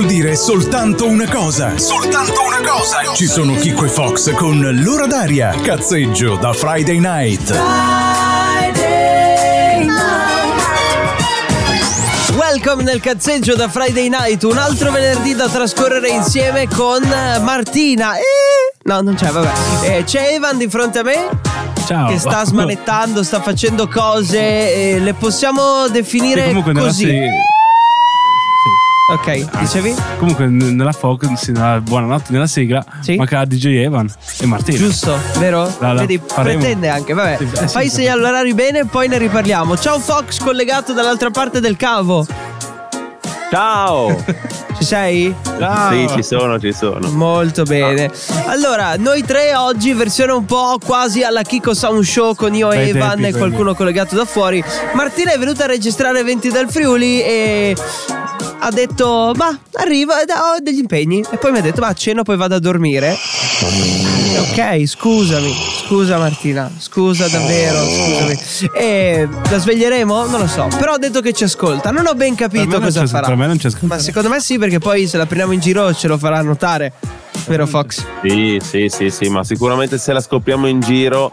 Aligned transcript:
vuol 0.00 0.06
dire 0.06 0.34
soltanto 0.34 1.06
una 1.06 1.28
cosa. 1.28 1.76
Soltanto 1.76 2.42
una 2.42 2.60
cosa. 2.66 3.12
Ci 3.14 3.26
sono 3.26 3.54
Kiko 3.54 3.84
e 3.84 3.88
Fox 3.88 4.32
con 4.34 4.58
l'ora 4.82 5.06
d'aria. 5.06 5.54
Cazzeggio 5.62 6.36
da 6.36 6.54
Friday 6.54 6.98
Night. 6.98 7.52
Welcome 12.34 12.82
nel 12.82 13.00
cazzeggio 13.00 13.54
da 13.54 13.68
Friday 13.68 14.08
Night, 14.08 14.42
un 14.44 14.56
altro 14.56 14.90
venerdì 14.90 15.34
da 15.34 15.48
trascorrere 15.48 16.08
insieme 16.08 16.66
con 16.66 17.02
eh, 17.02 17.38
Martina. 17.40 18.16
Eh, 18.16 18.22
no, 18.84 19.02
non 19.02 19.14
c'è, 19.14 19.28
vabbè. 19.28 19.50
Eh, 19.82 20.04
c'è 20.04 20.32
Evan 20.32 20.56
di 20.56 20.68
fronte 20.68 21.00
a 21.00 21.02
me. 21.02 21.28
Ciao. 21.86 22.08
Che 22.08 22.18
sta 22.18 22.44
smanettando, 22.46 23.22
sta 23.22 23.42
facendo 23.42 23.86
cose. 23.86 24.38
eh, 24.38 24.98
le 24.98 25.12
possiamo 25.12 25.88
definire 25.88 26.46
comunque 26.46 26.72
nella 26.72 26.86
così. 26.86 27.04
se- 27.04 27.28
Ok, 29.10 29.58
dicevi? 29.58 29.94
Comunque 30.18 30.46
n- 30.46 30.76
nella 30.76 30.92
Fox, 30.92 31.32
sì, 31.34 31.50
nella 31.52 31.80
buonanotte 31.80 32.32
nella 32.32 32.46
sigla, 32.46 32.84
Sì. 33.00 33.16
manca 33.16 33.44
DJ 33.44 33.82
Evan 33.84 34.08
e 34.38 34.46
Martina. 34.46 34.78
Giusto, 34.78 35.18
vero? 35.38 35.62
La- 35.80 35.92
la 35.92 36.00
Vedi, 36.02 36.20
faremo. 36.24 36.58
pretende 36.60 36.88
anche, 36.88 37.12
vabbè. 37.12 37.36
Sì, 37.38 37.44
eh 37.54 37.66
sì, 37.66 37.72
Fai 37.74 37.86
i 37.86 37.88
sì. 37.88 37.94
segnali 37.96 38.22
orari 38.22 38.54
bene, 38.54 38.84
poi 38.86 39.08
ne 39.08 39.18
riparliamo. 39.18 39.76
Ciao 39.76 39.98
Fox, 39.98 40.38
collegato 40.38 40.92
dall'altra 40.92 41.30
parte 41.30 41.58
del 41.60 41.76
cavo. 41.76 42.24
Ciao! 43.50 44.16
Ci 44.78 44.84
sei? 44.86 45.34
Ciao. 45.58 45.90
Sì, 45.90 46.08
ci 46.14 46.22
sono, 46.22 46.58
ci 46.58 46.72
sono. 46.72 47.10
Molto 47.10 47.64
bene. 47.64 48.10
Allora, 48.46 48.94
noi 48.96 49.22
tre 49.24 49.54
oggi 49.54 49.92
versione 49.92 50.32
un 50.32 50.46
po' 50.46 50.78
quasi 50.82 51.22
alla 51.22 51.42
Kiko 51.42 51.74
Sound 51.74 52.02
Show 52.02 52.34
con 52.34 52.54
io, 52.54 52.68
Bei 52.68 52.88
Evan 52.88 53.10
tempi 53.10 53.24
e 53.24 53.30
quelli. 53.32 53.36
qualcuno 53.38 53.74
collegato 53.74 54.14
da 54.16 54.24
fuori. 54.24 54.64
Martina 54.94 55.32
è 55.32 55.38
venuta 55.38 55.64
a 55.64 55.66
registrare 55.66 56.20
eventi 56.20 56.48
del 56.48 56.70
Friuli 56.70 57.20
e 57.20 57.76
ha 58.60 58.70
detto 58.70 59.32
"Ma 59.36 59.58
arriva, 59.74 60.20
eh, 60.20 60.24
ho 60.32 60.60
degli 60.62 60.78
impegni". 60.78 61.24
E 61.30 61.36
poi 61.36 61.52
mi 61.52 61.58
ha 61.58 61.62
detto 61.62 61.80
"Ma 61.80 61.88
a 61.88 61.92
cena 61.92 62.22
poi 62.22 62.36
vado 62.36 62.54
a 62.54 62.58
dormire". 62.58 63.16
Ok, 64.38 64.86
scusami. 64.86 65.52
Scusa 65.86 66.18
Martina, 66.18 66.70
scusa 66.78 67.26
davvero, 67.28 67.82
scusami. 67.84 68.70
E 68.74 69.28
la 69.50 69.58
sveglieremo? 69.58 70.26
Non 70.26 70.40
lo 70.40 70.46
so. 70.46 70.68
Però 70.78 70.92
ha 70.92 70.98
detto 70.98 71.20
che 71.20 71.32
ci 71.32 71.44
ascolta. 71.44 71.90
Non 71.90 72.06
ho 72.06 72.14
ben 72.14 72.34
capito 72.34 72.80
cosa 72.80 73.06
farà. 73.06 73.26
Per 73.26 73.36
me 73.36 73.46
non 73.46 73.56
c'è 73.56 73.70
scritto. 73.70 73.86
Ma 73.86 73.98
secondo 73.98 74.28
me 74.28 74.40
sì, 74.40 74.58
perché 74.58 74.78
poi 74.78 75.06
se 75.06 75.16
la 75.16 75.26
prendiamo 75.26 75.52
in 75.52 75.60
giro 75.60 75.92
ce 75.92 76.08
lo 76.08 76.16
farà 76.16 76.40
notare. 76.42 76.92
Vero 77.46 77.66
Fox? 77.66 78.04
Sì, 78.22 78.60
sì, 78.62 78.88
sì, 78.88 79.10
sì, 79.10 79.28
ma 79.28 79.42
sicuramente 79.42 79.98
se 79.98 80.12
la 80.12 80.20
scopriamo 80.20 80.66
in 80.68 80.80
giro 80.80 81.32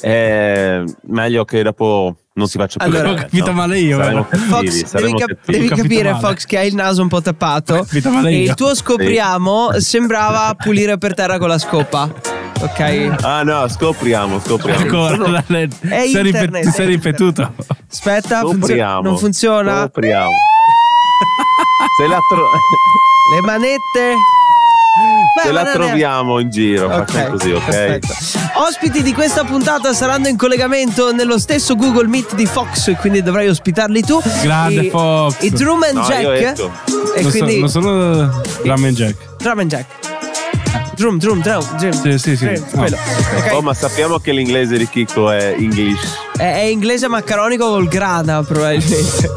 è 0.00 0.82
meglio 1.08 1.44
che 1.44 1.62
dopo 1.62 2.14
non 2.36 2.46
si 2.48 2.58
faccia 2.58 2.78
più 2.78 2.86
Allora, 2.94 3.10
ho 3.10 3.14
capito 3.14 3.52
male 3.52 3.78
io, 3.78 3.96
Saremo 3.98 4.26
guarda. 4.28 4.46
cattivi, 4.46 4.70
Fox, 4.80 4.84
saremo 4.84 5.16
devi, 5.18 5.20
cap- 5.32 5.38
devi 5.46 5.66
Ho 5.66 5.76
capire, 5.76 6.10
male. 6.12 6.20
Fox, 6.26 6.44
che 6.44 6.58
hai 6.58 6.68
il 6.68 6.74
naso 6.74 7.02
un 7.02 7.08
po' 7.08 7.20
tappato. 7.22 7.74
capito 7.88 8.10
male 8.10 8.30
E 8.30 8.36
io. 8.36 8.42
il 8.50 8.54
tuo 8.54 8.74
scopriamo 8.74 9.80
sembrava 9.80 10.54
pulire 10.62 10.98
per 10.98 11.14
terra 11.14 11.38
con 11.38 11.48
la 11.48 11.58
scopa. 11.58 12.10
Ok? 12.58 13.16
Ah 13.22 13.42
no, 13.42 13.68
scopriamo, 13.68 14.40
scopriamo. 14.40 14.80
Ancora, 14.80 15.44
È 15.46 16.06
si 16.06 16.18
internet, 16.18 16.68
si 16.68 16.82
è 16.82 16.86
ripetuto. 16.86 17.52
Aspetta, 17.90 18.40
funzio- 18.40 18.58
Scopriamo. 18.58 19.00
non 19.02 19.18
funziona. 19.18 19.80
Scopriamo. 19.82 20.30
Se 22.00 22.06
la, 22.08 22.18
tro- 22.28 22.50
Le 23.34 23.40
manette. 23.46 24.14
Beh, 25.36 25.42
se 25.42 25.52
ma 25.52 25.62
la 25.64 25.70
troviamo 25.70 26.38
in 26.38 26.48
giro, 26.48 26.88
facciamo 26.88 27.36
così, 27.36 27.50
ok? 27.52 27.64
perfetto. 27.66 28.14
Ospiti 28.54 29.02
di 29.02 29.12
questa 29.12 29.44
puntata 29.44 29.92
saranno 29.92 30.28
in 30.28 30.36
collegamento 30.38 31.12
nello 31.12 31.38
stesso 31.38 31.76
Google 31.76 32.06
Meet 32.06 32.34
di 32.34 32.46
Fox, 32.46 32.96
quindi 32.98 33.22
dovrai 33.22 33.46
ospitarli 33.46 34.00
tu. 34.02 34.18
Grande 34.40 34.80
I, 34.86 34.88
Fox. 34.88 35.34
I 35.42 35.50
Drum 35.50 35.82
and 35.82 35.94
No, 35.96 36.02
Jack. 36.06 36.24
E 36.26 37.22
non, 37.22 37.22
so- 37.22 37.28
quindi 37.28 37.60
non 37.60 37.68
sono 37.68 38.42
Drum 38.62 38.84
and 38.84 38.96
Jack. 38.96 39.14
Drum 39.36 39.58
and 39.58 39.68
Jack. 39.70 39.84
Drum, 40.94 41.18
drum, 41.18 41.42
drum, 41.42 41.62
drum. 41.76 41.92
Sì, 41.92 42.18
sì, 42.18 42.34
sì. 42.36 42.44
Drum, 42.46 42.64
No. 42.70 42.78
quello. 42.78 42.96
Ok. 43.36 43.52
Oh, 43.52 43.60
ma 43.60 43.74
sappiamo 43.74 44.18
che 44.18 44.32
l'inglese 44.32 44.78
di 44.78 44.88
Kiko 44.88 45.30
è 45.30 45.54
English. 45.58 46.00
È, 46.34 46.50
è 46.50 46.60
inglese 46.62 47.08
maccaronico 47.08 47.68
col 47.68 47.88
grana, 47.88 48.42
probabilmente. 48.42 49.30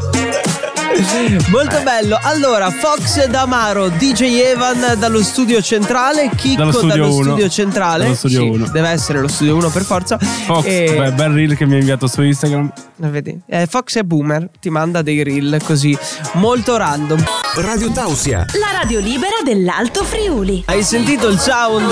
Molto 1.50 1.82
bello. 1.82 2.20
Allora, 2.22 2.70
Fox 2.72 3.26
D'Amaro, 3.28 3.90
DJ 3.90 4.42
Evan 4.52 5.00
dallo 5.00 5.24
studio 5.24 5.62
centrale, 5.62 6.30
Chicco 6.36 6.58
Dallo 6.64 6.72
dallo 6.72 6.90
studio 6.90 7.12
studio, 7.12 7.34
uno. 7.36 7.50
centrale. 7.50 8.04
Dallo 8.04 8.16
studio 8.16 8.42
Sì, 8.42 8.48
uno. 8.48 8.68
Deve 8.70 8.90
essere 8.90 9.20
lo 9.22 9.28
studio 9.28 9.56
1 9.56 9.70
per 9.70 9.84
forza. 9.84 10.18
Fox, 10.18 10.66
E- 10.66 10.96
beh, 10.98 11.12
bel 11.14 11.32
reel 11.32 11.56
che 11.56 11.66
mi 11.66 11.76
ha 11.76 11.80
inviato 11.80 12.08
su 12.08 12.22
Instagram. 12.22 12.72
vedi? 12.98 13.40
Eh, 13.46 13.66
Fox 13.68 13.98
è 13.98 14.04
boomer, 14.04 14.50
ti 14.59 14.70
manda 14.70 15.02
dei 15.02 15.24
reel 15.24 15.59
così 15.64 15.98
molto 16.34 16.76
random. 16.76 17.24
Radio 17.56 17.92
Tausia. 17.92 18.46
La 18.60 18.78
radio 18.80 19.00
libera 19.00 19.42
dell'Alto 19.44 20.04
Friuli. 20.04 20.64
Hai 20.68 20.84
sentito 20.84 21.28
il 21.28 21.38
sound? 21.40 21.90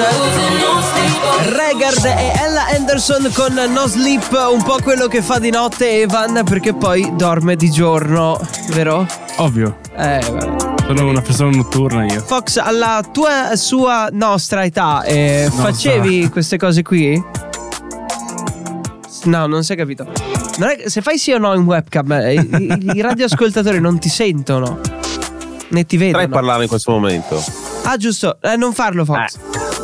Regard 1.45 2.06
e 2.06 2.31
Ella 2.45 2.68
Anderson 2.75 3.29
con 3.34 3.53
No 3.53 3.88
Sleep, 3.88 4.29
un 4.51 4.62
po' 4.63 4.78
quello 4.81 5.07
che 5.07 5.22
fa 5.22 5.40
di 5.40 5.50
notte 5.50 6.01
Evan 6.01 6.44
perché 6.46 6.73
poi 6.73 7.12
dorme 7.16 7.56
di 7.56 7.69
giorno, 7.72 8.40
vero? 8.69 9.06
Ovvio. 9.38 9.79
Eh, 9.97 10.22
vabbè. 10.29 10.56
Sono 10.85 11.09
una 11.09 11.22
persona 11.22 11.50
notturna 11.50 12.06
io. 12.06 12.22
Fox, 12.22 12.57
alla 12.57 13.01
tua 13.12 13.56
sua 13.56 14.07
nostra 14.12 14.63
età, 14.63 15.03
eh, 15.03 15.46
Nostra. 15.50 15.63
facevi 15.66 16.29
queste 16.29 16.57
cose 16.57 16.81
qui? 16.84 17.22
No, 19.23 19.47
non 19.47 19.63
si 19.63 19.73
è 19.73 19.75
capito. 19.75 20.06
Non 20.57 20.69
è- 20.69 20.88
se 20.88 21.01
fai 21.01 21.17
sì 21.17 21.31
o 21.34 21.38
no 21.40 21.53
in 21.53 21.63
webcam, 21.63 22.12
eh, 22.13 22.34
i, 22.35 22.79
i 22.94 23.01
radioascoltatori 23.01 23.79
non 23.81 24.00
ti 24.00 24.07
sentono. 24.09 24.79
Né 25.69 25.85
ti 25.85 25.97
vedono. 25.97 26.28
parlare 26.29 26.63
in 26.63 26.69
questo 26.69 26.91
momento. 26.91 27.44
Ah, 27.83 27.97
giusto, 27.97 28.38
eh, 28.41 28.55
non 28.55 28.73
farlo, 28.73 29.05
Fox. 29.05 29.38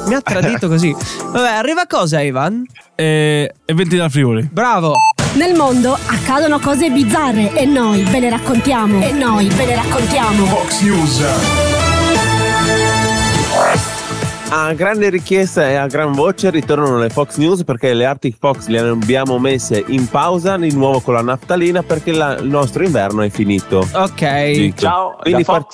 Mi 0.07 0.13
ha 0.16 0.21
tradito 0.21 0.67
così. 0.67 0.94
Vabbè, 1.31 1.49
arriva 1.49 1.85
cosa, 1.88 2.21
Ivan? 2.21 2.66
E 2.95 3.53
eventi 3.66 3.95
da 3.95 4.09
Friuli. 4.09 4.47
Bravo. 4.51 4.95
Nel 5.33 5.55
mondo 5.55 5.94
accadono 6.05 6.59
cose 6.59 6.89
bizzarre 6.89 7.53
e 7.55 7.66
noi 7.66 8.03
ve 8.03 8.19
le 8.19 8.29
raccontiamo. 8.29 9.01
E 9.01 9.11
noi 9.11 9.47
ve 9.49 9.66
le 9.66 9.75
raccontiamo. 9.75 10.45
Fox 10.45 10.81
News. 10.81 11.92
A 14.55 14.71
grande 14.73 15.09
richiesta 15.09 15.67
e 15.67 15.73
a 15.73 15.87
gran 15.87 16.11
voce 16.11 16.51
ritornano 16.51 16.99
le 16.99 17.09
Fox 17.09 17.37
News 17.37 17.63
perché 17.63 17.91
le 17.95 18.05
Arctic 18.05 18.35
Fox 18.37 18.67
le 18.67 18.77
abbiamo 18.81 19.39
messe 19.39 19.83
in 19.87 20.07
pausa 20.07 20.57
di 20.57 20.71
nuovo 20.71 20.99
con 20.99 21.15
la 21.15 21.23
naftalina 21.23 21.81
perché 21.81 22.11
la- 22.11 22.35
il 22.37 22.47
nostro 22.49 22.83
inverno 22.83 23.23
è 23.23 23.29
finito. 23.31 23.79
Ok. 23.93 24.73
Ciao, 24.75 25.15
quindi 25.19 25.41
da 25.43 25.51
par- 25.53 25.65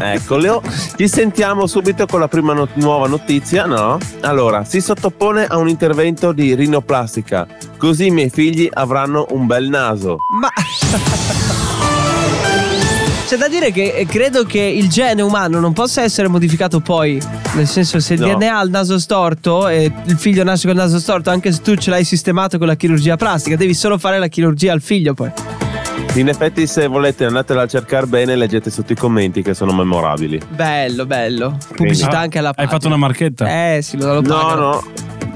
Eccolo, 0.14 0.62
ci 0.96 1.08
sentiamo 1.08 1.66
subito 1.66 2.06
con 2.06 2.20
la 2.20 2.28
prima 2.28 2.54
no- 2.54 2.68
nuova 2.74 3.06
notizia, 3.06 3.66
no? 3.66 3.98
Allora, 4.22 4.64
si 4.64 4.80
sottopone 4.80 5.44
a 5.44 5.58
un 5.58 5.68
intervento 5.68 6.32
di 6.32 6.54
rinoplastica, 6.54 7.46
così 7.76 8.06
i 8.06 8.10
miei 8.10 8.30
figli 8.30 8.66
avranno 8.72 9.26
un 9.32 9.46
bel 9.46 9.68
naso. 9.68 10.16
Ma. 10.40 10.48
C'è 13.30 13.36
da 13.36 13.46
dire 13.46 13.70
che 13.70 13.92
eh, 13.94 14.06
credo 14.06 14.42
che 14.42 14.58
il 14.58 14.88
gene 14.88 15.22
umano 15.22 15.60
non 15.60 15.72
possa 15.72 16.02
essere 16.02 16.26
modificato 16.26 16.80
poi. 16.80 17.22
Nel 17.54 17.68
senso, 17.68 18.00
se 18.00 18.14
il 18.14 18.20
No. 18.22 18.34
DNA 18.34 18.58
ha 18.58 18.62
il 18.64 18.70
naso 18.70 18.98
storto 18.98 19.68
e 19.68 19.92
il 20.06 20.18
figlio 20.18 20.42
nasce 20.42 20.66
con 20.66 20.76
il 20.76 20.82
naso 20.82 20.98
storto, 20.98 21.30
anche 21.30 21.52
se 21.52 21.62
tu 21.62 21.76
ce 21.76 21.90
l'hai 21.90 22.02
sistemato 22.02 22.58
con 22.58 22.66
la 22.66 22.74
chirurgia 22.74 23.14
plastica, 23.14 23.54
devi 23.54 23.72
solo 23.72 23.98
fare 23.98 24.18
la 24.18 24.26
chirurgia 24.26 24.72
al 24.72 24.82
figlio 24.82 25.14
poi. 25.14 25.30
In 26.14 26.28
effetti, 26.28 26.66
se 26.66 26.86
volete 26.88 27.24
andatela 27.24 27.62
a 27.62 27.66
cercare 27.66 28.04
bene, 28.06 28.34
leggete 28.34 28.68
sotto 28.68 28.92
i 28.92 28.96
commenti 28.96 29.42
che 29.42 29.54
sono 29.54 29.72
memorabili. 29.72 30.40
Bello, 30.50 31.06
bello. 31.06 31.56
Pubblicità 31.74 32.18
Ah, 32.18 32.20
anche 32.22 32.38
alla 32.38 32.48
Hai 32.48 32.54
pagina. 32.54 32.72
fatto 32.74 32.86
una 32.88 32.96
marchetta? 32.96 33.74
Eh, 33.76 33.80
sì, 33.82 33.96
lo, 33.96 34.14
lo 34.14 34.20
No, 34.20 34.54
no, 34.54 34.82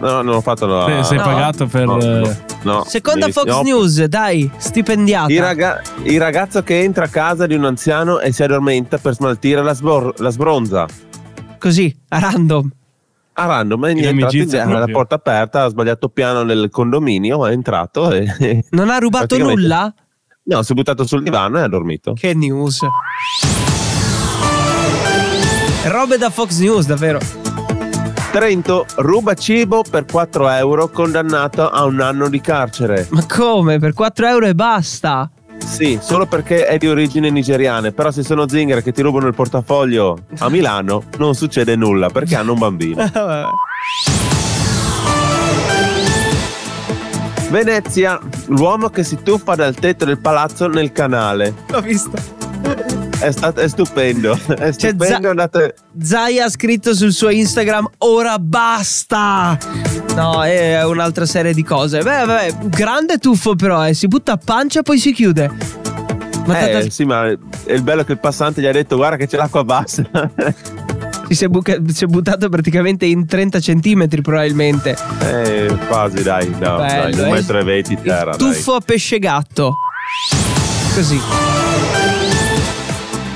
no, 0.01 0.23
non 0.23 0.35
ho 0.35 0.41
fatto 0.41 0.67
la. 0.67 0.85
Sei- 0.87 1.05
sei 1.05 1.19
No. 1.19 1.23
pagato 1.25 1.67
per. 1.67 1.87
No, 1.87 1.97
no, 1.97 2.29
eh, 2.29 2.37
no. 2.63 2.85
Seconda 2.87 3.27
Mi- 3.27 3.33
Fox 3.33 3.45
no. 3.47 3.63
News, 3.63 4.05
dai, 4.05 4.51
stipendiata. 4.57 5.33
Il, 5.33 5.41
raga- 5.41 5.81
il 6.03 6.19
ragazzo 6.21 6.63
che 6.65 6.81
entra 6.81 7.05
a 7.05 7.09
casa 7.09 7.47
di 7.47 7.55
un 7.55 7.65
anziano 7.65 8.19
e 8.19 8.33
si 8.33 8.43
addormenta 8.43 8.99
per 8.99 9.15
smaltire 9.15 9.63
la, 9.63 9.75
sbor- 9.75 10.19
la 10.19 10.31
sbronza. 10.31 10.87
Così, 11.59 11.97
a 12.09 12.19
random. 12.19 12.69
A 13.37 13.47
random, 13.47 13.87
è 13.87 13.91
entrato 13.91 14.37
in- 14.37 14.49
la 14.51 14.87
porta 14.91 15.15
aperta, 15.15 15.63
ha 15.65 15.69
sbagliato 15.69 16.09
piano 16.09 16.43
nel 16.43 16.69
condominio, 16.71 17.47
è 17.47 17.53
entrato 17.53 18.11
e. 18.11 18.65
Non 18.71 18.91
ha 18.91 18.99
rubato 18.99 19.27
Praticamente- 19.29 19.61
nulla? 19.61 19.95
No, 20.47 20.63
si 20.63 20.73
è 20.73 20.75
buttato 20.75 21.07
sul 21.07 21.23
divano 21.23 21.59
e 21.59 21.63
ha 21.63 21.69
dormito. 21.69 22.13
Che 22.13 22.35
news. 22.35 22.81
Robe 25.85 26.19
da 26.19 26.29
Fox 26.29 26.59
News, 26.59 26.85
davvero. 26.85 27.19
Trento 28.31 28.85
ruba 28.97 29.33
cibo 29.33 29.83
per 29.89 30.05
4 30.05 30.51
euro, 30.51 30.89
condannato 30.91 31.71
a 31.71 31.85
un 31.85 32.01
anno 32.01 32.29
di 32.29 32.43
carcere. 32.43 33.07
Ma 33.11 33.25
come? 33.27 33.79
Per 33.79 33.95
4 33.95 34.27
euro 34.27 34.47
e 34.47 34.55
basta? 34.55 35.31
Sì, 35.65 35.99
solo 36.03 36.27
perché 36.27 36.67
è 36.67 36.77
di 36.77 36.89
origine 36.89 37.31
nigeriane, 37.31 37.93
però 37.93 38.11
se 38.11 38.23
sono 38.23 38.47
zingare 38.47 38.83
che 38.83 38.93
ti 38.93 39.01
rubano 39.01 39.29
il 39.29 39.35
portafoglio 39.35 40.27
a 40.41 40.51
Milano 40.51 41.05
non 41.17 41.35
succede 41.35 41.75
nulla 41.75 42.11
perché 42.11 42.37
hanno 42.37 42.53
un 42.53 42.59
bambino. 42.59 43.03
Venezia, 47.55 48.19
l'uomo 48.49 48.89
che 48.89 49.05
si 49.05 49.23
tuffa 49.23 49.55
dal 49.55 49.77
tetto 49.77 50.05
del 50.05 50.19
palazzo 50.19 50.67
nel 50.67 50.91
canale. 50.91 51.55
L'ho 51.69 51.81
visto. 51.83 52.11
È, 53.21 53.31
stato, 53.31 53.61
è 53.61 53.69
stupendo. 53.69 54.37
È 54.59 54.73
stupendo. 54.73 55.05
Za- 55.05 55.29
andate- 55.31 55.75
Zai 56.03 56.41
ha 56.41 56.49
scritto 56.49 56.95
sul 56.95 57.13
suo 57.13 57.29
Instagram 57.29 57.89
ora 57.99 58.41
basta. 58.41 59.57
No, 60.17 60.43
è 60.43 60.85
un'altra 60.85 61.27
serie 61.27 61.55
di 61.55 61.63
cose. 61.63 61.99
Beh, 62.03 62.25
vabbè, 62.25 62.55
grande 62.65 63.19
tuffo 63.19 63.55
però, 63.55 63.87
eh. 63.87 63.95
si 63.95 64.09
butta 64.09 64.33
a 64.33 64.39
pancia 64.45 64.81
e 64.81 64.83
poi 64.83 64.99
si 64.99 65.13
chiude. 65.13 65.49
Ma 66.47 66.59
Eh, 66.59 66.73
tata- 66.73 66.91
sì, 66.91 67.05
ma 67.05 67.27
è 67.29 67.39
il 67.73 67.83
bello 67.83 68.03
che 68.03 68.13
il 68.13 68.19
passante 68.19 68.61
gli 68.61 68.67
ha 68.67 68.73
detto 68.73 68.97
guarda 68.97 69.15
che 69.17 69.29
c'è 69.29 69.37
l'acqua 69.37 69.63
bassa. 69.63 70.03
si, 71.31 71.45
è 71.45 71.49
buca- 71.49 71.79
si 71.87 72.05
è 72.05 72.07
buttato 72.07 72.49
praticamente 72.49 73.07
in 73.07 73.27
30 73.27 73.61
centimetri 73.61 74.21
probabilmente. 74.23 74.97
eh, 75.21 75.75
quasi 75.89 76.23
dai, 76.23 76.49
no, 76.51 76.59
dai, 76.77 77.11
Bello, 77.11 77.23
un 77.23 77.29
eh. 77.29 77.33
metro 77.33 77.59
e 77.59 77.65
venti 77.65 77.99
terra. 78.01 78.33
Il 78.33 78.37
dai. 78.39 78.53
tuffo 78.53 78.75
a 78.75 78.81
pesce 78.81 79.19
gatto. 79.19 79.75
Così. 80.95 81.21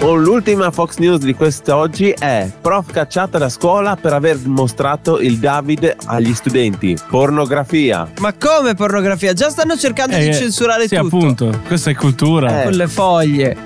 Oh, 0.00 0.14
L'ultima 0.14 0.70
Fox 0.70 0.98
News 0.98 1.18
di 1.18 1.34
quest'oggi 1.34 2.10
è 2.16 2.48
prof 2.60 2.92
cacciata 2.92 3.36
da 3.36 3.48
scuola 3.48 3.96
per 3.96 4.12
aver 4.12 4.38
mostrato 4.44 5.18
il 5.18 5.38
David 5.38 5.96
agli 6.06 6.32
studenti. 6.34 6.96
Pornografia. 7.10 8.08
Ma 8.20 8.32
come 8.32 8.74
pornografia? 8.74 9.32
Già 9.32 9.50
stanno 9.50 9.76
cercando 9.76 10.16
di 10.16 10.28
Eh, 10.28 10.34
censurare 10.34 10.86
sì, 10.86 10.94
tutto. 10.94 11.16
appunto. 11.16 11.60
Questa 11.66 11.90
è 11.90 11.94
cultura. 11.96 12.60
Eh. 12.60 12.64
Con 12.66 12.72
le 12.74 12.86
foglie. 12.86 13.56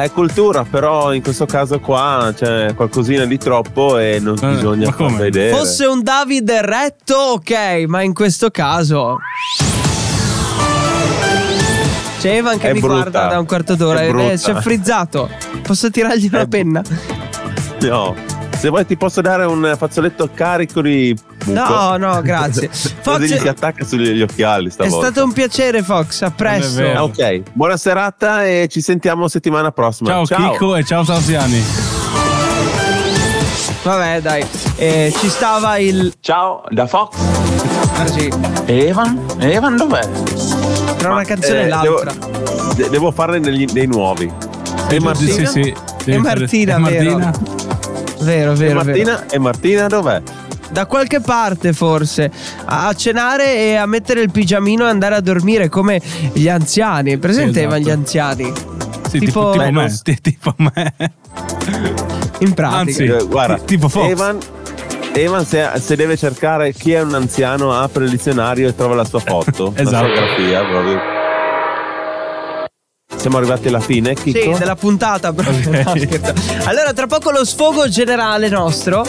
È 0.00 0.12
cultura, 0.12 0.62
però 0.64 1.12
in 1.12 1.22
questo 1.22 1.44
caso 1.44 1.80
qua 1.80 2.32
c'è 2.34 2.72
qualcosina 2.74 3.24
di 3.24 3.36
troppo 3.36 3.98
e 3.98 4.18
non 4.20 4.36
Eh, 4.40 4.46
bisogna 4.54 4.86
ma 4.86 4.92
far 4.92 5.06
come? 5.06 5.18
vedere. 5.18 5.56
Fosse 5.56 5.86
un 5.86 6.02
David 6.04 6.48
retto, 6.50 7.16
ok, 7.16 7.84
ma 7.88 8.02
in 8.02 8.14
questo 8.14 8.50
caso. 8.50 9.18
C'è 12.20 12.36
Evan 12.36 12.58
che 12.58 12.68
È 12.70 12.72
mi 12.74 12.80
brutta. 12.80 12.94
guarda 13.10 13.26
da 13.26 13.38
un 13.40 13.46
quarto 13.46 13.74
d'ora 13.74 14.00
È 14.02 14.14
e 14.32 14.36
si 14.36 14.50
è 14.50 14.54
frizzato. 14.54 15.28
Posso 15.62 15.90
tirargli 15.90 16.26
una 16.26 16.40
È 16.42 16.46
penna? 16.48 16.82
No. 17.82 18.14
Se 18.56 18.68
vuoi 18.70 18.86
ti 18.86 18.96
posso 18.96 19.20
dare 19.20 19.44
un 19.44 19.74
fazzoletto 19.76 20.30
carico 20.32 20.80
di 20.80 21.16
buco. 21.52 21.68
No, 21.68 21.96
no, 21.96 22.20
grazie. 22.22 22.68
Fox, 22.72 23.18
gli 23.20 23.36
si 23.38 23.48
attacca 23.48 23.84
sugli 23.84 24.20
occhiali 24.22 24.68
è 24.68 24.70
stavolta. 24.70 25.06
stato 25.06 25.24
un 25.24 25.32
piacere, 25.32 25.82
Fox. 25.82 26.22
A 26.22 26.30
presto. 26.30 26.80
vero. 26.80 26.98
Ah, 26.98 27.04
Ok, 27.04 27.42
buona 27.52 27.76
serata 27.76 28.44
e 28.46 28.68
ci 28.70 28.80
sentiamo 28.80 29.28
settimana 29.28 29.70
prossima. 29.72 30.24
Ciao, 30.24 30.50
Chico 30.50 30.76
e 30.76 30.84
ciao 30.84 31.04
Salsiani. 31.04 31.62
Vabbè, 33.82 34.20
dai. 34.20 34.44
Eh, 34.76 35.12
ci 35.18 35.28
stava 35.28 35.78
il. 35.78 36.12
Ciao, 36.20 36.62
da 36.68 36.86
Fox. 36.86 37.16
Così. 37.96 38.28
Evan? 38.66 39.18
Evan 39.38 39.76
dov'è? 39.76 40.06
Tra 40.98 41.12
una 41.12 41.24
canzone 41.24 41.60
e 41.60 41.64
Eh, 41.64 41.68
l'altra. 41.68 42.12
Devo, 42.12 42.72
de- 42.74 42.88
devo 42.90 43.10
farne 43.12 43.40
degli- 43.40 43.70
dei 43.70 43.86
nuovi. 43.86 44.30
E 44.90 45.00
Martina? 45.00 45.32
Sì, 45.32 45.46
sì. 45.46 45.74
E 46.04 46.18
Martina, 46.18 46.74
e 46.74 46.78
Martina? 46.78 47.14
vero. 47.16 47.32
Vero, 48.20 48.52
E 48.52 48.54
vero, 48.54 48.54
vero. 48.54 48.74
Martina? 48.84 49.26
E 49.30 49.38
Martina 49.38 49.86
dov'è? 49.86 50.22
Da 50.70 50.86
qualche 50.86 51.20
parte 51.20 51.72
forse 51.72 52.30
a 52.66 52.92
cenare 52.94 53.54
e 53.56 53.74
a 53.76 53.86
mettere 53.86 54.20
il 54.20 54.30
pigiamino 54.30 54.86
e 54.86 54.90
andare 54.90 55.14
a 55.14 55.20
dormire 55.20 55.68
come 55.68 56.00
gli 56.32 56.48
anziani. 56.48 57.16
Presente 57.18 57.58
Sì, 57.60 57.64
Evan, 57.64 57.78
esatto. 57.80 57.88
gli 57.88 57.90
anziani? 57.96 58.52
Sì, 59.08 59.18
Tipo- 59.20 59.52
tipo, 59.52 59.64
tipo 59.64 59.70
me. 59.72 59.94
Tipo 60.20 60.54
me. 60.58 60.94
In 62.40 62.54
pratica. 62.54 62.78
Anzi, 62.78 63.04
Eh, 63.04 63.24
guarda, 63.26 63.58
tipo 63.58 63.88
Fox. 63.88 64.08
Evan, 64.10 64.38
Evan 65.14 65.44
se, 65.46 65.68
se 65.80 65.96
deve 65.96 66.16
cercare 66.16 66.72
chi 66.72 66.92
è 66.92 67.00
un 67.00 67.14
anziano, 67.14 67.72
apre 67.72 68.04
il 68.04 68.10
dizionario 68.10 68.68
e 68.68 68.74
trova 68.74 68.94
la 68.94 69.04
sua 69.04 69.20
foto. 69.20 69.72
La 69.76 69.80
Esatto. 69.82 70.04
sua 70.06 70.14
grafia 70.14 70.64
proprio. 70.66 70.98
Siamo 73.18 73.36
arrivati 73.38 73.68
alla 73.68 73.80
fine, 73.80 74.14
Chicco? 74.14 74.52
Sì, 74.54 74.58
della 74.60 74.76
puntata 74.76 75.32
proprio. 75.32 75.68
Ok. 75.80 76.20
No, 76.20 76.32
allora, 76.64 76.92
tra 76.92 77.06
poco 77.06 77.30
lo 77.30 77.44
sfogo 77.44 77.88
generale 77.88 78.48
nostro. 78.48 79.04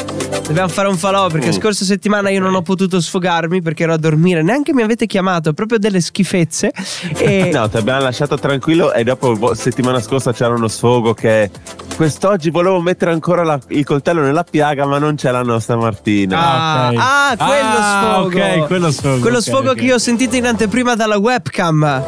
Dobbiamo 0.45 0.67
fare 0.67 0.87
un 0.87 0.97
falò 0.97 1.27
perché 1.29 1.49
Mm. 1.49 1.51
scorsa 1.59 1.85
settimana 1.85 2.29
io 2.31 2.39
non 2.41 2.55
ho 2.55 2.61
potuto 2.63 2.99
sfogarmi 2.99 3.61
perché 3.61 3.83
ero 3.83 3.93
a 3.93 3.97
dormire. 3.97 4.41
Neanche 4.41 4.73
mi 4.73 4.81
avete 4.81 5.05
chiamato, 5.05 5.53
proprio 5.53 5.77
delle 5.77 6.01
schifezze. 6.01 6.71
E 7.19 7.51
No, 7.53 7.69
ti 7.69 7.77
abbiamo 7.77 8.01
lasciato 8.01 8.37
tranquillo 8.37 8.93
e 8.93 9.03
dopo 9.03 9.35
vo- 9.35 9.53
settimana 9.53 10.01
scorsa 10.01 10.33
c'era 10.33 10.53
uno 10.55 10.67
sfogo 10.67 11.13
che 11.13 11.51
quest'oggi 11.95 12.49
volevo 12.49 12.79
mettere 12.81 13.11
ancora 13.11 13.43
la- 13.43 13.59
il 13.69 13.85
coltello 13.85 14.21
nella 14.21 14.43
piaga 14.43 14.85
ma 14.85 14.97
non 14.97 15.15
c'è 15.15 15.29
la 15.31 15.43
nostra 15.43 15.75
Martina. 15.75 16.39
Ah, 16.39 16.89
ok. 16.89 16.97
ah, 16.97 17.35
quello 17.37 17.77
Ah, 17.77 18.01
sfogo. 18.01 18.27
ok, 18.27 18.65
quello 18.67 18.91
sfogo, 18.91 19.19
Quello 19.19 19.37
ok, 19.37 19.43
sfogo 19.43 19.69
ok. 19.71 19.75
che 19.77 19.83
io 19.83 19.95
ho 19.95 19.99
sentito 19.99 20.35
in 20.35 20.47
anteprima 20.47 20.95
dalla 20.95 21.17
webcam. 21.17 22.03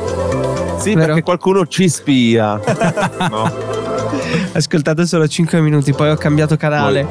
Sì, 0.81 0.93
vero? 0.93 1.05
perché 1.07 1.23
qualcuno 1.23 1.65
ci 1.67 1.87
spia. 1.89 2.59
no. 3.29 3.51
Ascoltate 4.53 5.05
solo 5.05 5.27
5 5.27 5.59
minuti, 5.61 5.93
poi 5.93 6.09
ho 6.09 6.15
cambiato 6.15 6.57
canale. 6.57 7.07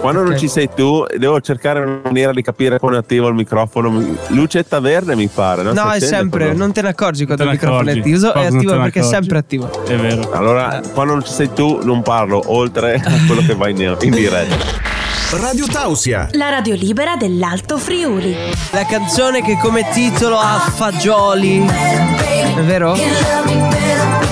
Quando 0.00 0.20
non 0.22 0.32
Ok. 0.32 0.38
ci 0.38 0.48
sei 0.48 0.68
tu, 0.74 1.02
devo 1.16 1.40
cercare 1.40 1.80
una 1.80 2.00
maniera 2.04 2.30
di 2.32 2.42
capire 2.42 2.78
come 2.78 2.96
è 2.96 2.98
attivo 2.98 3.28
il 3.28 3.34
microfono. 3.34 4.04
Lucetta 4.28 4.78
verde 4.78 5.14
mi 5.16 5.28
pare. 5.28 5.62
No, 5.62 5.72
No, 5.72 5.90
Si 5.92 5.96
è 5.96 6.00
sempre, 6.00 6.48
no? 6.52 6.58
non 6.58 6.72
te 6.72 6.82
ne 6.82 6.88
accorgi 6.88 7.24
quando 7.24 7.44
il 7.44 7.50
microfono 7.50 7.88
è 7.88 7.92
accorgi. 7.92 8.00
attivo. 8.12 8.34
È 8.34 8.36
non 8.48 8.56
attivo 8.56 8.70
te 8.72 8.76
ne 8.76 8.82
perché 8.82 9.00
è 9.00 9.02
sempre 9.02 9.38
attivo. 9.38 9.84
È 9.86 9.96
vero. 9.96 10.30
Allora, 10.32 10.82
quando 10.92 11.14
non 11.14 11.24
ci 11.24 11.32
sei 11.32 11.52
tu, 11.54 11.80
non 11.84 12.02
parlo 12.02 12.42
oltre 12.46 12.96
a 12.96 13.12
quello 13.26 13.40
che 13.46 13.54
va 13.54 13.68
in, 13.70 13.96
in 14.02 14.10
diretta. 14.10 14.92
Radio 15.32 15.66
Tausia. 15.66 16.28
La 16.32 16.48
radio 16.50 16.74
libera 16.74 17.16
dell'Alto 17.16 17.76
Friuli. 17.78 18.36
La 18.70 18.84
canzone 18.84 19.42
che 19.42 19.58
come 19.60 19.88
titolo 19.92 20.38
ha 20.38 20.58
fagioli. 20.58 21.64
È 21.64 22.60
vero? 22.62 22.94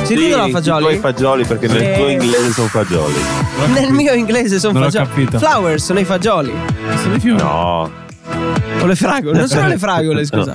Si 0.04 0.14
dicono 0.14 0.46
i 0.46 0.50
fagioli? 0.50 0.82
tuoi 0.84 0.98
fagioli, 0.98 1.44
perché 1.44 1.66
nel 1.66 1.82
Eh. 1.82 1.94
tuo 1.96 2.08
inglese 2.08 2.52
sono 2.52 2.68
fagioli. 2.68 3.14
Nel 3.72 3.90
mio 3.92 4.12
inglese 4.12 4.58
sono 4.60 4.78
Non 4.78 4.90
fagioli. 4.90 5.06
capito. 5.08 5.38
Flowers 5.38 5.84
sono 5.84 5.98
i 5.98 6.04
fagioli. 6.04 6.52
Sono 7.02 7.14
i 7.14 7.20
fiori. 7.20 7.42
No, 7.42 7.90
O 8.80 8.86
le 8.86 8.94
fragole. 8.96 9.38
Non 9.38 9.48
sono 9.48 9.66
le 9.68 9.78
fragole, 9.78 10.24
scusa. 10.26 10.54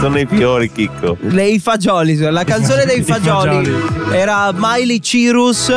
Sono 0.00 0.18
i 0.18 0.26
fiori, 0.26 0.70
Chicco. 0.72 1.16
Le 1.20 1.44
i 1.46 1.58
fagioli. 1.58 2.16
La 2.18 2.44
canzone 2.44 2.84
dei 2.86 3.02
fagioli 3.02 3.64
fagioli. 3.64 4.12
era 4.12 4.50
Miley 4.54 5.00
Cyrus. 5.00 5.72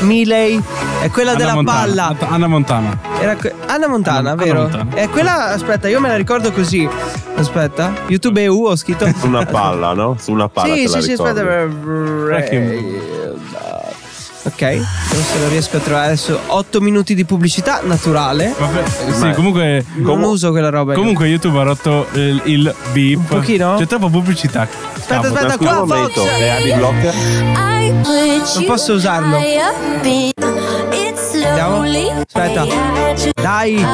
Miley. 0.00 0.60
È 1.02 1.08
quella 1.10 1.30
Anna 1.30 1.38
della 1.38 1.54
Montana. 1.54 1.78
palla. 1.80 2.16
Anna 2.28 2.46
Montana. 2.46 2.98
Era 3.20 3.34
que- 3.36 3.54
Anna 3.66 3.88
Montana, 3.88 4.30
Anna- 4.32 4.34
vero? 4.42 4.64
Anna 4.64 4.76
Montana. 4.84 5.00
È 5.02 5.08
quella. 5.08 5.46
Aspetta, 5.52 5.88
io 5.88 6.00
me 6.00 6.08
la 6.08 6.16
ricordo 6.16 6.52
così. 6.52 6.88
Aspetta. 7.36 7.92
YouTube 8.08 8.42
EU 8.42 8.66
ho 8.66 8.76
scritto. 8.76 9.06
Su 9.18 9.26
una 9.26 9.44
palla, 9.46 9.92
no? 9.94 10.16
Su 10.18 10.32
una 10.32 10.48
palla. 10.48 10.74
sì, 10.74 10.82
te 10.82 10.88
sì, 10.88 10.94
la 10.94 11.00
sì, 11.02 11.12
aspetta. 11.12 11.40
Ok, 14.42 14.62
adesso 14.62 15.38
lo 15.38 15.48
riesco 15.48 15.76
a 15.76 15.80
trovare 15.80 16.06
adesso 16.06 16.40
8 16.46 16.80
minuti 16.80 17.14
di 17.14 17.26
pubblicità 17.26 17.80
naturale. 17.84 18.54
Vabbè, 18.58 18.82
sì, 19.12 19.32
comunque. 19.34 19.84
Non 19.96 20.22
uso 20.22 20.50
quella 20.50 20.70
roba. 20.70 20.92
io. 20.92 20.98
Comunque 20.98 21.26
YouTube 21.26 21.58
ha 21.58 21.62
rotto 21.62 22.06
il, 22.14 22.40
il 22.44 22.74
beep. 22.92 23.18
Un 23.18 23.26
pochino? 23.26 23.76
C'è 23.76 23.86
troppa 23.86 24.08
pubblicità. 24.08 24.66
Aspetta, 24.94 25.20
Cavolo. 25.20 25.36
aspetta, 25.36 25.56
qua 25.58 25.86
Fox. 25.86 26.14
Non 28.54 28.64
posso 28.64 28.94
usarlo. 28.94 29.38
Vediamo. 31.32 31.82
Aspetta. 32.26 32.66
Dai. 33.34 33.86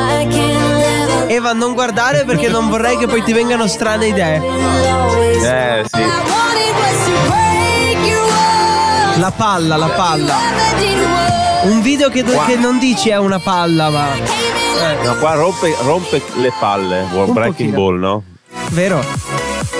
Eva, 1.26 1.52
non 1.54 1.74
guardare 1.74 2.24
perché 2.24 2.48
non 2.48 2.68
vorrei 2.68 2.96
che 2.96 3.06
poi 3.08 3.22
ti 3.24 3.32
vengano 3.32 3.66
strane 3.66 4.06
idee. 4.06 4.40
Eh, 5.42 5.84
sì. 5.86 6.02
La 9.18 9.30
palla, 9.34 9.76
la 9.76 9.88
palla. 9.88 10.34
Un 11.64 11.80
video 11.80 12.08
che, 12.10 12.22
che 12.22 12.56
non 12.56 12.78
dici 12.78 13.08
è 13.08 13.16
una 13.16 13.38
palla, 13.38 13.88
ma. 13.90 14.14
Eh, 14.14 15.04
No, 15.04 15.16
qua 15.16 15.34
rompe, 15.34 15.74
rompe 15.82 16.22
le 16.36 16.52
palle. 16.60 17.06
Un 17.12 17.32
breaking 17.32 17.72
pochino. 17.72 17.76
ball, 17.76 17.98
no? 17.98 18.22
vero? 18.70 19.02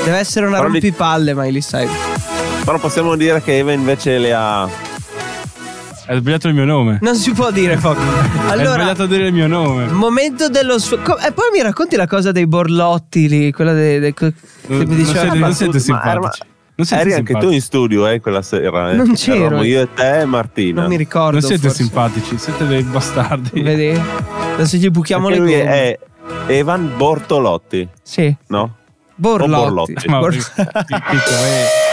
Deve 0.04 0.18
essere 0.18 0.46
una 0.46 0.56
Però 0.58 0.68
li- 0.68 0.80
rompipalle, 0.80 1.34
Miley 1.34 1.60
Cyrus. 1.60 1.92
Però 2.64 2.78
possiamo 2.78 3.14
dire 3.16 3.42
che 3.42 3.58
Eva 3.58 3.72
invece 3.72 4.18
le 4.18 4.32
ha. 4.32 4.62
Hai 6.08 6.16
sbagliato 6.18 6.48
il 6.48 6.54
mio 6.54 6.64
nome. 6.64 6.98
Non 7.02 7.14
si 7.16 7.32
può 7.32 7.50
dire, 7.50 7.76
Fox. 7.76 7.96
Hai 8.46 8.50
Allora, 8.52 8.74
sbagliato 8.82 9.02
a 9.02 9.06
dire 9.06 9.26
il 9.26 9.32
mio 9.32 9.46
nome. 9.46 9.86
momento 9.88 10.48
dello 10.48 10.78
sfogo. 10.78 11.18
E 11.18 11.32
poi 11.32 11.50
mi 11.52 11.60
racconti 11.62 11.96
la 11.96 12.06
cosa 12.06 12.32
dei 12.32 12.46
borlotti 12.46 13.28
lì, 13.28 13.52
quella 13.52 13.72
dei. 13.72 13.98
dei- 14.00 14.14
che 14.14 14.32
Non, 14.68 14.78
mi 14.78 14.86
non 14.86 14.96
diceva. 14.96 15.20
siete, 15.20 15.38
ma 15.38 15.46
non 15.46 15.54
siete 15.54 15.78
scusa, 15.78 15.92
ma 15.92 16.10
simpatici. 16.10 16.42
Non 16.76 16.86
siete 16.86 17.02
Eri 17.02 17.12
anche 17.14 17.32
tu 17.34 17.50
in 17.50 17.60
studio, 17.62 18.06
eh, 18.06 18.20
quella 18.20 18.42
sera. 18.42 18.90
Eh. 18.92 18.96
Non 18.96 19.14
c'ero. 19.14 19.38
Eravamo 19.46 19.62
io 19.64 19.80
e 19.80 19.88
te 19.94 20.20
e 20.20 20.24
Martina. 20.26 20.80
Non 20.82 20.90
mi 20.90 20.96
ricordo. 20.96 21.32
Non 21.38 21.40
siete 21.40 21.68
forse. 21.68 21.82
simpatici, 21.82 22.36
siete 22.38 22.66
dei 22.66 22.82
bastardi. 22.82 23.62
Vedi? 23.62 23.98
Adesso 24.54 24.76
gli 24.76 24.88
buchiamo 24.90 25.28
Perché 25.28 25.42
le 25.42 25.46
lui 25.46 25.56
gomme. 25.58 25.70
è 25.72 25.98
Evan 26.48 26.92
Bortolotti, 26.96 27.88
Sì. 28.02 28.34
no? 28.48 28.74
Borlotti. 29.14 29.50
Borlotti. 29.50 30.08
Ma 30.08 30.18
Bor- 30.18 30.36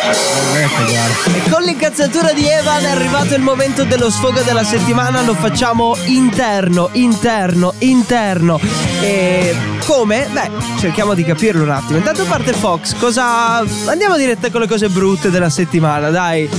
E 0.05 1.49
con 1.49 1.61
l'incazzatura 1.61 2.33
di 2.33 2.45
Evan 2.45 2.83
è 2.83 2.89
arrivato 2.89 3.35
il 3.35 3.41
momento 3.41 3.85
dello 3.85 4.09
sfogo 4.09 4.41
della 4.41 4.63
settimana, 4.63 5.21
lo 5.21 5.33
facciamo 5.33 5.95
interno, 6.05 6.89
interno, 6.91 7.73
interno. 7.79 8.59
E 9.01 9.55
come? 9.85 10.27
Beh, 10.29 10.51
cerchiamo 10.77 11.13
di 11.13 11.23
capirlo 11.23 11.63
un 11.63 11.69
attimo. 11.69 11.97
Intanto 11.97 12.25
parte 12.25 12.51
Fox, 12.51 12.95
cosa... 12.97 13.59
Andiamo 13.85 14.17
diretta 14.17 14.51
con 14.51 14.59
le 14.59 14.67
cose 14.67 14.89
brutte 14.89 15.29
della 15.29 15.49
settimana, 15.49 16.09
dai. 16.09 16.49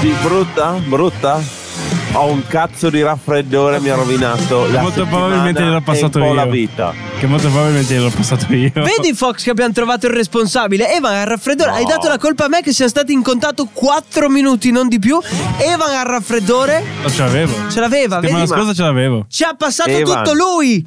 Sì, 0.00 0.14
brutta? 0.22 0.80
Brutta? 0.84 1.57
Ho 2.12 2.30
un 2.30 2.42
cazzo 2.48 2.88
di 2.90 3.02
raffreddore, 3.02 3.80
mi 3.80 3.90
ha 3.90 3.94
rovinato 3.94 4.66
la 4.70 4.80
Molto 4.80 5.04
probabilmente 5.06 5.62
gliel'ho 5.62 5.82
passato 5.82 6.18
un 6.18 6.24
po' 6.24 6.30
io. 6.30 6.34
la 6.34 6.46
vita. 6.46 6.92
Che 7.18 7.26
molto 7.26 7.48
probabilmente 7.48 7.94
gliel'ho 7.94 8.10
passato 8.10 8.52
io. 8.54 8.70
Vedi 8.74 9.12
Fox 9.14 9.42
che 9.44 9.50
abbiamo 9.50 9.72
trovato 9.72 10.06
il 10.06 10.12
responsabile 10.14 10.92
Evan 10.94 11.14
al 11.14 11.26
raffreddore 11.26 11.70
No. 11.70 11.76
Hai 11.76 11.84
dato 11.84 12.08
la 12.08 12.16
colpa 12.18 12.46
a 12.46 12.48
me 12.48 12.62
che 12.62 12.72
siamo 12.72 12.90
stati 12.90 13.12
in 13.12 13.22
contatto 13.22 13.68
4 13.72 14.28
minuti 14.30 14.70
non 14.70 14.88
di 14.88 14.98
più 14.98 15.18
Evan 15.58 15.94
al 15.94 16.06
raffreddore 16.06 16.82
Non 17.02 17.10
ce 17.12 17.18
l'avevo. 17.22 17.52
Ce 17.70 17.78
l'aveva 17.80 18.14
Settimana 18.20 18.44
vedi? 18.44 18.56
scorsa 18.56 18.74
ce 18.74 18.82
l'avevo. 18.82 19.26
Ci 19.28 19.42
ha 19.44 19.54
passato 19.56 19.90
Evan. 19.90 20.24
tutto 20.24 20.32
lui 20.34 20.84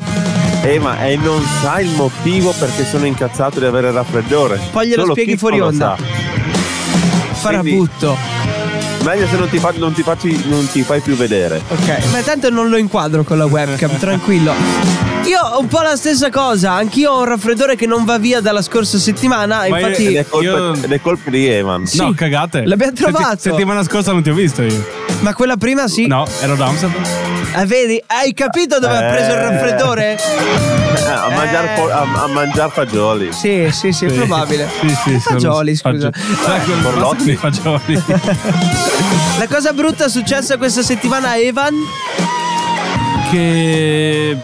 Eh, 0.64 0.80
ma 0.80 1.06
e 1.06 1.16
non 1.18 1.42
sai 1.62 1.86
il 1.86 1.92
motivo 1.96 2.52
perché 2.58 2.84
sono 2.84 3.06
incazzato 3.06 3.60
di 3.60 3.66
avere 3.66 3.88
il 3.90 3.94
raffreddore. 3.94 4.60
Poi 4.72 4.88
glielo 4.88 5.02
Solo 5.02 5.14
spieghi 5.14 5.38
fuori 5.38 5.60
onda. 5.60 5.96
sa. 5.98 6.04
Farabutto 7.34 8.18
Meglio 9.04 9.26
se 9.28 9.36
non 9.38 9.50
ti, 9.50 9.58
fa- 9.58 9.74
non 9.78 9.94
ti 9.94 10.04
facci- 10.04 10.44
non 10.48 10.68
ti 10.70 10.84
fai 10.84 11.00
più 11.02 11.16
vedere. 11.16 11.62
Ok 11.70 12.12
Ma 12.12 12.22
tanto 12.22 12.50
non 12.50 12.70
lo 12.70 12.78
inquadro 12.78 13.24
con 13.24 13.38
la 13.38 13.46
webcam 13.46 13.98
Tranquillo 13.98 14.54
Io 15.26 15.40
ho 15.40 15.60
un 15.60 15.68
po' 15.68 15.82
la 15.82 15.96
stessa 15.96 16.30
cosa 16.30 16.74
Anch'io 16.74 17.12
ho 17.12 17.20
un 17.20 17.26
raffreddore 17.26 17.76
che 17.76 17.88
non 17.88 18.06
va 18.06 18.18
via 18.20 18.42
dalla 18.42 18.62
scorsa 18.62 19.00
settimana 19.00 19.66
Ma 19.68 19.80
Infatti 19.80 20.06
Ed 20.06 20.16
è 20.18 20.26
colpa, 20.28 20.46
Io- 20.50 20.74
ed 20.76 20.92
è 20.92 21.02
colpa 21.02 21.30
di 21.32 21.48
Evan. 21.48 21.86
Sì. 21.88 21.98
No, 21.98 22.14
cagate. 22.14 22.64
L'abbiamo 22.66 22.94
trovato. 22.94 23.38
Setti- 23.38 23.50
settimana 23.50 23.84
scorsa 23.84 24.12
non 24.12 24.22
ti 24.22 24.30
ho 24.30 24.34
visto 24.36 24.62
io. 24.62 25.00
Ma 25.20 25.34
quella 25.36 25.56
prima 25.58 25.88
sì 25.88 26.08
No, 26.08 26.26
ero 26.42 26.54
ad 26.54 26.62
Amsterdam. 26.62 27.04
Ah, 27.54 27.66
vedi? 27.66 28.02
Hai 28.08 28.34
capito 28.34 28.80
dove 28.80 28.96
ha 28.98 29.12
preso 29.12 29.32
il 29.32 29.38
Eh. 29.38 29.42
raffreddore? 29.50 30.18
Eh, 30.18 31.10
a, 31.10 31.30
mangiar 31.30 31.66
Eh. 31.66 31.92
a, 31.92 32.24
a 32.24 32.28
mangiar 32.28 32.72
fagioli. 32.72 33.32
Sì, 33.32 33.68
sì, 33.72 33.92
sì, 33.92 34.06
è 34.06 34.10
Sì. 34.10 34.16
probabile. 34.16 34.68
Sì, 34.80 34.90
sì, 35.04 35.20
Fagioli, 35.20 35.76
sono- 35.76 35.94
scusa. 35.96 36.10
fagio- 36.12 36.44
Sai 36.44 36.62
quel 36.64 36.78
Borlotti. 36.80 37.16
posto 37.16 37.24
di 37.30 37.36
fagioli. 37.36 38.04
La 39.38 39.48
cosa 39.48 39.74
brutta 39.74 40.08
successa 40.08 40.58
questa 40.58 40.82
settimana 40.82 41.30
a 41.32 41.38
Evan 41.38 41.76
che. 43.30 44.38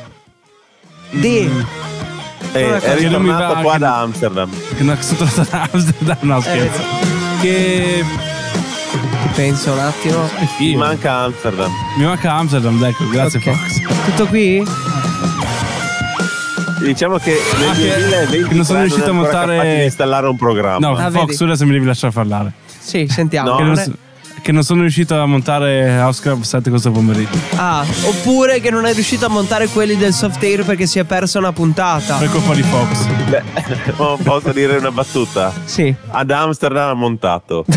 di 1.12 1.50
Eh, 2.54 2.66
Una 2.66 2.80
cosa 2.80 2.92
è 2.94 2.96
ritornato 2.98 3.62
qua 3.62 3.74
che- 3.74 3.78
da 3.80 3.98
Amsterdam. 4.00 4.50
che 4.76 4.84
non 4.84 4.98
sono 5.02 5.18
tornato 5.18 5.42
ad 5.42 5.70
Amsterdam. 5.74 6.18
No, 6.22 6.42
scherzo. 6.42 6.82
Che. 7.42 8.06
Penso 9.36 9.72
un 9.74 9.80
attimo. 9.80 10.30
Mi 10.60 10.76
manca 10.76 11.14
Amsterdam. 11.26 11.72
Mi 11.98 12.06
manca 12.06 12.34
Amsterdam, 12.34 12.84
ecco, 12.84 13.08
grazie 13.10 13.40
Ok. 13.40 13.46
Fox. 13.52 14.06
Tutto 14.06 14.26
qui? 14.28 14.64
Diciamo 16.84 17.18
che 17.18 17.38
nel 17.60 17.70
Ah, 17.70 17.74
che- 17.74 17.88
2020 17.88 18.48
che 18.50 18.54
non 18.56 18.66
sono 18.66 18.82
riuscito 18.82 19.10
a 19.10 19.14
montare- 19.14 19.78
di 19.78 19.84
installare 19.84 20.28
un 20.28 20.38
programma. 20.38 20.88
No, 20.88 20.96
Ah, 20.96 21.10
Fox, 21.12 21.26
vedi? 21.26 21.36
tu 21.38 21.44
adesso 21.44 21.66
mi 21.66 21.72
devi 21.72 21.86
lasciare 21.86 22.14
parlare. 22.14 22.52
Sì, 22.80 23.08
sentiamo. 23.10 23.60
No. 23.60 23.84
Che 24.48 24.54
Non 24.54 24.64
sono 24.64 24.80
riuscito 24.80 25.20
a 25.20 25.26
montare 25.26 26.00
House 26.00 26.22
Club 26.22 26.42
7 26.44 26.70
questo 26.70 26.90
pomeriggio. 26.90 27.38
Ah, 27.56 27.86
oppure 28.04 28.62
che 28.62 28.72
non 28.72 28.86
è 28.86 28.94
riuscito 28.94 29.26
a 29.26 29.28
montare 29.28 29.68
quelli 29.68 29.98
del 29.98 30.14
soft 30.14 30.42
air 30.42 30.64
perché 30.64 30.86
si 30.86 31.00
è 31.00 31.04
persa 31.04 31.38
una 31.40 31.52
puntata. 31.52 32.16
Per 32.16 32.32
colpa 32.32 32.54
di 32.54 32.64
Fox. 32.64 33.06
Beh, 33.28 33.44
oh, 33.98 34.16
posso 34.16 34.54
dire 34.54 34.78
una 34.78 34.90
battuta? 34.90 35.52
Sì. 35.66 35.94
Ad 36.12 36.32
Amsterdam 36.32 36.92
ha 36.92 36.94
montato. 36.94 37.66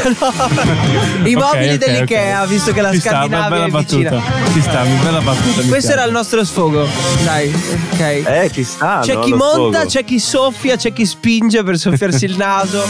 I 1.25 1.35
mobili 1.35 1.73
ok, 1.73 1.75
dell'Ikea, 1.79 2.43
ok. 2.43 2.49
visto 2.49 2.73
che 2.73 2.81
la 2.83 2.93
Ci 2.93 3.01
sta, 3.01 3.11
Scandinavia 3.11 3.49
bella 3.49 3.65
è 3.65 3.71
battuta. 3.71 4.11
vicina. 4.11 4.23
Ci 4.53 4.61
sta, 4.61 4.83
bella 5.03 5.21
battuta. 5.23 5.63
Questo 5.67 5.91
era 5.91 6.05
il 6.05 6.13
nostro 6.13 6.45
sfogo. 6.45 6.87
Dai, 7.25 7.53
ok. 7.95 8.01
Eh, 8.01 8.51
ci 8.53 8.63
sta. 8.63 9.01
C'è 9.03 9.15
no, 9.15 9.21
chi 9.23 9.33
monta, 9.33 9.79
sfogo. 9.79 9.87
c'è 9.89 10.05
chi 10.05 10.21
soffia, 10.21 10.77
c'è 10.77 10.93
chi 10.93 11.05
spinge 11.05 11.65
per 11.65 11.77
soffiarsi 11.79 12.27
il 12.27 12.37
naso. 12.37 12.85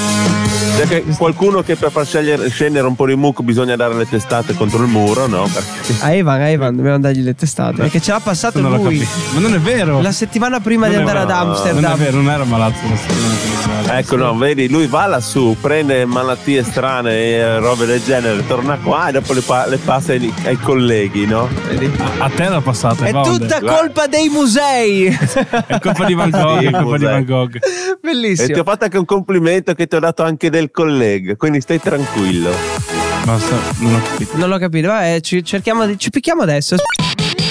C'è 0.76 0.86
che- 0.86 1.04
qualcuno 1.16 1.62
che 1.62 1.76
per 1.76 1.90
far 1.90 2.04
scegliere- 2.04 2.50
scendere 2.50 2.86
un 2.86 2.94
po' 2.94 3.06
di 3.06 3.16
mucco 3.16 3.42
bisogna 3.42 3.68
dare 3.76 3.94
le 3.94 4.08
testate 4.08 4.54
contro 4.54 4.82
il 4.82 4.88
muro, 4.88 5.26
no? 5.26 5.48
Perché 5.52 5.94
A 6.04 6.12
Evan, 6.12 6.40
a 6.40 6.48
Evan, 6.48 6.76
dobbiamo 6.76 6.98
dargli 6.98 7.22
le 7.22 7.34
testate. 7.34 7.76
Perché 7.76 8.00
ce 8.00 8.12
l'ha 8.12 8.20
passato 8.20 8.60
Non 8.60 8.76
lui. 8.76 9.06
Ma 9.34 9.40
non 9.40 9.54
è 9.54 9.58
vero. 9.58 10.00
La 10.00 10.12
settimana 10.12 10.60
prima 10.60 10.86
Non 10.86 10.94
di 10.94 11.00
andare 11.00 11.18
ad 11.20 11.26
vero. 11.28 11.38
Non 11.44 11.48
è 11.54 11.56
Amsterdam. 11.56 11.98
vero, 11.98 12.16
non 12.16 12.30
era 12.32 12.44
malato. 12.44 12.74
non 12.82 12.92
era 12.92 13.66
malato. 13.66 13.92
Ecco, 13.92 14.16
no, 14.16 14.36
vedi, 14.36 14.68
lui 14.68 14.86
va 14.86 15.06
lassù, 15.06 15.56
prende 15.60 16.04
malattie 16.04 16.62
strane 16.62 17.12
e 17.12 17.58
robe 17.58 17.86
del 17.86 18.00
genere, 18.02 18.46
torna 18.46 18.76
qua 18.76 19.08
e 19.08 19.12
dopo 19.12 19.32
le, 19.32 19.40
pa- 19.40 19.66
le 19.66 19.78
passa 19.78 20.12
ai, 20.12 20.32
ai 20.44 20.56
colleghi, 20.58 21.26
no? 21.26 21.48
Vedi? 21.68 21.90
A, 22.18 22.24
a 22.24 22.28
te 22.28 22.48
l'ha 22.48 22.60
passata. 22.60 23.04
È 23.06 23.10
va, 23.10 23.22
onde. 23.22 23.38
tutta 23.46 23.60
colpa 23.60 24.06
dei 24.06 24.28
musei. 24.28 25.06
È 25.06 25.78
colpa 25.80 26.04
di 26.04 26.14
Van 26.14 26.30
Gogh. 26.30 26.58
Sì, 26.60 26.66
è 26.66 26.70
colpa 26.70 26.96
di? 26.98 27.04
Van 27.04 27.24
Gogh. 27.24 27.54
E 27.56 27.58
ti 27.60 27.68
ho 27.92 27.98
Bellissimo. 28.00 28.62
fatto 28.64 28.84
anche 28.84 28.98
un 28.98 29.04
complimento 29.04 29.74
che 29.74 29.86
ti 29.86 29.96
ho 29.96 30.00
dato 30.00 30.22
anche 30.22 30.50
del 30.50 30.70
collega, 30.70 31.34
quindi 31.36 31.60
stai 31.60 31.80
tranquillo. 31.80 32.99
Basta, 33.30 33.56
non 33.78 33.94
ho 33.94 34.02
capito. 34.02 34.36
Non 34.36 34.48
l'ho 34.48 34.58
capito. 34.58 34.88
Vabbè, 34.88 35.20
ci, 35.20 35.44
cerchiamo 35.44 35.86
di, 35.86 35.96
ci 35.96 36.10
picchiamo 36.10 36.42
adesso. 36.42 36.74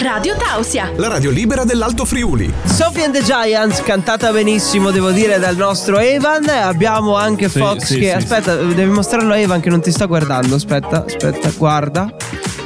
Radio 0.01 0.36
Tausia. 0.36 0.91
La 0.98 1.07
radio 1.07 1.29
libera 1.29 1.63
dell'Alto 1.63 2.03
Friuli. 2.03 2.51
Sophie 2.65 3.05
and 3.05 3.13
the 3.13 3.24
Giants, 3.24 3.81
cantata 3.81 4.29
benissimo, 4.33 4.91
devo 4.91 5.12
dire, 5.12 5.39
dal 5.39 5.55
nostro 5.55 5.98
Evan. 6.00 6.50
Abbiamo 6.50 7.15
anche 7.15 7.48
Sì, 7.48 7.59
Fox 7.59 7.83
sì, 7.83 8.00
che. 8.00 8.09
sì, 8.09 8.12
aspetta, 8.12 8.55
devi 8.55 8.91
mostrarlo 8.91 9.31
a 9.31 9.38
Evan 9.38 9.62
che 9.62 9.69
non 9.69 9.81
ti 9.81 9.91
sta 9.91 10.03
guardando. 10.05 10.55
Aspetta, 10.55 11.05
aspetta, 11.05 11.50
guarda. 11.55 12.13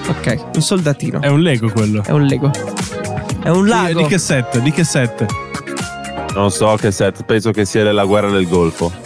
Ok, 0.08 0.46
un 0.56 0.62
soldatino. 0.62 1.22
È 1.22 1.28
un 1.28 1.42
Lego 1.42 1.70
quello. 1.70 2.02
È 2.04 2.12
un 2.12 2.24
Lego. 2.26 2.50
È 3.44 3.50
un 3.50 3.68
lago. 3.68 4.02
Di 4.02 4.08
che 4.08 4.18
set? 4.18 4.58
Di 4.58 4.72
che 4.72 4.84
set? 4.84 5.24
Non 6.34 6.50
so 6.50 6.76
che 6.80 6.90
set, 6.90 7.24
penso 7.26 7.52
che 7.52 7.64
sia 7.64 7.84
della 7.84 8.06
guerra 8.06 8.32
del 8.32 8.48
Golfo. 8.48 9.03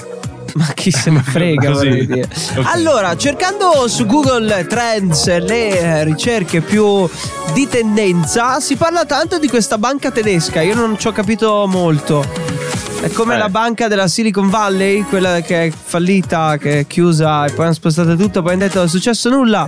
Ma 0.58 0.66
chi 0.74 0.90
se 0.92 1.10
ne 1.12 1.22
frega, 1.22 1.70
Così. 1.72 1.88
vorrei 1.88 2.06
dire. 2.08 2.30
Ok. 2.58 2.66
Allora, 2.74 3.16
cercando 3.16 3.88
su 3.88 4.06
Google 4.06 4.66
Trends 4.68 5.26
le 5.40 5.80
eh, 5.80 6.04
ricerche 6.04 6.62
più 6.62 7.08
di 7.54 7.68
tendenza, 7.68 8.60
si 8.60 8.76
parla 8.76 9.06
tanto 9.06 9.38
di 9.38 9.48
questa 9.48 9.78
banca 9.78 10.10
tedesca. 10.12 10.62
Io 10.62 10.74
non 10.76 10.98
ci 10.98 11.08
ho 11.08 11.12
capito 11.12 11.66
molto. 11.68 12.26
È 13.02 13.10
come 13.12 13.36
Eh. 13.36 13.38
la 13.38 13.50
banca 13.50 13.88
della 13.88 14.08
Silicon 14.08 14.50
Valley, 14.50 15.04
quella 15.04 15.42
che 15.42 15.66
è 15.66 15.72
fallita, 15.72 16.58
che 16.58 16.80
è 16.80 16.88
chiusa 16.88 17.46
e 17.46 17.52
poi 17.52 17.66
hanno 17.66 17.74
spostato 17.76 18.16
tutto, 18.16 18.42
poi 18.42 18.54
hanno 18.54 18.62
detto 18.64 18.82
è 18.82 18.88
successo 18.88 19.30
nulla. 19.30 19.68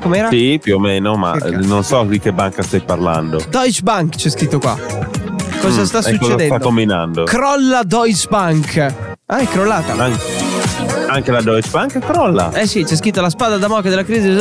Com'era? 0.00 0.28
Sì, 0.28 0.58
più 0.62 0.76
o 0.76 0.78
meno, 0.78 1.14
ma 1.16 1.34
non 1.62 1.82
so 1.82 2.02
di 2.04 2.20
che 2.20 2.32
banca 2.32 2.62
stai 2.62 2.80
parlando. 2.80 3.42
Deutsche 3.48 3.80
Bank 3.82 4.16
c'è 4.16 4.28
scritto 4.28 4.58
qua. 4.58 4.78
Cosa 5.60 5.80
Mm, 5.80 5.84
sta 5.84 5.98
e 5.98 6.02
Cosa 6.02 6.10
succedendo? 6.12 6.54
sta 6.54 6.58
combinando? 6.64 7.24
Crolla 7.24 7.82
Deutsche 7.82 8.28
Bank. 8.28 9.07
Ah, 9.30 9.38
è 9.40 9.46
crollata. 9.46 9.92
Anche, 9.92 10.22
anche 11.08 11.30
la 11.30 11.42
Deutsche 11.42 11.68
Bank 11.70 11.98
crolla. 11.98 12.50
Eh 12.54 12.66
sì, 12.66 12.82
c'è 12.84 12.96
scritto 12.96 13.20
la 13.20 13.28
spada 13.28 13.58
Damocle 13.58 13.90
della 13.90 14.02
crisi. 14.04 14.34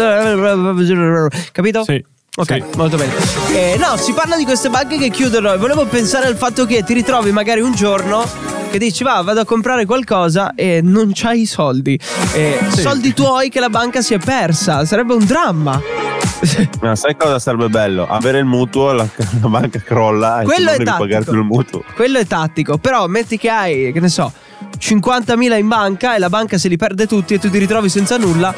Capito? 1.52 1.84
Sì. 1.84 2.02
Ok, 2.38 2.54
Sì. 2.54 2.64
molto 2.78 2.96
bene. 2.96 3.12
Eh, 3.54 3.78
no, 3.78 3.98
si 3.98 4.14
parla 4.14 4.38
di 4.38 4.46
queste 4.46 4.70
banche 4.70 4.98
che 4.98 5.10
chiudono 5.10 5.52
e 5.52 5.58
volevo 5.58 5.86
pensare 5.88 6.28
al 6.28 6.38
fatto 6.38 6.66
che 6.66 6.84
ti 6.84 6.94
ritrovi 6.94 7.32
magari 7.32 7.60
un 7.62 7.74
giorno 7.74 8.24
che 8.72 8.78
dici 8.78 9.04
va, 9.04 9.22
vado 9.24 9.42
a 9.42 9.46
comprare 9.46 9.86
qualcosa 9.86 10.54
e 10.56 10.80
non 10.82 11.12
c'hai 11.14 11.42
i 11.42 11.46
soldi. 11.46 12.00
Eh, 12.34 12.58
Soldi 12.70 13.14
tuoi 13.14 13.50
che 13.50 13.60
la 13.60 13.70
banca 13.70 14.02
si 14.02 14.14
è 14.14 14.20
persa. 14.20 14.86
Sarebbe 14.86 15.14
un 15.16 15.26
dramma. 15.26 15.82
Ma 16.82 16.96
sai 16.96 17.18
cosa 17.18 17.40
sarebbe 17.40 17.68
bello? 17.68 18.08
Avere 18.08 18.38
il 18.40 18.46
mutuo, 18.46 18.94
la, 18.94 19.06
la 19.42 19.48
banca 19.50 19.80
crolla 19.80 20.40
e 20.40 20.44
tu 20.44 20.50
Quello 20.50 20.66
non 20.66 20.74
è 20.76 21.08
devi 21.08 21.24
più 21.26 21.34
il 21.34 21.44
mutuo. 21.44 21.84
Quello 21.96 22.20
è 22.20 22.26
tattico, 22.26 22.78
però 22.78 23.08
metti 23.08 23.38
che 23.38 23.50
hai, 23.50 23.92
che 23.92 24.00
ne 24.00 24.10
so, 24.10 24.32
50.000 24.80 25.58
in 25.58 25.68
banca 25.68 26.16
e 26.16 26.20
la 26.20 26.30
banca 26.30 26.58
se 26.58 26.68
li 26.68 26.78
perde 26.78 27.08
tutti 27.08 27.34
e 27.34 27.40
tu 27.40 27.50
ti 27.50 27.58
ritrovi 27.58 27.90
senza 27.90 28.18
nulla, 28.18 28.54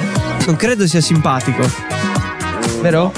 non 0.46 0.56
credo 0.56 0.86
sia 0.88 1.02
simpatico. 1.02 1.62
Vero? 2.82 3.12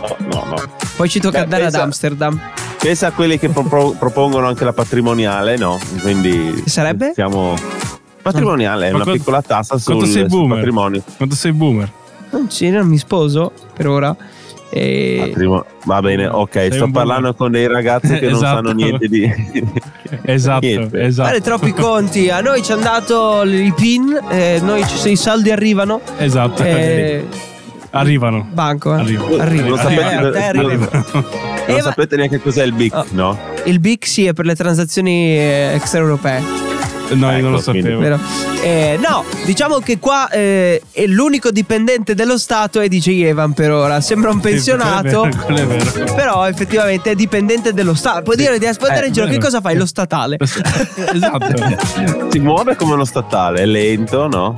No, 0.00 0.16
no, 0.30 0.44
no. 0.50 0.62
Poi 0.96 1.08
ci 1.08 1.20
tocca 1.20 1.38
Beh, 1.38 1.44
andare 1.44 1.62
pensa- 1.64 1.78
ad 1.78 1.84
Amsterdam. 1.84 2.40
Pensa 2.78 3.06
a 3.08 3.10
quelli 3.12 3.38
che 3.38 3.48
pro- 3.48 3.94
propongono 3.98 4.46
anche 4.46 4.64
la 4.64 4.72
patrimoniale, 4.72 5.56
no? 5.56 5.78
Quindi. 6.00 6.62
Sarebbe? 6.66 7.12
Siamo. 7.14 7.54
Patrimoniale 8.22 8.86
è 8.86 8.92
una 8.92 9.02
quanto- 9.04 9.18
piccola 9.18 9.42
tassa 9.42 9.78
sul, 9.78 9.94
quanto 9.94 10.10
sei 10.10 10.22
sul 10.22 10.28
boomer? 10.28 10.56
patrimonio. 10.56 11.02
Quanto 11.16 11.34
sei 11.36 11.52
boomer? 11.52 11.90
Non 12.30 12.50
ci 12.50 12.70
non 12.70 12.86
mi 12.86 12.98
sposo 12.98 13.52
per 13.72 13.86
ora. 13.88 14.14
E... 14.70 15.26
Patrimo- 15.28 15.64
Va 15.84 16.00
bene, 16.00 16.26
ok. 16.26 16.52
Sei 16.52 16.72
sto 16.72 16.90
parlando 16.90 17.32
con 17.34 17.50
dei 17.52 17.66
ragazzi 17.68 18.14
che 18.18 18.26
non 18.28 18.34
Esatto. 18.36 18.56
sanno 18.56 18.72
niente 18.72 19.06
di. 19.08 19.32
Esatto, 20.22 20.66
Niente. 20.66 21.00
esatto. 21.02 21.28
Fare 21.28 21.40
troppi 21.40 21.72
conti. 21.72 22.28
A 22.30 22.40
noi 22.40 22.62
ci 22.62 22.72
hanno 22.72 22.82
dato 22.82 23.42
i 23.44 23.72
PIN, 23.74 24.18
eh, 24.30 24.60
noi 24.62 24.84
ci- 24.86 25.10
i 25.10 25.16
soldi 25.16 25.50
arrivano. 25.50 26.00
Esatto. 26.18 26.62
Eh, 26.62 27.24
Arrivano. 27.90 28.46
banco, 28.52 28.94
eh. 28.94 28.98
Arrivano. 29.00 29.36
Arrivano. 29.42 29.68
Non 29.68 29.78
Eh, 29.78 29.82
sapete, 29.82 30.14
non- 30.20 30.36
arrivano. 30.36 31.04
non 31.68 31.80
sapete 31.80 32.16
neanche 32.16 32.40
cos'è 32.40 32.64
il 32.64 32.72
BIC, 32.72 32.94
Oh. 32.94 33.04
no? 33.12 33.38
Il 33.64 33.80
BIC 33.80 34.06
sì 34.06 34.26
è 34.26 34.32
per 34.32 34.44
le 34.46 34.54
transazioni 34.54 35.36
eh, 35.36 35.70
extraeuropee. 35.74 36.65
No, 37.14 37.30
io 37.30 37.40
non 37.42 37.52
lo 37.52 37.58
Ecco, 37.58 37.70
quindi- 37.70 37.90
sapevo. 37.90 38.00
Vero? 38.00 38.18
Eh, 38.62 38.98
no, 39.00 39.24
diciamo 39.44 39.78
che 39.78 39.98
qua 39.98 40.28
eh, 40.28 40.82
è 40.90 41.06
l'unico 41.06 41.50
dipendente 41.50 42.14
dello 42.14 42.36
Stato 42.36 42.80
è 42.80 42.88
DJ 42.88 43.22
Evan 43.24 43.52
per 43.52 43.70
ora. 43.70 44.00
Sembra 44.00 44.30
un 44.30 44.36
Sì, 44.42 44.48
pensionato. 44.48 45.28
quello 45.44 45.60
è 45.60 45.66
vero, 45.66 45.84
quello 45.90 45.90
è 45.90 46.04
vero. 46.04 46.14
Però 46.14 46.48
effettivamente 46.48 47.10
è 47.12 47.14
dipendente 47.14 47.72
dello 47.72 47.94
Stato. 47.94 48.22
Puoi 48.22 48.36
dire 48.36 48.58
di 48.58 48.66
aspettare 48.66 49.04
Eh, 49.04 49.06
in 49.08 49.12
giro. 49.12 49.26
Che 49.26 49.38
cosa 49.38 49.60
fai? 49.60 49.76
Lo 49.76 49.86
statale. 49.86 50.36
esatto. 50.40 52.28
Si 52.30 52.38
muove 52.40 52.74
come 52.76 52.94
uno 52.94 53.04
statale, 53.04 53.62
è 53.62 53.66
lento, 53.66 54.26
no? 54.26 54.54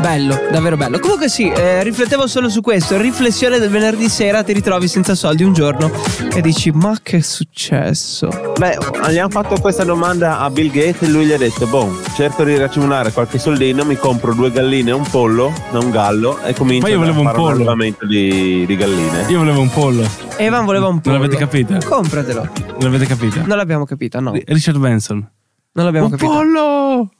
Bello, 0.00 0.34
davvero 0.50 0.76
bello. 0.78 0.98
Comunque 0.98 1.28
sì, 1.28 1.48
eh, 1.50 1.82
riflettevo 1.82 2.26
solo 2.26 2.48
su 2.48 2.62
questo. 2.62 2.96
Riflessione 2.96 3.58
del 3.58 3.68
venerdì 3.68 4.08
sera, 4.08 4.42
ti 4.42 4.52
ritrovi 4.54 4.88
senza 4.88 5.14
soldi 5.14 5.42
un 5.44 5.52
giorno 5.52 5.90
e 6.34 6.40
dici 6.40 6.70
ma 6.70 6.96
che 7.02 7.18
è 7.18 7.20
successo? 7.20 8.28
Beh, 8.58 8.78
gli 9.10 9.18
hanno 9.18 9.28
fatto 9.28 9.60
questa 9.60 9.84
domanda 9.84 10.38
a 10.40 10.48
Bill 10.48 10.70
Gates 10.70 11.02
e 11.02 11.08
lui 11.08 11.26
gli 11.26 11.32
ha 11.32 11.36
detto, 11.38 11.66
boh, 11.66 12.00
cerco 12.14 12.44
di 12.44 12.56
racimolare 12.56 13.12
qualche 13.12 13.38
soldino, 13.38 13.84
mi 13.84 13.96
compro 13.96 14.32
due 14.32 14.50
galline 14.50 14.90
e 14.90 14.94
un 14.94 15.06
pollo, 15.08 15.52
non 15.70 15.84
un 15.84 15.90
gallo, 15.90 16.40
e 16.42 16.54
comincio 16.54 16.86
Ma 16.86 16.92
io 16.92 16.98
volevo 16.98 17.16
a 17.16 17.20
un 17.20 17.26
fare 17.26 17.36
pollo. 17.36 17.54
allevamento 17.56 18.06
di, 18.06 18.64
di 18.66 18.76
galline. 18.76 19.26
Io 19.28 19.38
volevo 19.38 19.60
un 19.60 19.70
pollo. 19.70 20.08
Evan 20.38 20.64
voleva 20.64 20.88
un 20.88 21.00
po'. 21.00 21.10
Non 21.10 21.20
l'avete 21.20 21.36
capita? 21.38 21.78
Compratelo. 21.86 22.48
Non 22.78 22.90
l'avete 22.90 23.04
capita? 23.04 23.42
Non 23.44 23.58
l'abbiamo 23.58 23.84
capita, 23.84 24.18
no. 24.18 24.32
Richard 24.46 24.78
Benson. 24.78 25.30
Non 25.72 25.84
l'abbiamo 25.84 26.06
un 26.06 26.12
capita. 26.12 26.30
pollo! 26.32 27.10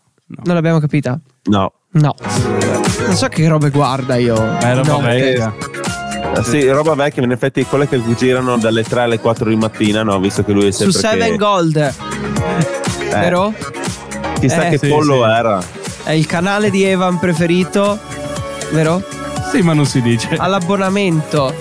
Non 0.45 0.55
l'abbiamo 0.55 0.79
capita? 0.79 1.19
No. 1.45 1.73
No. 1.93 2.15
Non 3.07 3.17
so 3.17 3.27
che 3.29 3.47
robe 3.49 3.71
guarda 3.71 4.17
io. 4.17 4.37
È 4.59 4.75
roba 4.75 4.93
No, 4.93 5.01
vecchia. 5.01 5.53
Eh, 6.37 6.43
Sì, 6.45 6.69
roba 6.69 6.95
vecchia, 6.95 7.23
in 7.25 7.33
effetti 7.33 7.65
quelle 7.65 7.89
che 7.89 8.01
girano 8.17 8.57
dalle 8.57 8.85
3 8.85 9.03
alle 9.03 9.19
4 9.19 9.49
di 9.49 9.57
mattina, 9.57 10.03
no? 10.05 10.19
Visto 10.21 10.45
che 10.45 10.53
lui 10.53 10.69
è 10.69 10.71
Su 10.71 10.91
sempre 10.91 11.01
Seven 11.11 11.31
che, 11.33 11.37
Gold. 11.37 11.95
Vero? 13.11 13.53
Chissà 14.39 14.67
Eh, 14.67 14.71
che 14.71 14.79
sì, 14.79 14.89
pollo 14.89 15.25
sì. 15.25 15.31
era. 15.31 15.63
È 16.05 16.13
il 16.13 16.27
canale 16.27 16.71
di 16.71 16.85
Evan 16.85 17.19
preferito. 17.19 17.99
Vero? 18.71 19.03
Sì, 19.51 19.63
ma 19.63 19.73
non 19.73 19.85
si 19.87 20.01
dice. 20.01 20.29
all'abbonamento. 20.37 21.53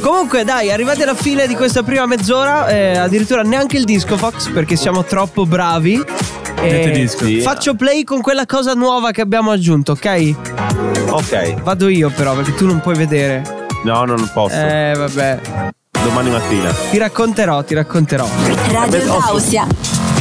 Comunque, 0.00 0.44
dai, 0.44 0.70
arrivati 0.72 1.02
alla 1.02 1.14
fine 1.14 1.46
di 1.46 1.54
questa 1.54 1.82
prima 1.82 2.06
mezz'ora, 2.06 2.68
eh, 2.68 2.96
addirittura 2.96 3.42
neanche 3.42 3.76
il 3.76 3.84
disco 3.84 4.16
Fox 4.16 4.48
perché 4.50 4.76
siamo 4.76 5.04
troppo 5.04 5.44
bravi. 5.44 6.02
Niente 6.64 6.92
Eh, 6.92 7.00
disco. 7.00 7.24
Sì. 7.24 7.40
Faccio 7.40 7.74
play 7.74 8.04
con 8.04 8.20
quella 8.20 8.46
cosa 8.46 8.72
nuova 8.74 9.10
che 9.10 9.20
abbiamo 9.20 9.50
aggiunto, 9.50 9.92
ok? 9.92 10.34
Ok, 11.10 11.62
Vado 11.62 11.88
io, 11.88 12.10
però, 12.10 12.34
perché 12.34 12.54
tu 12.54 12.66
non 12.66 12.80
puoi 12.80 12.96
vedere. 12.96 13.42
no, 13.84 14.04
non 14.04 14.30
posso. 14.32 14.54
Eh, 14.56 14.94
vabbè. 14.96 15.40
Domani 16.04 16.30
mattina. 16.30 16.70
Ti 16.90 16.98
racconterò, 16.98 17.62
ti 17.64 17.74
racconterò. 17.74 18.28
Radio 18.70 19.04
Tausia. 19.06 19.66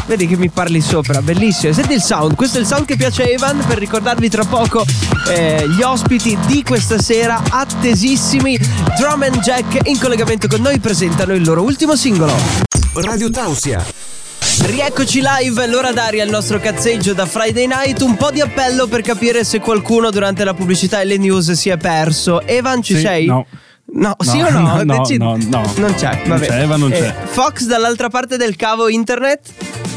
Vedi 0.05 0.27
che 0.27 0.35
mi 0.37 0.49
parli 0.49 0.81
sopra, 0.81 1.21
bellissimo. 1.21 1.71
Senti 1.73 1.93
il 1.93 2.01
sound, 2.01 2.35
questo 2.35 2.57
è 2.57 2.61
il 2.61 2.67
sound 2.67 2.85
che 2.85 2.95
piace 2.97 3.23
a 3.23 3.27
Evan 3.27 3.63
per 3.67 3.77
ricordarvi 3.79 4.29
tra 4.29 4.43
poco 4.43 4.85
eh, 5.29 5.65
gli 5.67 5.81
ospiti 5.81 6.37
di 6.45 6.61
questa 6.63 6.99
sera, 6.99 7.41
attesissimi. 7.49 8.57
Drum 8.97 9.23
and 9.23 9.39
Jack 9.39 9.79
in 9.87 9.97
collegamento 9.99 10.47
con 10.47 10.61
noi 10.61 10.79
presentano 10.79 11.33
il 11.33 11.43
loro 11.45 11.61
ultimo 11.63 11.95
singolo. 11.95 12.33
Radio 12.95 13.29
Tausia. 13.29 13.83
Rieccoci 14.61 15.21
live, 15.21 15.67
l'ora 15.67 15.91
d'aria 15.91 16.23
il 16.23 16.29
nostro 16.29 16.59
cazzeggio 16.59 17.13
da 17.13 17.25
Friday 17.25 17.65
Night, 17.67 18.01
un 18.01 18.15
po' 18.15 18.31
di 18.31 18.39
appello 18.39 18.87
per 18.87 19.01
capire 19.01 19.43
se 19.43 19.59
qualcuno 19.59 20.09
durante 20.09 20.43
la 20.45 20.53
pubblicità 20.53 21.01
e 21.01 21.05
le 21.05 21.17
news 21.17 21.51
si 21.51 21.69
è 21.69 21.75
perso. 21.77 22.41
Evan 22.45 22.81
ci 22.81 22.95
Sì, 22.95 23.01
sei? 23.01 23.25
no. 23.25 23.45
No, 23.95 24.15
sì 24.19 24.37
No, 24.39 24.45
o 24.47 24.49
no? 24.51 24.59
no, 24.77 24.83
no, 24.83 24.97
Decidi. 24.99 25.17
no, 25.17 25.35
no. 25.49 25.73
Non 25.77 25.93
c'è, 25.95 26.21
Non 26.25 26.37
vabbè. 26.37 26.47
c'è, 26.47 26.61
Evan 26.61 26.79
non 26.79 26.91
Eh, 26.93 26.99
c'è. 26.99 27.13
Fox 27.25 27.65
dall'altra 27.65 28.09
parte 28.09 28.37
del 28.37 28.55
cavo 28.55 28.87
internet? 28.87 29.41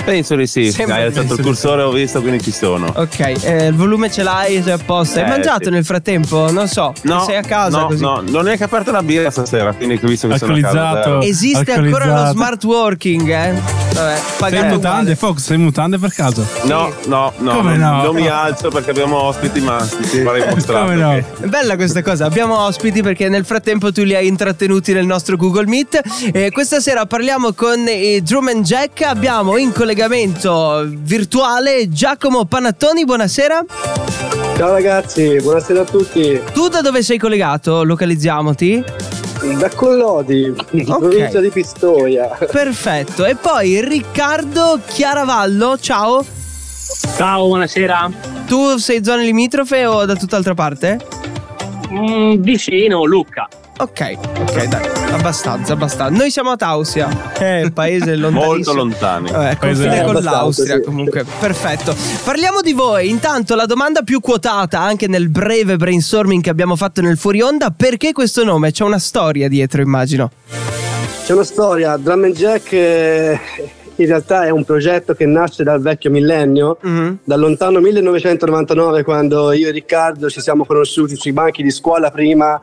Penso 0.07 0.37
di 0.37 0.47
sì. 0.47 0.71
Sembra- 0.71 0.95
Hai 0.97 1.03
alzato 1.07 1.35
il 1.35 1.43
cursore, 1.43 1.83
ho 1.83 1.91
visto, 1.91 2.21
quindi 2.21 2.41
ci 2.41 2.53
sono. 2.53 2.87
Ok, 2.95 3.19
eh, 3.43 3.67
il 3.67 3.75
volume 3.75 4.09
ce 4.09 4.23
l'hai, 4.23 4.63
sei 4.63 4.73
a 4.73 4.79
posto. 4.79 5.19
Hai 5.19 5.25
Eh, 5.25 5.29
mangiato 5.29 5.65
sì. 5.65 5.71
nel 5.71 5.85
frattempo? 5.85 6.49
Non 6.53 6.69
so, 6.69 6.93
No, 7.03 7.25
sei 7.25 7.37
a 7.37 7.43
casa 7.43 7.81
no, 7.81 7.87
così. 7.89 8.03
no, 8.03 8.23
non 8.25 8.49
è 8.49 8.57
che 8.57 8.63
aperto 8.65 8.93
la 8.93 9.03
birra 9.03 9.31
stasera, 9.33 9.73
quindi 9.73 9.99
che 9.99 10.07
visto 10.07 10.29
che 10.29 10.39
sono 10.39 10.55
a 10.55 10.61
casa. 10.61 11.21
Esiste 11.23 11.73
ancora 11.73 12.07
lo 12.07 12.31
smart 12.31 12.63
working, 12.63 13.29
eh? 13.29 13.55
Vabbè, 13.97 14.17
Sei 14.51 14.59
in 14.61 14.67
mutande, 14.69 15.17
Fox? 15.17 15.39
Sei 15.41 15.57
in 15.57 15.63
mutande 15.63 15.99
per 15.99 16.13
caso? 16.13 16.47
No, 16.65 16.93
no, 17.07 17.33
no, 17.39 17.57
Come 17.57 17.77
non, 17.77 17.97
no? 17.97 18.03
non 18.05 18.15
mi 18.15 18.29
alzo 18.29 18.69
perché 18.69 18.91
abbiamo 18.91 19.21
ospiti, 19.23 19.61
ma 19.61 19.79
ti 19.79 20.21
farei 20.23 20.45
mostrare. 20.55 20.85
Come 20.85 20.95
no? 20.97 21.13
È 21.15 21.47
bella 21.47 21.75
questa 21.75 22.03
cosa, 22.03 22.27
abbiamo 22.27 22.59
ospiti 22.61 23.03
perché 23.03 23.29
nel 23.29 23.45
frattempo 23.45 23.91
tu 23.91 24.03
li 24.05 24.15
hai 24.15 24.29
intrattenuti 24.29 24.93
nel 24.93 25.07
nostro 25.07 25.37
Google 25.37 25.67
Meet. 25.67 26.01
E 26.33 26.51
questa 26.53 26.79
sera 26.79 27.07
parliamo 27.07 27.55
con 27.55 27.87
i 27.89 28.23
Drum 28.23 28.49
and 28.49 28.65
Jack, 28.65 29.01
abbiamo 29.03 29.57
in 29.57 29.73
collegamento 29.73 29.95
virtuale 30.87 31.89
Giacomo 31.89 32.45
Panattoni, 32.45 33.05
buonasera. 33.05 33.65
Ciao 34.57 34.71
ragazzi, 34.71 35.39
buonasera 35.41 35.81
a 35.81 35.85
tutti. 35.85 36.41
Tu 36.53 36.69
da 36.69 36.83
dove 36.83 37.03
sei 37.03 37.19
collegato? 37.19 37.83
Localizziamoti. 37.83 38.85
Da 39.59 39.71
Collodi, 39.71 40.55
in 40.73 40.91
Ok. 40.91 40.99
provincia 40.99 41.41
di 41.41 41.49
Pistoia. 41.51 42.27
Perfetto. 42.51 43.25
E 43.25 43.37
poi 43.37 43.81
Riccardo 43.81 44.81
Chiaravallo, 44.87 45.79
ciao. 45.79 46.25
Ciao, 47.17 47.47
buonasera. 47.47 48.11
Tu 48.47 48.77
sei 48.77 49.03
zone 49.03 49.25
limitrofe 49.25 49.87
o 49.87 50.05
da 50.05 50.15
tutt'altra 50.15 50.55
parte? 50.55 50.99
Mm, 51.93 52.43
vicino, 52.43 53.05
Lucca. 53.05 53.49
Ok, 53.79 54.17
ok, 54.41 54.65
dai, 54.69 54.89
abbastanza, 55.13 55.75
abbastanza. 55.75 56.17
Noi 56.17 56.31
siamo 56.31 56.51
a 56.51 56.57
Tausia, 56.57 57.35
è 57.35 57.63
un 57.65 57.73
paese 57.75 58.17
lontanissimo. 58.17 58.53
Molto 58.55 58.73
lontani. 58.73 59.31
Vabbè, 59.31 59.57
Paese- 59.59 59.83
confine 59.85 60.01
Eh, 60.01 60.05
con 60.13 60.23
l'Austria 60.23 60.77
sì. 60.77 60.83
comunque, 60.83 61.25
perfetto. 61.39 61.95
Parliamo 62.25 62.63
di 62.63 62.73
voi. 62.73 63.11
Intanto 63.11 63.55
la 63.55 63.67
domanda 63.67 64.01
più 64.01 64.21
quotata 64.21 64.81
anche 64.81 65.09
nel 65.09 65.29
breve 65.29 65.77
brainstorming 65.77 66.43
che 66.43 66.49
abbiamo 66.49 66.75
fatto 66.75 67.03
nel 67.03 67.19
fuori 67.19 67.43
onda, 67.43 67.71
perché 67.71 68.13
questo 68.13 68.45
nome? 68.45 68.73
C'è 68.73 68.83
una 68.85 68.99
storia 68.99 69.47
dietro, 69.47 69.83
immagino. 69.83 70.31
C'è 71.27 71.35
una 71.35 71.45
storia, 71.45 71.97
Drum 71.99 72.25
and 72.25 72.35
Jack 72.35 72.73
eh, 72.73 73.39
in 73.97 74.07
realtà 74.07 74.47
è 74.47 74.51
un 74.51 74.65
progetto 74.65 75.13
che 75.15 75.27
nasce 75.27 75.65
dal 75.65 75.83
vecchio 75.83 76.11
millennio, 76.11 76.79
Mhm. 76.81 77.19
dal 77.25 77.41
lontano 77.41 77.81
1999 77.81 79.03
quando 79.03 79.53
io 79.53 79.69
e 79.69 79.71
Riccardo 79.71 80.31
ci 80.31 80.41
siamo 80.41 80.65
conosciuti 80.65 81.15
sui 81.17 81.33
banchi 81.33 81.63
di 81.63 81.71
scuola 81.71 82.11
prima, 82.11 82.59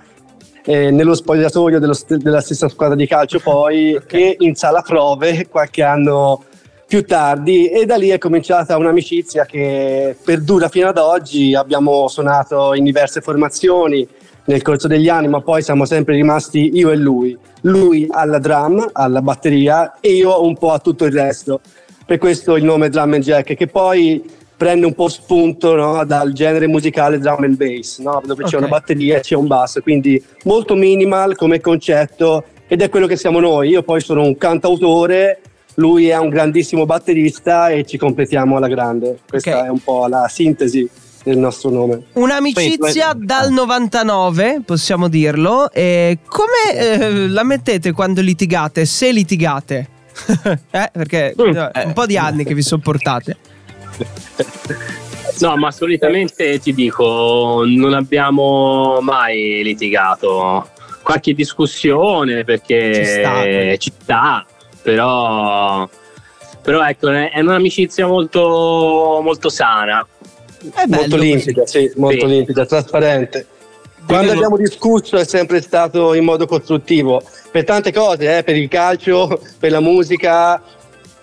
eh, 0.65 0.91
nello 0.91 1.13
spogliatoio 1.13 1.80
dello 1.80 1.97
della 2.08 2.41
stessa 2.41 2.69
squadra 2.69 2.95
di 2.95 3.08
calcio 3.08 3.39
poi 3.39 3.99
e 4.08 4.36
in 4.39 4.56
sala 4.56 4.82
prove 4.82 5.47
qualche 5.47 5.84
anno 5.84 6.43
più 6.86 7.06
tardi. 7.06 7.69
E 7.69 7.86
da 7.86 7.95
lì 7.95 8.10
è 8.10 8.17
cominciata 8.17 8.78
un'amicizia 8.78 9.45
che 9.45 10.15
perdura 10.23 10.69
fino 10.69 10.88
ad 10.88 10.97
oggi, 10.97 11.56
abbiamo 11.56 12.08
suonato 12.08 12.73
in 12.73 12.84
diverse 12.84 13.21
formazioni 13.21 14.08
nel 14.45 14.62
corso 14.62 14.88
degli 14.88 15.08
anni 15.08 15.28
ma 15.28 15.41
poi 15.41 15.62
siamo 15.62 15.86
sempre 15.86 16.15
rimasti 16.15 16.71
io 16.73 16.91
e 16.91 16.95
lui, 16.95 17.38
lui 17.62 18.08
alla 18.10 18.39
drum, 18.39 18.89
alla 18.91 19.21
batteria 19.21 19.99
e 19.99 20.12
io 20.13 20.43
un 20.43 20.58
po' 20.58 20.71
a 20.71 20.80
tutto 20.80 21.06
il 21.06 21.13
resto, 21.13 21.62
per 22.06 22.17
questo 22.17 22.58
il 22.58 22.63
nome 22.63 22.89
Drum 22.89 23.13
and 23.13 23.23
Jack 23.23 23.56
che 23.56 23.67
poi 23.67 24.21
prende 24.56 24.86
un 24.86 24.94
po' 24.94 25.08
spunto 25.10 25.76
no, 25.76 26.06
dal 26.06 26.32
genere 26.34 26.68
musicale 26.68 27.20
drum 27.20 27.44
and 27.44 27.58
bass, 27.58 28.00
no, 28.00 28.22
dove 28.26 28.44
c'è 28.44 28.56
Ok. 28.56 28.62
una 28.62 28.70
batteria 28.70 29.18
e 29.18 29.22
c'è 29.22 29.36
un 29.36 29.48
basso, 29.48 29.82
quindi 29.82 30.22
molto 30.46 30.76
minimal 30.76 31.36
come 31.36 31.60
concetto 31.60 32.44
ed 32.68 32.82
è 32.82 32.89
quello 32.89 33.08
che 33.08 33.18
siamo 33.18 33.39
noi. 33.39 33.70
Io 33.70 33.84
poi 33.84 34.00
sono 34.02 34.24
un 34.24 34.38
cantautore, 34.38 35.42
lui 35.76 36.08
è 36.08 36.18
un 36.18 36.30
grandissimo 36.30 36.86
batterista 36.86 37.70
e 37.70 37.84
ci 37.86 37.98
completiamo 37.98 38.58
alla 38.58 38.68
grande. 38.68 39.20
Questa 39.28 39.58
Ok. 39.60 39.66
è 39.66 39.70
un 39.70 39.80
po' 39.80 40.08
la 40.08 40.28
sintesi 40.30 40.88
del 41.24 41.38
nostro 41.38 41.70
nome. 41.70 42.04
Un'amicizia 42.13 43.13
dal 43.16 43.52
99, 43.52 44.62
possiamo 44.66 45.08
dirlo. 45.08 45.72
E 45.72 46.20
come 46.28 46.78
eh, 46.78 47.28
la 47.28 47.44
mettete 47.44 47.92
quando 47.92 48.22
litigate? 48.22 48.86
Se 48.86 49.12
litigate? 49.12 49.88
eh, 50.72 50.89
perché 50.92 51.34
Mm. 51.42 51.56
eh, 51.56 51.72
un 51.86 51.94
po' 51.94 52.06
di 52.06 52.18
anni 52.18 52.44
che 52.44 52.54
vi 52.54 52.62
sopportate. 52.62 53.38
No, 55.39 55.58
ma 55.58 55.72
solitamente 55.72 56.60
ti 56.60 56.74
dico, 56.74 57.63
non 57.66 57.94
abbiamo 57.94 59.00
mai 59.02 59.62
litigato. 59.63 60.70
Qualche 61.02 61.34
discussione 61.34 62.44
perché 62.44 62.94
Ci 62.94 63.06
sta, 63.06 63.42
quello. 63.42 63.78
ci 63.78 63.92
sta, 64.00 64.46
però, 64.82 65.89
però 66.62 66.86
ecco, 66.88 67.10
è 67.10 67.39
un'amicizia 67.39 68.06
molto, 68.06 69.20
molto 69.24 69.50
sana. 69.50 70.06
È 70.74 70.86
bello 70.86 71.02
molto 71.02 71.18
limpida, 71.18 71.66
sì, 71.66 71.92
molto 71.96 72.28
Sì. 72.28 72.34
limpida, 72.34 72.66
trasparente. 72.66 73.48
Quando 74.06 74.34
abbiamo 74.34 74.56
discusso 74.56 75.18
è 75.18 75.26
sempre 75.26 75.62
stato 75.62 76.13
in 76.13 76.24
modo 76.26 76.46
costruttivo, 76.46 77.22
per 77.52 77.63
tante 77.63 77.92
cose, 77.92 78.38
eh, 78.38 78.44
per 78.44 78.56
il 78.56 78.68
calcio, 78.70 79.42
per 79.60 79.72
la 79.72 79.80
musica, 79.80 80.62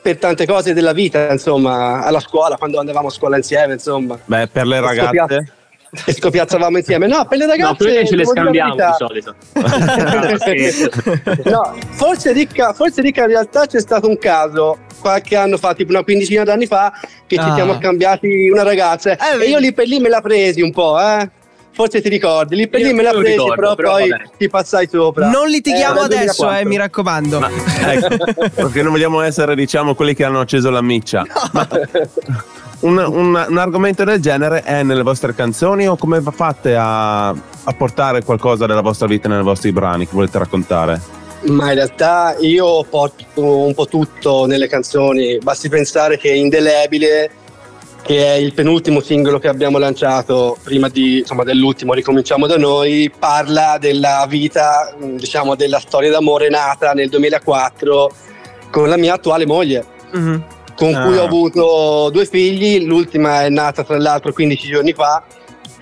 per 0.03 0.17
tante 0.19 0.47
cose 0.47 0.73
della 0.73 0.93
vita, 0.93 1.31
insomma, 1.31 2.03
alla 2.05 2.21
scuola, 2.21 2.57
quando 2.57 2.79
andavamo 2.81 3.09
a 3.09 3.11
scuola 3.11 3.37
insieme, 3.37 3.75
insomma. 3.75 4.19
Beh, 4.25 4.49
per 4.49 4.67
le 4.67 4.81
ragazze. 4.81 5.53
E 6.07 6.13
scoppiazzavamo 6.13 6.77
insieme. 6.77 7.09
No, 7.09 7.25
per 7.27 7.37
le 7.39 7.47
No, 7.47 7.51
ragazze 7.51 7.85
perché 7.85 8.07
ce 8.07 8.15
le 8.15 8.25
scambiamo 8.25 8.77
di 8.77 8.81
solito. 8.97 9.35
no, 11.51 11.75
forse 11.91 12.33
ricca, 12.33 12.73
forse 12.73 13.03
ricca 13.03 13.23
in 13.23 13.29
realtà 13.29 13.67
c'è 13.67 13.81
stato 13.81 14.09
un 14.09 14.17
caso 14.17 14.79
qualche 15.01 15.35
anno 15.35 15.57
fa, 15.57 15.75
tipo 15.75 15.91
una 15.91 16.05
quindicina 16.05 16.45
d'anni 16.45 16.67
fa, 16.67 16.93
che 17.27 17.37
ci 17.37 17.43
Ah. 17.43 17.55
siamo 17.55 17.75
scambiati 17.75 18.51
una 18.51 18.63
ragazza 18.63 19.13
Eh, 19.17 19.43
e 19.43 19.49
io 19.49 19.59
lì 19.59 19.73
per 19.73 19.89
lì 19.89 19.99
me 19.99 20.09
la 20.09 20.21
presi 20.21 20.61
un 20.63 20.71
po', 20.71 20.97
eh. 21.01 21.29
Forse 21.73 22.01
ti 22.03 22.09
ricordi, 22.09 22.57
lì 22.57 22.69
per 22.69 22.81
Io 22.81 22.87
lì 22.89 22.93
me 22.95 23.03
la 23.03 23.13
non 23.13 23.21
presi, 23.23 23.37
ricordo, 23.37 23.55
però, 23.55 23.75
però 23.75 23.91
poi 23.93 24.09
vabbè. 24.09 24.23
ti 24.37 24.49
passai 24.49 24.89
sopra. 24.91 25.29
Non 25.31 25.49
litighiamo 25.49 26.01
Eh, 26.01 26.05
adesso, 26.05 26.43
2004. 26.45 26.59
eh, 26.59 26.65
mi 26.67 26.77
raccomando. 26.77 27.49
Ecco, 27.87 28.51
perché 28.55 28.83
non 28.83 28.93
vogliamo 28.93 29.21
essere, 29.21 29.55
diciamo, 29.55 29.95
quelli 29.95 30.15
che 30.15 30.25
hanno 30.25 30.41
acceso 30.41 30.69
la 30.71 30.83
miccia. 30.83 31.25
Ma, 31.53 31.67
un, 32.81 32.97
un- 32.99 33.47
un 33.49 33.59
argomento 33.59 34.05
del 34.05 34.21
genere 34.21 34.63
è 34.63 34.83
nelle 34.83 35.03
vostre 35.03 35.35
canzoni 35.35 35.87
o 35.87 35.97
come 35.97 36.21
fate 36.21 36.75
a, 36.77 37.29
a 37.29 37.73
portare 37.77 38.25
qualcosa 38.25 38.67
della 38.67 38.81
vostra 38.81 39.07
vita 39.07 39.29
nei 39.29 39.43
vostri 39.43 39.71
brani 39.73 40.07
che 40.07 40.13
volete 40.15 40.39
raccontare? 40.39 41.01
Ma 41.43 41.69
in 41.69 41.75
realtà 41.77 42.37
io 42.41 42.85
porto 42.85 43.65
un 43.65 43.73
po' 43.75 43.87
tutto 43.87 44.45
nelle 44.47 44.67
canzoni, 44.67 45.39
basti 45.39 45.69
pensare 45.71 46.19
che 46.19 46.29
Indelebile, 46.31 47.31
che 48.03 48.25
è 48.25 48.35
il 48.35 48.55
penultimo 48.55 49.01
singolo 49.01 49.39
che 49.39 49.49
abbiamo 49.49 49.79
lanciato 49.79 50.57
prima 50.63 50.89
di, 50.89 51.19
insomma, 51.19 51.45
dell'ultimo 51.45 51.93
Ricominciamo 51.95 52.47
da 52.47 52.57
noi, 52.57 53.11
parla 53.17 53.77
della 53.79 54.25
vita, 54.29 54.95
mh, 54.99 55.17
diciamo 55.17 55.55
della 55.55 55.79
storia 55.81 56.11
d'amore 56.11 56.49
nata 56.49 56.93
nel 56.93 57.09
2004 57.09 58.11
con 58.71 58.89
la 58.89 58.97
mia 58.97 59.15
attuale 59.15 59.47
moglie, 59.47 59.85
Mhm. 60.13 60.45
con 60.77 60.95
Ah. 60.95 61.05
cui 61.05 61.17
ho 61.19 61.25
avuto 61.25 62.09
due 62.11 62.25
figli, 62.27 62.85
l'ultima 62.85 63.45
è 63.45 63.49
nata 63.49 63.85
tra 63.85 63.99
l'altro 63.99 64.33
15 64.33 64.69
giorni 64.69 64.93
fa. 64.93 65.23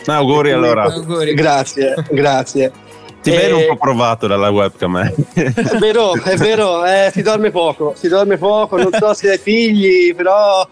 Ah, 0.06 0.14
auguri 0.16 0.52
allora. 0.52 0.84
Auguri. 0.84 1.34
Grazie, 1.34 1.94
grazie. 2.10 2.72
Ti 3.20 3.30
vedo 3.30 3.58
un 3.58 3.66
po' 3.68 3.76
provato 3.76 4.26
dalla 4.26 4.48
webcam. 4.48 4.96
eh. 4.96 5.14
È 5.34 5.76
vero, 5.78 6.14
è 6.22 6.36
vero, 6.36 6.84
eh, 6.84 7.10
si 7.12 7.20
dorme 7.20 7.50
poco, 7.50 7.92
si 7.96 8.08
dorme 8.08 8.38
poco, 8.38 8.76
non 8.76 8.90
so 8.98 9.12
se 9.12 9.32
hai 9.32 9.38
figli, 9.38 10.14
però 10.14 10.66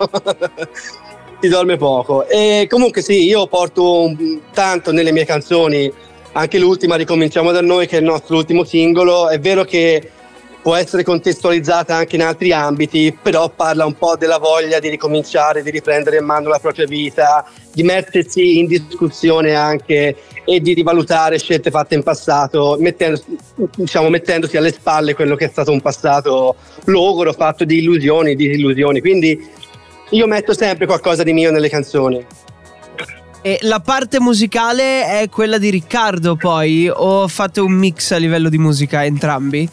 si 1.40 1.48
dorme 1.48 1.76
poco. 1.76 2.26
E 2.26 2.66
comunque 2.68 3.02
sì, 3.02 3.24
io 3.24 3.46
porto 3.46 4.14
tanto 4.52 4.92
nelle 4.92 5.12
mie 5.12 5.24
canzoni, 5.24 5.92
anche 6.32 6.58
l'ultima 6.58 6.96
Ricominciamo 6.96 7.52
da 7.52 7.60
noi, 7.60 7.86
che 7.86 7.96
è 7.96 8.00
il 8.00 8.06
nostro 8.06 8.36
ultimo 8.36 8.64
singolo, 8.64 9.28
è 9.28 9.38
vero 9.38 9.64
che 9.64 10.10
può 10.66 10.74
essere 10.74 11.04
contestualizzata 11.04 11.94
anche 11.94 12.16
in 12.16 12.22
altri 12.22 12.52
ambiti, 12.52 13.16
però 13.22 13.48
parla 13.50 13.86
un 13.86 13.96
po' 13.96 14.16
della 14.16 14.38
voglia 14.38 14.80
di 14.80 14.88
ricominciare, 14.88 15.62
di 15.62 15.70
riprendere 15.70 16.16
in 16.16 16.24
mano 16.24 16.48
la 16.48 16.58
propria 16.58 16.86
vita, 16.86 17.48
di 17.72 17.84
mettersi 17.84 18.58
in 18.58 18.66
discussione 18.66 19.54
anche 19.54 20.16
e 20.44 20.60
di 20.60 20.74
rivalutare 20.74 21.38
scelte 21.38 21.70
fatte 21.70 21.94
in 21.94 22.02
passato, 22.02 22.76
mettendo- 22.80 23.22
diciamo, 23.76 24.08
mettendosi 24.08 24.56
alle 24.56 24.72
spalle 24.72 25.14
quello 25.14 25.36
che 25.36 25.44
è 25.44 25.48
stato 25.48 25.70
un 25.70 25.80
passato 25.80 26.56
logoro, 26.86 27.32
fatto 27.32 27.64
di 27.64 27.78
illusioni, 27.78 28.34
di 28.34 28.46
illusioni. 28.46 29.00
Quindi 29.00 29.48
io 30.10 30.26
metto 30.26 30.52
sempre 30.52 30.86
qualcosa 30.86 31.22
di 31.22 31.32
mio 31.32 31.50
nelle 31.50 31.68
canzoni. 31.68 32.24
E 33.42 33.58
la 33.62 33.80
parte 33.80 34.18
musicale 34.18 35.20
è 35.20 35.28
quella 35.28 35.58
di 35.58 35.70
Riccardo 35.70 36.34
poi 36.34 36.90
o 36.92 37.28
fate 37.28 37.60
un 37.60 37.72
mix 37.72 38.10
a 38.10 38.16
livello 38.16 38.48
di 38.48 38.58
musica 38.58 39.04
entrambi? 39.04 39.68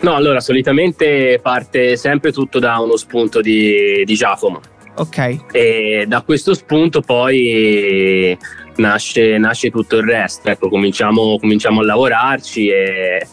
No, 0.00 0.14
allora 0.16 0.40
solitamente 0.40 1.38
parte 1.40 1.96
sempre 1.96 2.32
tutto 2.32 2.58
da 2.58 2.78
uno 2.80 2.96
spunto 2.96 3.40
di, 3.40 4.02
di 4.04 4.14
Giacomo 4.14 4.60
Ok. 4.96 5.44
e 5.52 6.04
da 6.08 6.22
questo 6.22 6.54
spunto 6.54 7.00
poi 7.00 8.36
nasce, 8.76 9.38
nasce 9.38 9.70
tutto 9.70 9.96
il 9.98 10.02
resto. 10.02 10.50
Ecco, 10.50 10.68
cominciamo, 10.68 11.38
cominciamo 11.38 11.80
a 11.80 11.84
lavorarci 11.84 12.68
e 12.68 13.26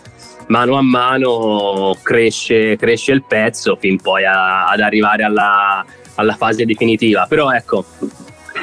mano 0.49 0.75
a 0.77 0.81
mano 0.83 1.95
cresce, 2.03 2.75
cresce 2.75 3.12
il 3.13 3.23
pezzo 3.23 3.75
fin 3.79 3.99
poi 4.01 4.25
a- 4.25 4.65
ad 4.67 4.79
arrivare 4.81 5.23
alla, 5.23 5.83
alla 6.15 6.35
fase 6.35 6.65
definitiva. 6.65 7.25
Però 7.27 7.49
ecco, 7.51 7.85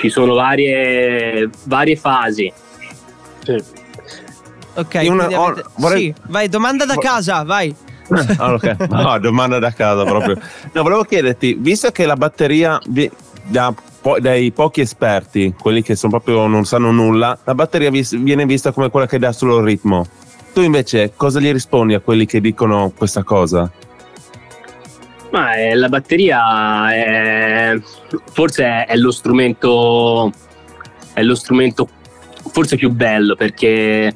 ci 0.01 0.09
sono 0.09 0.35
varie, 0.35 1.49
varie 1.65 1.97
fasi. 1.97 2.53
Ok, 4.75 4.95
Io 5.03 5.13
una- 5.13 5.27
ho- 5.41 5.45
avete- 5.47 5.69
vorrei- 5.77 6.03
sì, 6.03 6.15
vai, 6.29 6.49
domanda 6.49 6.85
da 6.85 6.97
casa, 6.97 7.43
vai. 7.45 7.75
Ah, 8.37 8.53
ok. 8.53 8.77
No, 8.91 9.19
domanda 9.19 9.59
da 9.59 9.73
casa 9.73 10.05
proprio. 10.05 10.39
No, 10.73 10.83
volevo 10.83 11.03
chiederti, 11.05 11.55
visto 11.59 11.91
che 11.91 12.05
la 12.07 12.15
batteria 12.17 12.79
vi- 12.89 13.11
da 13.45 13.73
po- 14.01 14.21
dai 14.21 14.53
pochi 14.53 14.81
esperti, 14.81 15.55
quelli 15.59 15.83
che 15.83 15.97
sono 15.97 16.13
proprio 16.13 16.47
non 16.47 16.65
sanno 16.67 16.91
nulla, 16.93 17.37
la 17.45 17.55
batteria 17.55 17.91
vis- 17.91 18.17
viene 18.17 18.45
vista 18.47 18.71
come 18.73 18.91
quella 18.91 19.07
che 19.07 19.19
dà 19.19 19.33
solo 19.33 19.59
il 19.59 19.65
ritmo. 19.65 20.07
Tu 20.57 20.63
invece 20.63 21.13
cosa 21.15 21.39
gli 21.39 21.53
rispondi 21.53 21.93
a 21.93 22.01
quelli 22.01 22.25
che 22.25 22.41
dicono 22.41 22.91
questa 22.97 23.23
cosa? 23.23 23.71
Ma 25.31 25.55
eh, 25.57 25.75
la 25.75 25.91
batteria 25.91 26.95
è, 26.95 27.79
forse 28.33 28.65
è, 28.65 28.87
è 28.87 28.97
lo 28.97 29.11
strumento 29.11 30.33
è 31.13 31.23
lo 31.23 31.35
strumento 31.35 31.87
forse 32.51 32.77
più 32.77 32.89
bello 32.89 33.35
perché 33.35 34.15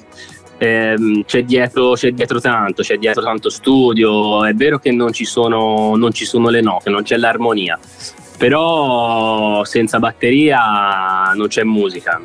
ehm, 0.57 1.25
c'è, 1.27 1.45
dietro, 1.45 1.93
c'è 1.93 2.13
dietro 2.13 2.41
tanto, 2.41 2.81
c'è 2.83 2.97
dietro 2.97 3.23
tanto 3.23 3.51
studio. 3.51 4.43
È 4.43 4.55
vero 4.55 4.79
che 4.79 4.93
non 4.93 5.13
ci 5.13 5.27
sono, 5.27 5.95
non 5.95 6.11
ci 6.15 6.25
sono 6.25 6.49
le 6.49 6.63
note, 6.63 6.89
non 6.89 7.03
c'è 7.03 7.19
l'armonia, 7.19 7.79
però 8.39 9.63
senza 9.65 9.99
batteria 9.99 11.33
non 11.35 11.49
c'è 11.49 11.65
musica. 11.65 12.19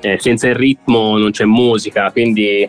Eh, 0.00 0.16
senza 0.20 0.46
il 0.46 0.54
ritmo 0.54 1.18
non 1.18 1.32
c'è 1.32 1.44
musica, 1.44 2.10
quindi 2.12 2.68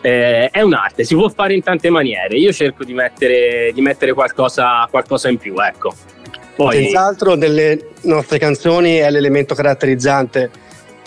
eh, 0.00 0.48
è 0.48 0.60
un'arte, 0.60 1.02
si 1.02 1.14
può 1.14 1.28
fare 1.28 1.54
in 1.54 1.62
tante 1.62 1.90
maniere. 1.90 2.36
Io 2.36 2.52
cerco 2.52 2.84
di 2.84 2.94
mettere, 2.94 3.72
di 3.74 3.80
mettere 3.80 4.12
qualcosa, 4.12 4.86
qualcosa 4.88 5.28
in 5.28 5.38
più, 5.38 5.56
ecco. 5.58 5.92
Poi, 6.54 6.84
Senz'altro 6.84 7.34
nelle 7.34 7.90
nostre 8.02 8.38
canzoni 8.38 8.96
è 8.96 9.10
l'elemento 9.10 9.54
caratterizzante, 9.54 10.50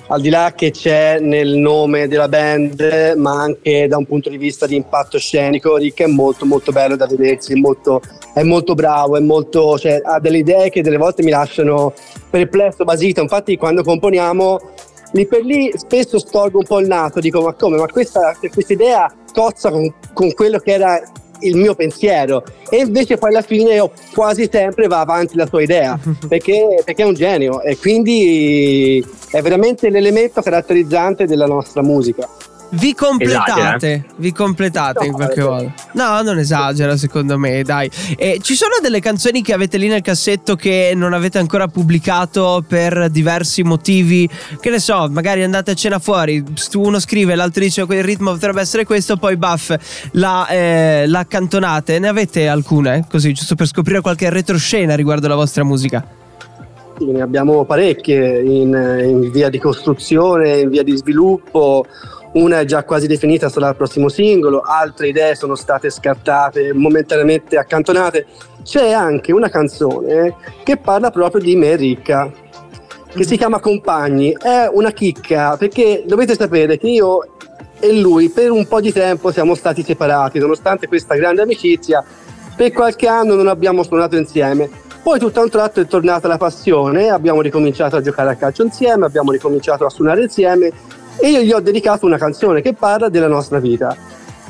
al 0.07 0.19
di 0.19 0.29
là 0.29 0.53
che 0.53 0.71
c'è 0.71 1.19
nel 1.19 1.55
nome 1.55 2.09
della 2.09 2.27
band, 2.27 3.13
ma 3.15 3.41
anche 3.41 3.87
da 3.87 3.95
un 3.95 4.05
punto 4.05 4.29
di 4.29 4.37
vista 4.37 4.67
di 4.67 4.75
impatto 4.75 5.17
scenico, 5.17 5.77
Rick 5.77 6.01
è 6.01 6.07
molto 6.07 6.45
molto 6.45 6.73
bello 6.73 6.97
da 6.97 7.07
vedersi, 7.07 7.53
è 7.53 7.55
molto, 7.55 8.01
è 8.33 8.43
molto 8.43 8.75
bravo, 8.75 9.15
è 9.15 9.21
molto, 9.21 9.77
cioè, 9.79 10.01
ha 10.03 10.19
delle 10.19 10.39
idee 10.39 10.69
che 10.69 10.81
delle 10.81 10.97
volte 10.97 11.23
mi 11.23 11.31
lasciano 11.31 11.93
perplesso, 12.29 12.83
basito. 12.83 13.21
Infatti 13.21 13.55
quando 13.55 13.83
componiamo 13.83 14.59
lì 15.11 15.25
per 15.27 15.43
lì 15.43 15.71
spesso 15.75 16.19
storgo 16.19 16.59
un 16.59 16.65
po' 16.65 16.79
il 16.79 16.87
naso, 16.87 17.19
dico 17.19 17.41
ma 17.41 17.53
come, 17.53 17.77
ma 17.77 17.87
questa, 17.87 18.35
questa 18.51 18.73
idea 18.73 19.13
cozza 19.33 19.69
con, 19.71 19.93
con 20.13 20.33
quello 20.33 20.59
che 20.59 20.71
era 20.71 21.01
il 21.41 21.55
mio 21.55 21.75
pensiero. 21.75 22.43
E 22.69 22.77
invece 22.77 23.17
poi 23.17 23.29
alla 23.29 23.41
fine 23.41 23.75
io 23.75 23.91
quasi 24.13 24.47
sempre 24.51 24.87
va 24.87 24.99
avanti 24.99 25.35
la 25.35 25.47
sua 25.47 25.61
idea 25.61 25.99
perché, 26.27 26.81
perché 26.83 27.03
è 27.03 27.05
un 27.05 27.13
genio. 27.13 27.61
E 27.61 27.77
quindi 27.77 29.05
è 29.31 29.41
veramente 29.41 29.89
l'elemento 29.89 30.41
caratterizzante 30.41 31.25
della 31.25 31.45
nostra 31.45 31.81
musica. 31.81 32.27
Vi 32.73 32.93
completate, 32.93 33.51
Esagera? 33.51 34.03
vi 34.15 34.31
completate 34.31 35.05
in 35.05 35.11
No, 35.11 35.17
qualche 35.17 35.39
eh, 35.41 35.43
modo. 35.43 35.73
No, 35.93 36.21
non 36.21 36.37
esagera 36.37 36.95
secondo 36.95 37.37
me, 37.37 37.63
dai. 37.63 37.89
E 38.15 38.39
ci 38.41 38.55
sono 38.55 38.75
delle 38.81 39.01
canzoni 39.01 39.41
che 39.41 39.53
avete 39.53 39.77
lì 39.77 39.87
nel 39.87 40.01
cassetto 40.01 40.55
che 40.55 40.93
non 40.95 41.11
avete 41.11 41.37
ancora 41.37 41.67
pubblicato 41.67 42.63
per 42.65 43.09
diversi 43.09 43.63
motivi? 43.63 44.29
Che 44.59 44.69
ne 44.69 44.79
so, 44.79 45.07
magari 45.09 45.43
andate 45.43 45.71
a 45.71 45.73
cena 45.73 45.99
fuori, 45.99 46.41
uno 46.75 46.99
scrive, 46.99 47.35
l'altro 47.35 47.61
dice 47.61 47.81
il 47.81 48.03
ritmo 48.03 48.31
potrebbe 48.31 48.61
essere 48.61 48.85
questo, 48.85 49.17
poi 49.17 49.35
buff, 49.35 49.75
la, 50.11 50.47
eh, 50.47 51.03
la 51.07 51.19
accantonate. 51.19 51.99
Ne 51.99 52.07
avete 52.07 52.47
alcune? 52.47 53.05
Così, 53.09 53.33
giusto 53.33 53.55
per 53.55 53.67
scoprire 53.67 53.99
qualche 53.99 54.29
retroscena 54.29 54.95
riguardo 54.95 55.27
la 55.27 55.35
vostra 55.35 55.65
musica. 55.65 56.05
Ne 56.99 57.21
abbiamo 57.21 57.65
parecchie 57.65 58.41
in, 58.43 58.69
in 59.03 59.31
via 59.31 59.49
di 59.49 59.57
costruzione, 59.57 60.59
in 60.59 60.69
via 60.69 60.83
di 60.83 60.95
sviluppo. 60.95 61.85
Una 62.33 62.61
è 62.61 62.65
già 62.65 62.85
quasi 62.85 63.07
definita, 63.07 63.49
sarà 63.49 63.67
il 63.69 63.75
prossimo 63.75 64.07
singolo, 64.07 64.61
altre 64.61 65.09
idee 65.09 65.35
sono 65.35 65.55
state 65.55 65.89
scartate, 65.89 66.71
momentaneamente 66.71 67.57
accantonate. 67.57 68.25
C'è 68.63 68.91
anche 68.91 69.33
una 69.33 69.49
canzone 69.49 70.35
che 70.63 70.77
parla 70.77 71.11
proprio 71.11 71.41
di 71.41 71.57
me 71.57 71.75
ricca, 71.75 72.31
che 73.09 73.23
si 73.25 73.35
chiama 73.35 73.59
Compagni. 73.59 74.31
È 74.31 74.69
una 74.71 74.91
chicca 74.91 75.57
perché 75.57 76.03
dovete 76.07 76.35
sapere 76.35 76.77
che 76.77 76.87
io 76.87 77.19
e 77.81 77.99
lui 77.99 78.29
per 78.29 78.49
un 78.49 78.65
po' 78.65 78.79
di 78.79 78.93
tempo 78.93 79.29
siamo 79.31 79.53
stati 79.53 79.83
separati, 79.83 80.39
nonostante 80.39 80.87
questa 80.87 81.15
grande 81.15 81.41
amicizia. 81.41 82.01
Per 82.55 82.71
qualche 82.71 83.07
anno 83.07 83.35
non 83.35 83.47
abbiamo 83.47 83.83
suonato 83.83 84.15
insieme. 84.15 84.69
Poi 85.03 85.19
tutto 85.19 85.41
a 85.41 85.43
un 85.43 85.49
tratto 85.49 85.81
è 85.81 85.87
tornata 85.87 86.29
la 86.29 86.37
passione, 86.37 87.09
abbiamo 87.09 87.41
ricominciato 87.41 87.97
a 87.97 88.01
giocare 88.01 88.29
a 88.29 88.35
calcio 88.35 88.63
insieme, 88.63 89.05
abbiamo 89.05 89.31
ricominciato 89.31 89.83
a 89.83 89.89
suonare 89.89 90.21
insieme 90.21 90.71
e 91.17 91.29
io 91.29 91.41
gli 91.41 91.51
ho 91.51 91.59
dedicato 91.59 92.05
una 92.05 92.17
canzone 92.17 92.61
che 92.61 92.73
parla 92.73 93.09
della 93.09 93.27
nostra 93.27 93.59
vita. 93.59 93.95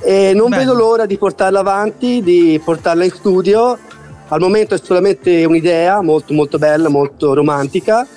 E 0.02 0.34
non 0.34 0.50
Bello. 0.50 0.62
vedo 0.62 0.74
l'ora 0.74 1.06
di 1.06 1.18
portarla 1.18 1.60
avanti, 1.60 2.22
di 2.24 2.60
portarla 2.64 3.04
in 3.04 3.12
studio. 3.12 3.78
Al 4.28 4.40
momento 4.40 4.74
è 4.74 4.80
solamente 4.82 5.46
un'idea 5.46 6.02
molto 6.02 6.34
molto 6.34 6.58
bella, 6.58 6.90
molto 6.90 7.34
romantica. 7.34 8.08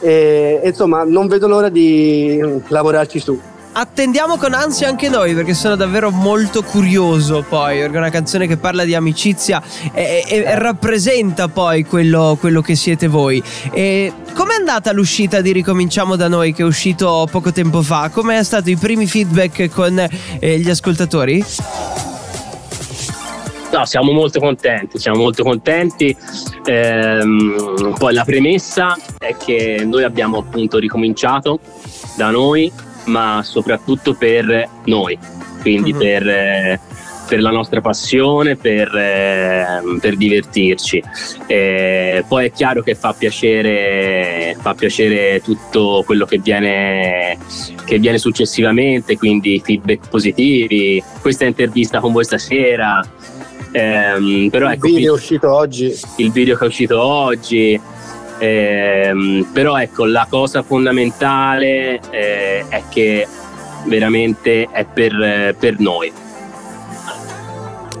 E, 0.00 0.60
e 0.62 0.68
insomma, 0.68 1.04
non 1.04 1.26
vedo 1.26 1.46
l'ora 1.46 1.68
di 1.68 2.60
lavorarci 2.68 3.18
su. 3.18 3.38
Attendiamo 3.76 4.36
con 4.36 4.54
ansia 4.54 4.86
anche 4.86 5.08
noi 5.08 5.34
perché 5.34 5.52
sono 5.52 5.74
davvero 5.74 6.12
molto 6.12 6.62
curioso 6.62 7.44
poi 7.48 7.78
perché 7.80 7.96
è 7.96 7.98
una 7.98 8.08
canzone 8.08 8.46
che 8.46 8.56
parla 8.56 8.84
di 8.84 8.94
amicizia 8.94 9.60
e, 9.92 10.24
e- 10.28 10.44
e 10.46 10.58
rappresenta 10.58 11.48
poi 11.48 11.84
quello, 11.84 12.36
quello 12.38 12.60
che 12.60 12.76
siete 12.76 13.08
voi. 13.08 13.42
E 13.72 14.12
com'è 14.32 14.54
andata 14.54 14.92
l'uscita 14.92 15.40
di 15.40 15.50
Ricominciamo 15.50 16.14
da 16.14 16.28
noi 16.28 16.52
che 16.52 16.62
è 16.62 16.64
uscito 16.64 17.26
poco 17.28 17.50
tempo 17.50 17.82
fa? 17.82 18.10
Come 18.10 18.38
è 18.38 18.44
stato 18.44 18.70
i 18.70 18.76
primi 18.76 19.08
feedback 19.08 19.68
con 19.70 19.98
eh, 20.38 20.58
gli 20.60 20.70
ascoltatori? 20.70 21.44
No, 23.72 23.84
siamo 23.86 24.12
molto 24.12 24.38
contenti, 24.38 25.00
siamo 25.00 25.18
molto 25.18 25.42
contenti. 25.42 26.16
Ehm, 26.64 27.92
poi 27.98 28.14
la 28.14 28.24
premessa 28.24 28.96
è 29.18 29.36
che 29.36 29.82
noi 29.84 30.04
abbiamo 30.04 30.38
appunto 30.38 30.78
ricominciato 30.78 31.58
da 32.16 32.30
noi, 32.30 32.70
ma 33.04 33.42
soprattutto 33.44 34.14
per 34.14 34.68
noi, 34.84 35.18
quindi 35.60 35.92
Mhm. 35.92 35.98
per, 35.98 36.28
eh, 36.28 36.80
per 37.26 37.40
la 37.40 37.50
nostra 37.50 37.80
passione, 37.80 38.54
per, 38.56 38.94
eh, 38.94 39.66
per 40.00 40.16
divertirci. 40.16 41.02
Eh, 41.46 42.22
poi 42.28 42.46
è 42.46 42.52
chiaro 42.52 42.82
che 42.82 42.94
fa 42.94 43.14
piacere, 43.14 44.56
fa 44.60 44.74
piacere 44.74 45.40
tutto 45.42 46.02
quello 46.04 46.26
che 46.26 46.38
viene, 46.38 47.38
che 47.86 47.98
viene 47.98 48.18
successivamente, 48.18 49.16
quindi 49.16 49.60
feedback 49.64 50.08
positivi, 50.10 51.02
questa 51.22 51.44
intervista 51.46 52.00
con 52.00 52.12
voi 52.12 52.24
stasera. 52.24 53.02
Ehm, 53.72 54.50
però 54.50 54.66
Il 54.66 54.72
ecco, 54.74 54.86
video 54.88 55.14
è 55.14 55.16
uscito 55.16 55.52
oggi. 55.52 55.92
il 56.18 56.30
video 56.30 56.56
che 56.56 56.64
è 56.64 56.68
uscito 56.68 57.00
oggi. 57.02 57.80
Ehm, 58.38 59.50
però 59.52 59.76
ecco, 59.76 60.04
la 60.04 60.26
cosa 60.28 60.62
fondamentale 60.62 62.00
eh, 62.10 62.64
è 62.68 62.82
che 62.88 63.26
veramente 63.86 64.68
è 64.70 64.84
per, 64.84 65.54
per 65.58 65.78
noi. 65.78 66.23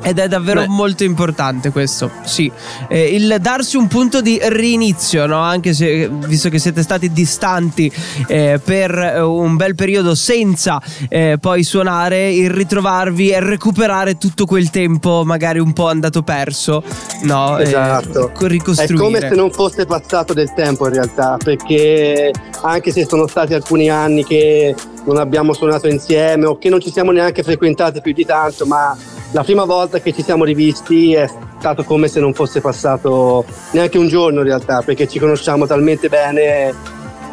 Ed 0.06 0.18
è 0.18 0.28
davvero 0.28 0.60
Beh. 0.60 0.66
molto 0.68 1.02
importante 1.02 1.70
questo, 1.70 2.10
sì. 2.24 2.50
Eh, 2.88 3.14
il 3.14 3.36
darsi 3.40 3.76
un 3.78 3.88
punto 3.88 4.20
di 4.20 4.38
rinizio, 4.42 5.24
no? 5.26 5.38
Anche 5.38 5.72
se, 5.72 6.08
visto 6.08 6.50
che 6.50 6.58
siete 6.58 6.82
stati 6.82 7.10
distanti 7.10 7.90
eh, 8.26 8.60
per 8.62 8.90
eh, 8.96 9.20
un 9.22 9.56
bel 9.56 9.74
periodo 9.74 10.14
senza 10.14 10.80
eh, 11.08 11.38
poi 11.40 11.62
suonare, 11.62 12.30
il 12.32 12.50
ritrovarvi 12.50 13.30
e 13.30 13.40
recuperare 13.40 14.18
tutto 14.18 14.44
quel 14.44 14.68
tempo 14.70 15.22
magari 15.24 15.58
un 15.58 15.72
po' 15.72 15.88
andato 15.88 16.22
perso, 16.22 16.82
no? 17.22 17.56
Eh, 17.58 17.62
Esatto. 17.62 18.30
co- 18.34 18.44
È 18.44 18.48
ricostruire. 18.48 18.96
come 19.02 19.20
se 19.20 19.34
non 19.34 19.50
fosse 19.50 19.86
passato 19.86 20.34
del 20.34 20.52
tempo 20.54 20.86
in 20.86 20.92
realtà, 20.94 21.36
perché 21.42 22.30
anche 22.62 22.92
se 22.92 23.06
sono 23.08 23.26
stati 23.26 23.54
alcuni 23.54 23.88
anni 23.88 24.22
che 24.24 24.74
non 25.04 25.18
abbiamo 25.18 25.52
suonato 25.52 25.88
insieme 25.88 26.46
o 26.46 26.58
che 26.58 26.68
non 26.68 26.80
ci 26.80 26.90
siamo 26.90 27.10
neanche 27.10 27.42
frequentati 27.42 28.00
più 28.00 28.12
di 28.12 28.24
tanto, 28.24 28.66
ma 28.66 28.96
la 29.32 29.42
prima 29.42 29.64
volta 29.64 30.00
che 30.00 30.12
ci 30.12 30.22
siamo 30.22 30.44
rivisti 30.44 31.14
è 31.14 31.28
stato 31.58 31.84
come 31.84 32.08
se 32.08 32.20
non 32.20 32.34
fosse 32.34 32.60
passato 32.60 33.44
neanche 33.72 33.98
un 33.98 34.08
giorno 34.08 34.40
in 34.40 34.46
realtà, 34.46 34.82
perché 34.82 35.08
ci 35.08 35.18
conosciamo 35.18 35.66
talmente 35.66 36.08
bene 36.08 36.74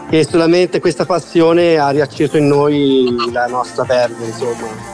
che 0.10 0.26
solamente 0.26 0.80
questa 0.80 1.06
passione 1.06 1.78
ha 1.78 1.90
riacceso 1.90 2.38
in 2.38 2.48
noi 2.48 3.16
la 3.32 3.48
nostra 3.48 3.84
verve, 3.84 4.26
insomma. 4.26 4.90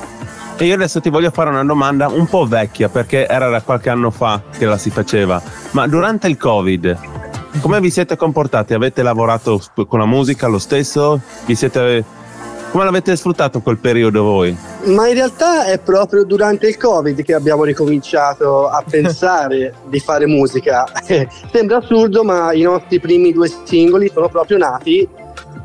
E 0.60 0.66
io 0.66 0.74
adesso 0.74 1.00
ti 1.00 1.10
voglio 1.10 1.30
fare 1.30 1.50
una 1.50 1.64
domanda 1.64 2.08
un 2.08 2.26
po' 2.26 2.46
vecchia 2.46 2.90
perché 2.90 3.28
era 3.28 3.48
da 3.48 3.62
qualche 3.62 3.90
anno 3.90 4.10
fa 4.10 4.42
che 4.58 4.66
la 4.66 4.78
si 4.78 4.90
faceva. 4.90 5.42
Ma 5.72 5.88
durante 5.88 6.28
il 6.28 6.38
Covid, 6.38 6.98
come 7.62 7.80
vi 7.80 7.92
siete 7.92 8.16
comportati? 8.16 8.74
Avete 8.74 9.04
lavorato 9.04 9.62
con 9.88 10.00
la 10.00 10.06
musica 10.06 10.48
lo 10.48 10.60
stesso? 10.60 11.20
Vi 11.46 11.56
siete... 11.56 12.04
Come 12.72 12.84
l'avete 12.84 13.16
sfruttato 13.16 13.62
quel 13.62 13.78
periodo 13.78 14.24
voi? 14.24 14.56
Ma 14.86 15.08
in 15.08 15.14
realtà 15.14 15.66
è 15.66 15.80
proprio 15.80 16.26
durante 16.26 16.68
il 16.68 16.78
Covid 16.78 17.24
che 17.24 17.34
abbiamo 17.34 17.64
ricominciato 17.64 18.68
a 18.68 18.84
pensare 18.88 19.74
di 19.88 20.00
fare 20.00 20.28
musica. 20.28 20.86
Sembra 21.52 21.78
assurdo, 21.78 22.24
ma 22.24 22.54
i 22.54 22.62
nostri 22.62 23.00
primi 23.00 23.32
due 23.32 23.50
singoli 23.64 24.12
sono 24.14 24.28
proprio 24.30 24.58
nati 24.58 25.08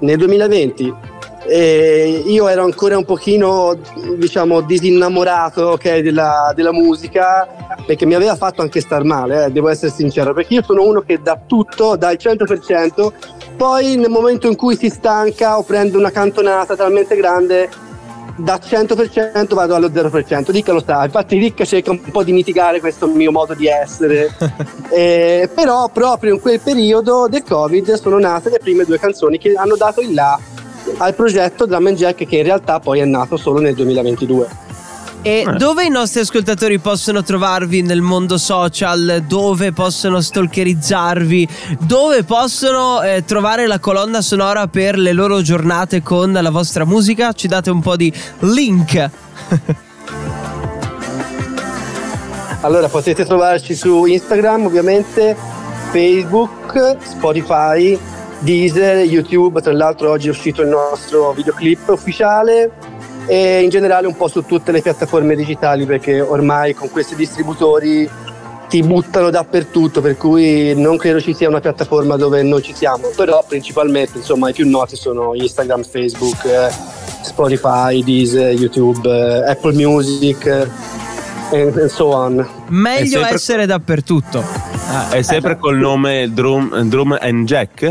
nel 0.01 0.17
2020. 0.17 1.11
E 1.45 2.23
io 2.25 2.47
ero 2.47 2.63
ancora 2.63 2.97
un 2.97 3.05
pochino, 3.05 3.77
diciamo, 4.17 4.61
disinnamorato 4.61 5.71
ok, 5.71 5.99
della, 5.99 6.53
della 6.55 6.73
musica 6.73 7.49
perché 7.85 8.07
mi 8.07 8.15
aveva 8.15 8.37
fatto 8.37 8.63
anche 8.63 8.81
star 8.81 9.05
male, 9.05 9.47
eh, 9.47 9.51
devo 9.51 9.69
essere 9.69 9.91
sincero, 9.91 10.33
perché 10.33 10.55
io 10.55 10.63
sono 10.63 10.83
uno 10.85 11.01
che 11.01 11.21
dà 11.21 11.39
tutto, 11.47 11.97
dà 11.97 12.11
il 12.11 12.19
100%, 12.21 13.13
poi 13.57 13.97
nel 13.97 14.11
momento 14.11 14.49
in 14.49 14.57
cui 14.57 14.77
si 14.77 14.89
stanca 14.89 15.59
o 15.59 15.63
prende 15.63 15.97
una 15.97 16.11
cantonata 16.11 16.77
talmente 16.77 17.17
grande 17.17 17.69
da 18.37 18.59
100% 18.63 19.55
vado 19.55 19.75
allo 19.75 19.89
0%. 19.89 20.51
Ricca 20.51 20.73
lo 20.73 20.83
sa, 20.85 21.05
infatti 21.05 21.39
Ricca 21.39 21.65
cerca 21.65 21.91
un 21.91 22.01
po' 22.01 22.23
di 22.23 22.33
mitigare 22.33 22.81
questo 22.81 23.07
mio 23.07 23.31
modo 23.31 23.55
di 23.55 23.67
essere. 23.67 24.31
Eh, 24.93 25.49
però 25.55 25.89
proprio 25.89 26.35
in 26.35 26.41
quel 26.41 26.61
periodo 26.61 27.27
del 27.27 27.43
Covid 27.43 27.95
sono 27.95 28.19
nate 28.19 28.51
le 28.51 28.59
prime 28.59 28.85
due 28.85 28.99
canzoni 28.99 29.39
che 29.39 29.55
hanno 29.55 29.75
dato 29.75 30.03
il 30.03 30.13
là 30.13 30.39
al 30.99 31.15
progetto 31.15 31.65
Drum 31.65 31.87
and 31.87 31.97
Jack 31.97 32.27
che 32.27 32.37
in 32.37 32.43
realtà 32.43 32.79
poi 32.79 33.01
è 33.01 33.05
nato 33.07 33.39
solo 33.39 33.59
nel 33.61 33.75
2022. 33.75 34.72
E 35.25 35.47
dove 35.57 35.85
i 35.85 35.89
nostri 35.89 36.19
ascoltatori 36.19 36.81
possono 36.81 37.23
trovarvi 37.23 37.83
nel 37.83 38.01
mondo 38.01 38.39
social? 38.39 39.23
Dove 39.29 39.71
possono 39.71 40.21
stalkerizzarvi? 40.21 41.49
Dove 41.79 42.25
possono 42.25 43.01
eh, 43.03 43.23
trovare 43.25 43.69
la 43.69 43.79
colonna 43.79 44.21
sonora 44.21 44.67
per 44.67 44.99
le 44.99 45.13
loro 45.13 45.41
giornate 45.41 46.03
con 46.03 46.33
la 46.33 46.51
vostra 46.51 46.85
musica? 46.85 47.33
Ci 47.35 47.47
date 47.47 47.71
un 47.71 47.81
po' 47.81 47.95
di 47.95 48.13
link. 48.41 49.11
Allora 52.63 52.89
potete 52.89 53.25
trovarci 53.25 53.75
su 53.75 54.05
Instagram 54.05 54.67
ovviamente, 54.67 55.37
Facebook, 55.91 56.97
Spotify, 57.03 57.99
Deezer, 58.39 59.05
YouTube, 59.05 59.61
tra 59.61 59.73
l'altro 59.73 60.11
oggi 60.11 60.29
è 60.29 60.31
uscito 60.31 60.63
il 60.63 60.69
nostro 60.69 61.33
videoclip 61.33 61.89
ufficiale 61.89 62.92
e 63.27 63.63
in 63.63 63.69
generale 63.69 64.07
un 64.07 64.17
po' 64.17 64.29
su 64.29 64.45
tutte 64.45 64.73
le 64.73 64.81
piattaforme 64.83 65.35
digitali 65.37 65.87
perché 65.87 66.21
ormai 66.21 66.75
con 66.75 66.91
questi 66.91 67.15
distributori 67.15 68.09
ti 68.69 68.83
buttano 68.83 69.29
dappertutto 69.31 70.01
per 70.01 70.17
cui 70.17 70.75
non 70.75 70.97
credo 70.97 71.21
ci 71.21 71.35
sia 71.35 71.49
una 71.49 71.61
piattaforma 71.61 72.17
dove 72.17 72.43
non 72.43 72.63
ci 72.63 72.75
siamo 72.75 73.09
però 73.15 73.45
principalmente 73.47 74.19
insomma 74.19 74.49
i 74.49 74.53
più 74.55 74.69
noti 74.69 74.97
sono 74.97 75.35
Instagram, 75.35 75.85
Facebook, 75.85 76.45
eh, 76.47 76.71
Spotify, 77.23 78.03
Deezer, 78.03 78.53
YouTube, 78.55 79.09
eh, 79.09 79.51
Apple 79.51 79.75
Music 79.75 80.47
eh, 80.47 80.69
and, 81.53 81.77
and 81.77 81.91
so 81.91 82.07
on. 82.07 82.47
Meglio 82.69 83.19
sempre- 83.19 83.35
essere 83.35 83.67
dappertutto. 83.67 84.43
È 85.11 85.23
sempre 85.23 85.59
col 85.59 85.77
nome 85.77 86.31
Drum, 86.33 86.83
Drum 86.83 87.17
and 87.21 87.47
Jack? 87.47 87.83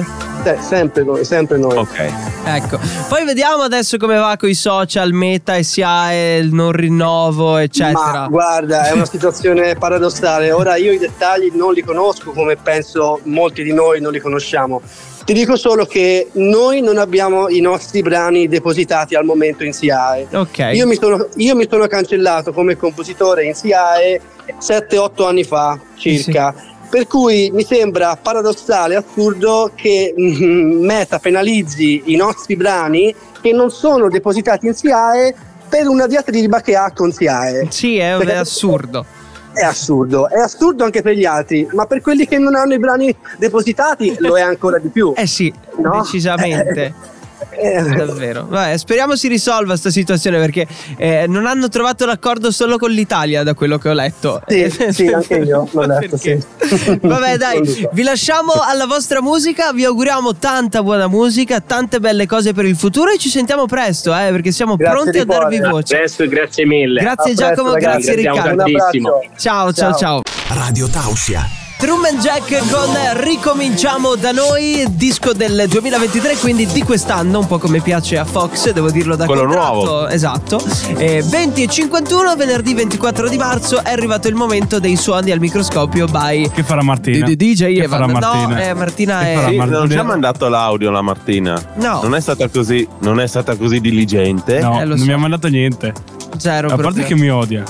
Eh, 0.44 0.58
sempre, 0.60 1.04
noi- 1.04 1.24
sempre 1.24 1.58
noi. 1.58 1.78
Ok. 1.78 2.31
Ecco, 2.44 2.80
poi 3.08 3.24
vediamo 3.24 3.64
adesso 3.64 3.98
come 3.98 4.18
va 4.18 4.36
con 4.38 4.50
i 4.50 4.56
social, 4.56 5.12
Meta, 5.14 5.62
SIAE, 5.62 6.38
il 6.38 6.54
non 6.54 6.72
rinnovo, 6.72 7.58
eccetera. 7.58 8.22
Ma 8.22 8.28
guarda, 8.28 8.88
è 8.88 8.92
una 8.92 9.06
situazione 9.06 9.76
paradossale. 9.80 10.52
Ora 10.52 10.76
io 10.76 10.92
i 10.92 10.98
dettagli 10.98 11.52
non 11.54 11.74
li 11.74 11.82
conosco 11.82 12.32
come 12.32 12.56
penso 12.56 13.20
molti 13.24 13.64
di 13.64 13.74
noi 13.74 14.02
non 14.02 14.12
li 14.12 14.20
conosciamo. 14.20 14.82
Ti 15.24 15.34
dico 15.34 15.56
solo 15.56 15.86
che 15.86 16.30
noi 16.34 16.82
non 16.82 16.98
abbiamo 16.98 17.48
i 17.48 17.62
nostri 17.62 18.02
brani 18.02 18.48
depositati 18.48 19.14
al 19.16 19.24
momento 19.24 19.64
in 19.64 19.72
SIAE. 19.72 20.28
Ok. 20.34 20.72
Io 20.74 20.88
mi, 20.88 20.96
sono, 20.96 21.28
io 21.36 21.56
mi 21.56 21.68
sono 21.70 21.86
cancellato 21.86 22.52
come 22.52 22.76
compositore 22.76 23.46
in 23.46 23.54
SIAE 23.54 24.20
7-8 24.60 25.28
anni 25.28 25.44
fa 25.44 25.80
circa. 25.96 26.54
Per 26.92 27.08
cui 27.08 27.50
mi 27.54 27.64
sembra 27.64 28.18
paradossale, 28.22 28.98
assurdo 28.98 29.72
che 29.74 30.14
mm, 30.20 30.84
Meta 30.84 31.20
penalizzi 31.20 32.02
i 32.08 32.18
nostri 32.18 32.58
brani 32.58 33.16
che 33.40 33.54
non 33.54 33.72
sono 33.72 34.10
depositati 34.10 34.68
in 34.68 34.74
SIAE 34.74 35.34
per 35.70 35.88
una 35.88 36.06
diatriba 36.06 36.60
che 36.60 36.76
ha 36.76 36.92
con 36.94 37.14
SIAE. 37.14 37.68
Sì, 37.70 37.98
è, 37.98 38.18
è 38.18 38.36
assurdo. 38.36 39.06
È 39.54 39.64
assurdo, 39.64 40.30
è 40.30 40.40
assurdo 40.40 40.84
anche 40.84 41.02
per 41.02 41.14
gli 41.14 41.24
altri, 41.24 41.66
ma 41.72 41.86
per 41.86 42.02
quelli 42.02 42.28
che 42.28 42.38
non 42.38 42.56
hanno 42.56 42.74
i 42.74 42.80
brani 42.80 43.16
depositati 43.38 44.16
lo 44.20 44.38
è 44.38 44.42
ancora 44.42 44.78
di 44.78 44.90
più. 44.90 45.14
Eh 45.16 45.28
sì, 45.28 45.54
No? 45.78 46.02
decisamente. 46.02 46.94
Eh, 47.62 47.82
Davvero. 47.84 48.46
Vabbè, 48.50 48.78
speriamo 48.78 49.16
si 49.16 49.28
risolva 49.28 49.68
questa 49.70 49.90
situazione 49.92 50.40
perché 50.40 50.66
eh, 50.98 51.26
non 51.28 51.46
hanno 51.46 51.68
trovato 51.70 52.06
l'accordo 52.06 52.52
solo 52.52 52.78
con 52.78 52.90
l'Italia, 52.92 53.44
da 53.44 53.54
quello 53.54 53.78
che 53.78 53.90
ho 53.90 53.94
letto. 53.94 54.42
Sì, 54.48 54.70
sì, 54.90 55.08
anche 55.08 55.36
io 55.36 55.68
l'ho 55.72 55.86
letto, 55.86 56.18
sì. 56.18 56.38
Vabbè, 57.02 57.38
dai, 57.38 57.88
vi 57.92 58.04
lasciamo 58.04 58.54
alla 58.54 58.86
vostra 58.86 59.22
musica. 59.22 59.72
Vi 59.74 59.86
auguriamo 59.86 60.36
tanta 60.36 60.82
buona 60.82 61.08
musica, 61.08 61.60
tante 61.62 62.00
belle 62.00 62.26
cose 62.26 62.54
per 62.54 62.66
il 62.66 62.76
futuro 62.76 63.12
e 63.12 63.18
ci 63.18 63.30
sentiamo 63.30 63.66
presto, 63.66 64.12
eh, 64.12 64.30
perché 64.32 64.52
siamo 64.52 64.76
Grazie 64.76 64.96
pronti 65.02 65.18
a 65.20 65.26
darvi 65.26 65.58
cuore. 65.58 65.72
voce. 65.72 65.96
Adesso 65.98 66.28
grazie 66.28 66.66
mille. 66.66 67.02
Grazie 67.02 67.32
A 67.32 67.36
presto, 67.36 67.44
Giacomo, 67.44 67.74
ragazzi. 67.74 67.92
grazie 67.96 68.16
Ringraziamo 68.16 68.50
Riccardo. 68.50 68.64
Un 68.72 68.72
tantissimo. 68.80 69.10
abbraccio. 69.10 69.32
Ciao, 69.42 69.74
ciao, 69.74 69.90
Ciao. 69.98 70.22
ciao. 70.24 70.56
Radio 70.58 70.88
Tausia. 70.90 71.71
Drum 71.82 72.04
and 72.06 72.20
Jack 72.22 72.58
con 72.70 72.96
Ricominciamo 73.24 74.16
da 74.16 74.32
noi, 74.32 74.86
disco 74.92 75.34
del 75.34 75.66
2023, 75.68 76.36
quindi 76.38 76.68
di 76.68 76.84
quest'anno, 76.84 77.40
un 77.40 77.48
po' 77.48 77.58
come 77.58 77.80
piace 77.82 78.18
a 78.20 78.26
Fox, 78.26 78.72
devo 78.72 78.92
dirlo 78.92 79.16
da 79.16 79.26
Quello 79.26 79.46
contratto. 79.46 79.74
nuovo. 79.74 80.08
Esatto. 80.08 80.64
Eh, 80.98 81.24
20 81.26 81.64
e 81.64 81.68
51, 81.68 82.36
venerdì 82.36 82.74
24 82.76 83.28
di 83.28 83.38
marzo, 83.38 83.84
è 83.84 83.92
arrivato 83.92 84.28
il 84.28 84.36
momento 84.36 84.80
dei 84.80 84.96
suoni 84.96 85.32
al 85.32 85.40
microscopio 85.40 86.06
by 86.06 86.52
Che 86.54 86.64
farà 86.64 86.84
Martina? 86.84 87.26
di- 87.26 87.36
di 87.36 87.54
DJ 87.54 87.74
Che 87.74 87.84
Evan. 87.84 87.90
farà 87.90 88.08
Martina? 88.12 88.48
No, 88.56 88.62
eh, 88.62 88.74
Martina 88.76 89.20
Che 89.20 89.32
è- 89.32 89.36
farà 89.36 89.50
Sì, 89.50 89.56
Martina? 89.56 89.80
non 89.80 89.90
ci 89.90 89.98
ha 89.98 90.04
mandato 90.04 90.48
l'audio 90.50 90.92
la 90.92 91.02
Martina. 91.02 91.62
No. 91.76 92.00
Non 92.04 92.14
è 92.16 92.22
stata 92.22 92.48
così, 92.48 92.88
non 93.00 93.20
è 93.20 93.26
stata 93.28 93.56
così 93.56 93.80
diligente. 93.82 94.60
No, 94.60 94.80
Eh, 94.80 94.86
non 94.86 94.98
so. 95.00 95.06
mi 95.06 95.14
ha 95.14 95.18
mandato 95.18 95.48
niente. 95.48 95.94
Zero 96.38 96.68
A 96.68 96.70
parte 96.76 96.82
proprio. 96.84 97.06
che 97.06 97.16
mi 97.16 97.30
odia. 97.30 97.64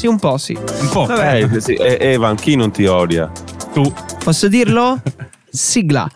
Sì, 0.00 0.06
un 0.06 0.18
po', 0.18 0.38
sì. 0.38 0.56
Un 0.56 0.88
po'. 0.88 1.04
Vabbè. 1.04 1.42
Eh, 1.42 1.60
sì, 1.60 1.74
eh, 1.74 1.98
Evan, 2.12 2.34
chi 2.34 2.56
non 2.56 2.70
ti 2.70 2.86
odia? 2.86 3.30
Tu. 3.74 3.92
Posso 4.24 4.48
dirlo? 4.48 4.98
Sigla. 5.52 6.10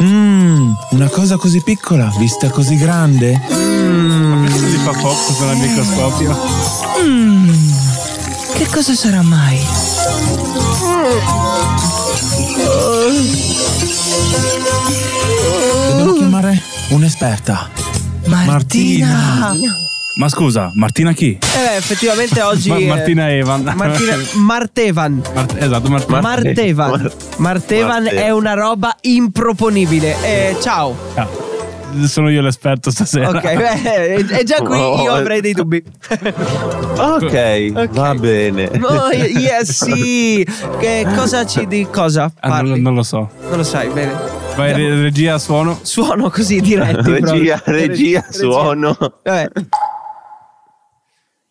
Mmm, 0.00 0.72
una 0.92 1.08
cosa 1.10 1.36
così 1.36 1.60
piccola, 1.62 2.10
vista 2.16 2.48
così 2.48 2.78
grande. 2.78 3.38
Questo 3.44 4.66
si 4.66 4.76
fa 4.78 4.92
Fox 4.94 5.36
con 5.36 5.48
il 5.50 5.56
microscopio. 5.58 6.38
Mmm, 7.04 7.52
che 8.54 8.66
cosa 8.72 8.94
sarà 8.94 9.20
mai? 9.20 9.60
Dobbiamo 15.90 16.12
chiamare 16.14 16.62
un'esperta. 16.88 17.81
Martina. 18.32 19.54
Ma 20.14 20.28
scusa, 20.28 20.70
Martina 20.74 21.12
chi? 21.12 21.38
Eh, 21.40 21.76
effettivamente 21.76 22.42
oggi. 22.42 22.68
Ma- 22.68 22.78
Martina 22.80 23.30
Evan. 23.30 23.72
Martina, 23.74 24.14
Martevan. 24.36 25.22
Mart- 25.34 25.56
esatto, 25.58 25.88
Martina. 25.88 26.20
Martevan. 26.20 26.90
Mar- 26.90 27.12
Martevan 27.38 28.06
è 28.08 28.30
una 28.30 28.52
roba 28.54 28.94
improponibile. 29.00 30.16
Eh, 30.22 30.56
ciao. 30.60 30.94
Ah, 31.14 31.26
sono 32.06 32.28
io 32.30 32.42
l'esperto 32.42 32.90
stasera. 32.90 33.28
Ok, 33.30 33.40
beh, 33.54 34.26
è 34.26 34.42
già 34.44 34.56
qui 34.62 34.78
Oh, 34.78 35.00
io 35.04 35.12
avrei 35.14 35.40
dei 35.40 35.54
dubbi. 35.54 35.82
Ok, 36.96 37.88
va 37.90 38.14
bene. 38.14 38.70
Oh, 38.82 39.10
yes, 39.12 39.84
sì. 39.84 40.46
Che 40.78 41.06
cosa 41.16 41.46
ci 41.46 41.66
di 41.66 41.86
cosa 41.90 42.30
Ah, 42.40 42.60
non, 42.60 42.80
non 42.80 42.94
lo 42.94 43.02
so. 43.02 43.30
Non 43.48 43.56
lo 43.58 43.64
sai, 43.64 43.88
bene. 43.88 44.40
Vai, 44.56 44.72
re- 44.74 45.00
regia, 45.00 45.38
suono. 45.38 45.78
Suono 45.82 46.28
così 46.30 46.60
diretti. 46.60 47.10
Regia, 47.10 47.54
proprio. 47.56 47.74
regia, 47.86 48.24
suono. 48.30 48.96
Vabbè. 48.98 49.48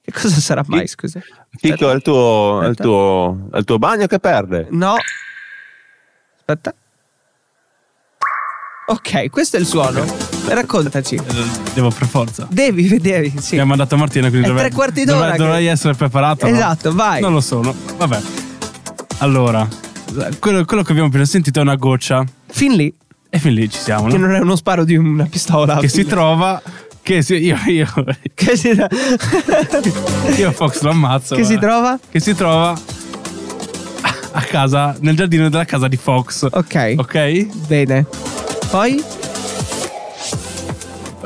Che 0.04 0.12
cosa 0.12 0.40
sarà 0.40 0.64
mai, 0.68 0.88
scusa? 0.88 1.20
Chicco, 1.58 1.90
è 1.90 1.94
il 1.96 2.02
tuo, 2.02 2.62
è 2.62 2.68
il 2.68 2.76
tuo, 2.76 3.48
il 3.54 3.64
tuo 3.64 3.78
bagno 3.78 4.08
che 4.08 4.20
perde. 4.20 4.68
No. 4.72 4.96
Aspetta. 6.38 6.74
Ok, 8.88 9.30
questo 9.30 9.58
è 9.58 9.60
il 9.60 9.66
suono. 9.66 10.04
Raccontaci. 10.48 11.20
Devo 11.74 11.90
per 11.90 12.08
forza. 12.08 12.46
Devi 12.50 12.88
vedere, 12.88 13.32
sì. 13.40 13.56
Mi 13.56 13.62
ha 13.62 13.66
mandato 13.66 13.96
Martina, 13.96 14.28
quindi 14.30 14.48
dovrei, 14.48 14.68
tre 14.68 14.76
quarti 14.76 15.04
d'ora 15.06 15.18
dovrei, 15.20 15.38
che- 15.38 15.44
dovrei 15.44 15.66
essere 15.68 15.94
preparato. 15.94 16.48
no? 16.48 16.54
Esatto, 16.54 16.94
vai. 16.94 17.22
Non 17.22 17.34
lo 17.34 17.42
sono. 17.42 17.74
Vabbè. 17.98 18.20
Allora, 19.20 19.66
quello, 20.39 20.65
quello 20.65 20.84
che 20.84 20.91
abbiamo 20.91 21.08
appena 21.10 21.26
sentito 21.26 21.60
è 21.60 21.62
una 21.62 21.76
goccia. 21.76 22.24
Fin 22.47 22.74
lì, 22.76 22.93
E 23.30 23.39
fin 23.39 23.54
lì 23.54 23.69
ci 23.69 23.80
siamo, 23.80 24.08
che 24.08 24.17
no? 24.17 24.28
non 24.28 24.36
è 24.36 24.39
uno 24.39 24.56
sparo 24.56 24.84
di 24.84 24.95
una 24.95 25.26
pistola. 25.26 25.78
Che 25.78 25.88
si 25.88 26.06
trova. 26.06 26.62
Che 27.02 27.21
si, 27.24 27.36
io, 27.36 27.58
io, 27.65 27.88
Che 28.36 28.56
si, 28.56 28.69
io 30.38 30.52
Fox 30.52 30.82
lo 30.82 30.91
ammazzo. 30.91 31.36
che 31.36 31.43
si 31.43 31.58
guarda. 31.58 31.67
trova? 31.67 32.00
Che 32.10 32.19
si 32.19 32.36
trova 32.36 32.80
a 34.34 34.41
casa, 34.41 34.95
nel 35.00 35.15
giardino 35.15 35.50
della 35.50 35.65
casa 35.65 35.88
di 35.88 35.97
Fox. 35.97 36.47
Ok. 36.52 36.93
Ok? 36.97 37.45
Bene. 37.67 38.06
Poi? 38.69 39.04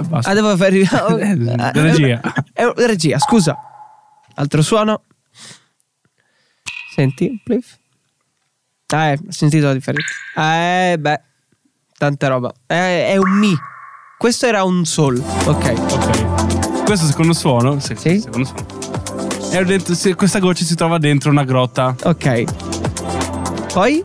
Basta. 0.08 0.30
Ah, 0.30 0.34
devo 0.34 0.56
fare. 0.58 0.78
Eh, 0.88 1.72
regia. 1.74 2.22
Eh, 2.54 2.74
regia, 2.88 3.20
scusa. 3.20 3.58
Altro 4.36 4.62
suono. 4.62 5.04
Senti, 6.94 7.42
please. 7.44 7.78
Ah, 8.94 9.08
eh, 9.12 9.14
ho 9.14 9.32
sentito 9.32 9.66
la 9.66 9.74
differenza. 9.74 10.08
Eh, 10.38 10.98
beh. 11.00 11.22
Tanta 11.98 12.28
roba. 12.28 12.52
Eh, 12.68 13.08
è 13.08 13.18
un 13.18 13.32
mi. 13.38 13.56
Questo 14.18 14.46
era 14.46 14.64
un 14.64 14.86
sol. 14.86 15.18
Ok. 15.46 15.74
Ok. 15.92 16.84
Questo 16.84 17.06
secondo 17.08 17.34
suono. 17.34 17.80
se- 17.80 17.96
Sì? 17.96 18.20
Secondo 18.20 18.48
suono. 18.48 19.50
È 19.52 19.64
dentro- 19.64 19.94
se- 19.96 20.14
questa 20.16 20.40
goccia 20.40 20.64
si 20.66 20.76
trova 20.76 20.98
dentro 20.98 21.32
una 21.32 21.44
grotta 21.44 21.96
Ok. 22.04 22.44
Poi? 23.74 24.04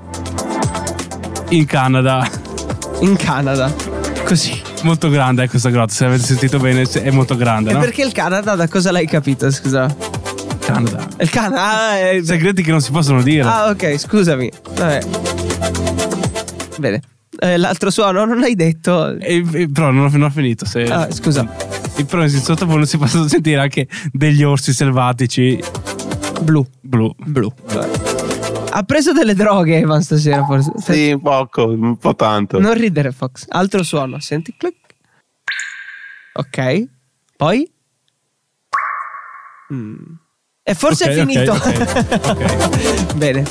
in 1.50 1.66
Canada. 1.66 2.28
In 3.00 3.16
Canada. 3.16 3.72
Così. 4.24 4.62
Molto 4.82 5.08
grande 5.10 5.42
è 5.44 5.48
questa 5.48 5.68
grotta. 5.70 5.92
Se 5.92 6.04
avete 6.06 6.22
sentito 6.24 6.58
bene, 6.58 6.82
è 6.82 7.10
molto 7.10 7.36
grande, 7.36 7.70
E 7.70 7.74
no? 7.74 7.80
perché 7.80 8.02
il 8.02 8.12
Canada? 8.12 8.54
Da 8.54 8.68
cosa 8.68 8.92
l'hai 8.92 9.06
capito? 9.06 9.50
Scusa. 9.50 9.94
Canada. 10.72 11.08
Il 11.18 11.30
Canada. 11.30 11.62
Ah, 11.88 11.98
è- 11.98 12.20
Segreti 12.22 12.62
che 12.62 12.70
non 12.70 12.80
si 12.80 12.90
possono 12.90 13.22
dire. 13.22 13.42
ah, 13.48 13.68
ok, 13.70 13.98
scusami. 13.98 14.50
Vabbè. 14.74 15.00
Bene. 16.78 17.02
Eh, 17.42 17.56
l'altro 17.56 17.90
suono 17.90 18.24
non 18.24 18.38
l'hai 18.38 18.54
detto. 18.54 19.16
E- 19.18 19.44
e- 19.52 19.68
però 19.70 19.90
non 19.90 20.04
ho, 20.06 20.08
non 20.10 20.22
ho 20.22 20.30
finito. 20.30 20.64
Se, 20.66 20.82
Ah, 20.84 21.10
scusa. 21.10 21.48
E 21.96 22.04
però 22.04 22.22
in 22.22 22.28
sottofondo 22.30 22.84
si 22.84 22.98
possono 22.98 23.26
sentire 23.28 23.60
anche 23.60 23.88
degli 24.12 24.42
orsi 24.42 24.72
selvatici 24.72 25.58
Blu. 26.42 26.66
blu. 26.80 27.14
Blu. 27.18 27.52
Ha 28.72 28.82
preso 28.84 29.12
delle 29.12 29.34
droghe 29.34 29.78
Evan 29.78 30.02
stasera 30.02 30.44
forse. 30.44 30.72
Sì, 30.76 31.12
un 31.12 31.20
poco, 31.22 31.66
un 31.66 31.96
po' 31.96 32.14
tanto. 32.14 32.58
Non 32.60 32.74
ridere 32.74 33.10
Fox. 33.12 33.46
Altro 33.48 33.82
suono. 33.82 34.18
Senti 34.20 34.54
click. 34.56 34.76
Ok. 36.34 36.84
Poi? 37.36 37.70
Mm. 39.72 39.94
E 40.70 40.74
forse 40.74 41.04
Ok, 41.04 41.10
è 41.10 41.14
finito. 41.14 41.52
ok, 41.52 42.20
ok. 42.28 43.14
Bene. 43.16 43.42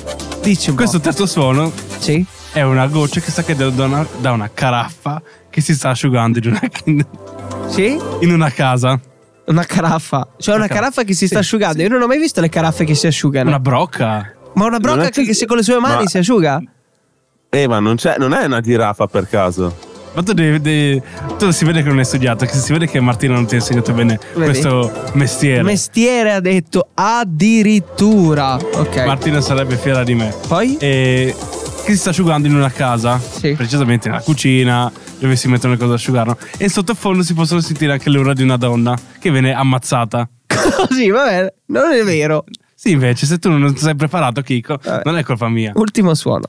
Dici 0.42 0.70
un 0.70 0.76
Questo 0.78 0.98
po'. 1.00 1.04
terzo 1.04 1.26
suono 1.26 1.70
Sì. 1.98 2.26
è 2.54 2.62
una 2.62 2.88
goccia 2.88 3.20
che 3.20 3.30
sta 3.30 3.44
cadendo 3.44 3.76
da 3.76 3.86
una, 3.86 4.08
da 4.20 4.32
una 4.32 4.50
caraffa 4.54 5.22
che 5.50 5.60
si 5.60 5.74
sta 5.74 5.90
asciugando 5.90 6.40
in 6.40 6.48
una, 6.48 6.62
in, 6.86 7.06
Sì? 7.68 7.98
in 8.22 8.32
una 8.32 8.50
casa. 8.52 8.98
Una 9.48 9.66
caraffa. 9.66 10.28
Cioè 10.38 10.56
una 10.56 10.64
Una 10.66 10.68
caraffa 10.74 10.80
caraffa. 10.92 11.04
che 11.04 11.14
si 11.14 11.26
sta 11.26 11.36
Sì, 11.40 11.42
asciugando. 11.42 11.82
Io 11.82 11.90
non 11.90 12.02
ho 12.02 12.08
mai 12.08 12.20
visto 12.20 12.40
le 12.40 12.48
caraffe 12.50 12.86
che 12.86 12.96
si 12.96 13.08
asciugano. 13.08 13.50
Una 13.50 13.60
brocca. 13.60 14.34
Ma 14.54 14.66
una 14.66 14.80
brocca 14.80 15.06
che, 15.10 15.12
che- 15.22 15.26
che 15.26 15.34
si- 15.34 15.46
con 15.46 15.58
le 15.58 15.64
sue 15.64 15.78
mani 15.80 16.04
Ma- 16.04 16.10
si 16.10 16.18
asciuga? 16.20 16.62
Eh, 17.50 17.68
ma 17.68 17.80
non, 17.80 17.96
c'è, 17.98 18.16
non 18.18 18.34
è 18.34 18.46
una 18.46 18.62
giraffa 18.62 19.08
per 19.08 19.28
caso. 19.28 19.76
Ma 20.14 20.24
tu, 20.24 20.34
devi, 20.34 20.60
devi- 20.60 21.02
tu 21.38 21.52
si 21.52 21.66
vede 21.66 21.82
che 21.84 21.90
non 21.90 22.00
hai 22.00 22.06
studiato, 22.06 22.46
che 22.46 22.54
si 22.54 22.72
vede 22.74 22.88
che 22.88 23.00
Martino 23.00 23.34
non 23.36 23.46
ti 23.46 23.56
ha 23.56 23.58
insegnato 23.60 23.94
bene 23.94 24.20
Vedi? 24.34 24.46
questo 24.46 24.92
mestiere. 25.14 25.62
Mestiere 25.64 26.32
ha 26.34 26.40
detto 26.40 26.88
addirittura. 26.94 28.56
Ok. 28.56 29.06
Martino 29.06 29.40
sarebbe 29.42 29.76
fiera 29.78 30.04
di 30.04 30.16
me. 30.16 30.34
Poi? 30.48 30.78
E 30.80 31.36
che 31.86 31.92
si 31.94 31.98
sta 31.98 32.10
asciugando 32.10 32.48
in 32.48 32.56
una 32.56 32.72
casa, 32.72 33.20
Sì. 33.20 33.54
precisamente 33.54 34.10
nella 34.10 34.22
cucina, 34.22 34.92
dove 35.20 35.36
si 35.36 35.48
mettono 35.48 35.74
le 35.74 35.80
cose 35.80 35.92
ad 35.92 35.98
asciugare. 35.98 36.36
E 36.58 36.64
in 36.66 36.70
sottofondo 36.70 37.24
si 37.24 37.34
possono 37.34 37.62
sentire 37.62 37.92
anche 37.94 38.10
le 38.10 38.18
urla 38.20 38.34
di 38.34 38.44
una 38.44 38.58
donna 38.58 38.96
che 39.20 39.32
viene 39.32 39.54
ammazzata. 39.54 40.28
Così, 40.88 41.10
va 41.10 41.24
bene. 41.26 41.54
Non 41.68 41.92
è 41.92 42.04
vero. 42.04 42.44
Sì, 42.76 42.92
invece, 42.92 43.26
se 43.26 43.40
tu 43.40 43.50
non 43.52 43.76
sei 43.76 43.96
preparato, 43.96 44.42
Kiko, 44.42 44.80
Vabbè. 44.82 45.02
non 45.04 45.18
è 45.18 45.24
colpa 45.24 45.50
mia. 45.50 45.72
Ultimo 45.76 46.14
suono. 46.14 46.46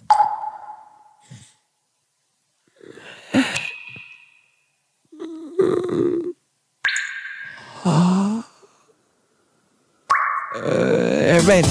Bene, 11.50 11.66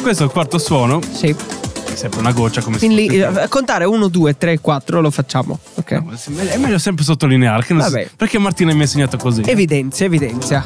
Questo 0.00 0.22
è 0.22 0.26
il 0.26 0.30
quarto 0.32 0.56
suono, 0.58 1.00
sì. 1.12 1.26
è 1.30 1.94
sempre 1.96 2.20
una 2.20 2.30
goccia 2.30 2.60
come 2.62 2.78
Quindi 2.78 3.08
si 3.08 3.18
eh, 3.18 3.48
contare 3.48 3.84
1, 3.84 4.06
2, 4.06 4.38
3, 4.38 4.60
4 4.60 5.00
lo 5.00 5.10
facciamo. 5.10 5.58
Ok. 5.74 5.90
No, 5.90 6.12
È 6.38 6.56
meglio 6.56 6.78
sempre 6.78 7.02
sottolineare 7.02 7.64
che 7.64 7.72
non 7.74 7.82
si- 7.82 7.90
Vabbè. 7.90 8.10
perché 8.14 8.38
Martina 8.38 8.72
mi 8.72 8.78
ha 8.78 8.82
insegnato 8.82 9.16
così. 9.16 9.42
Evidenzia, 9.44 10.06
evidenzia. 10.06 10.62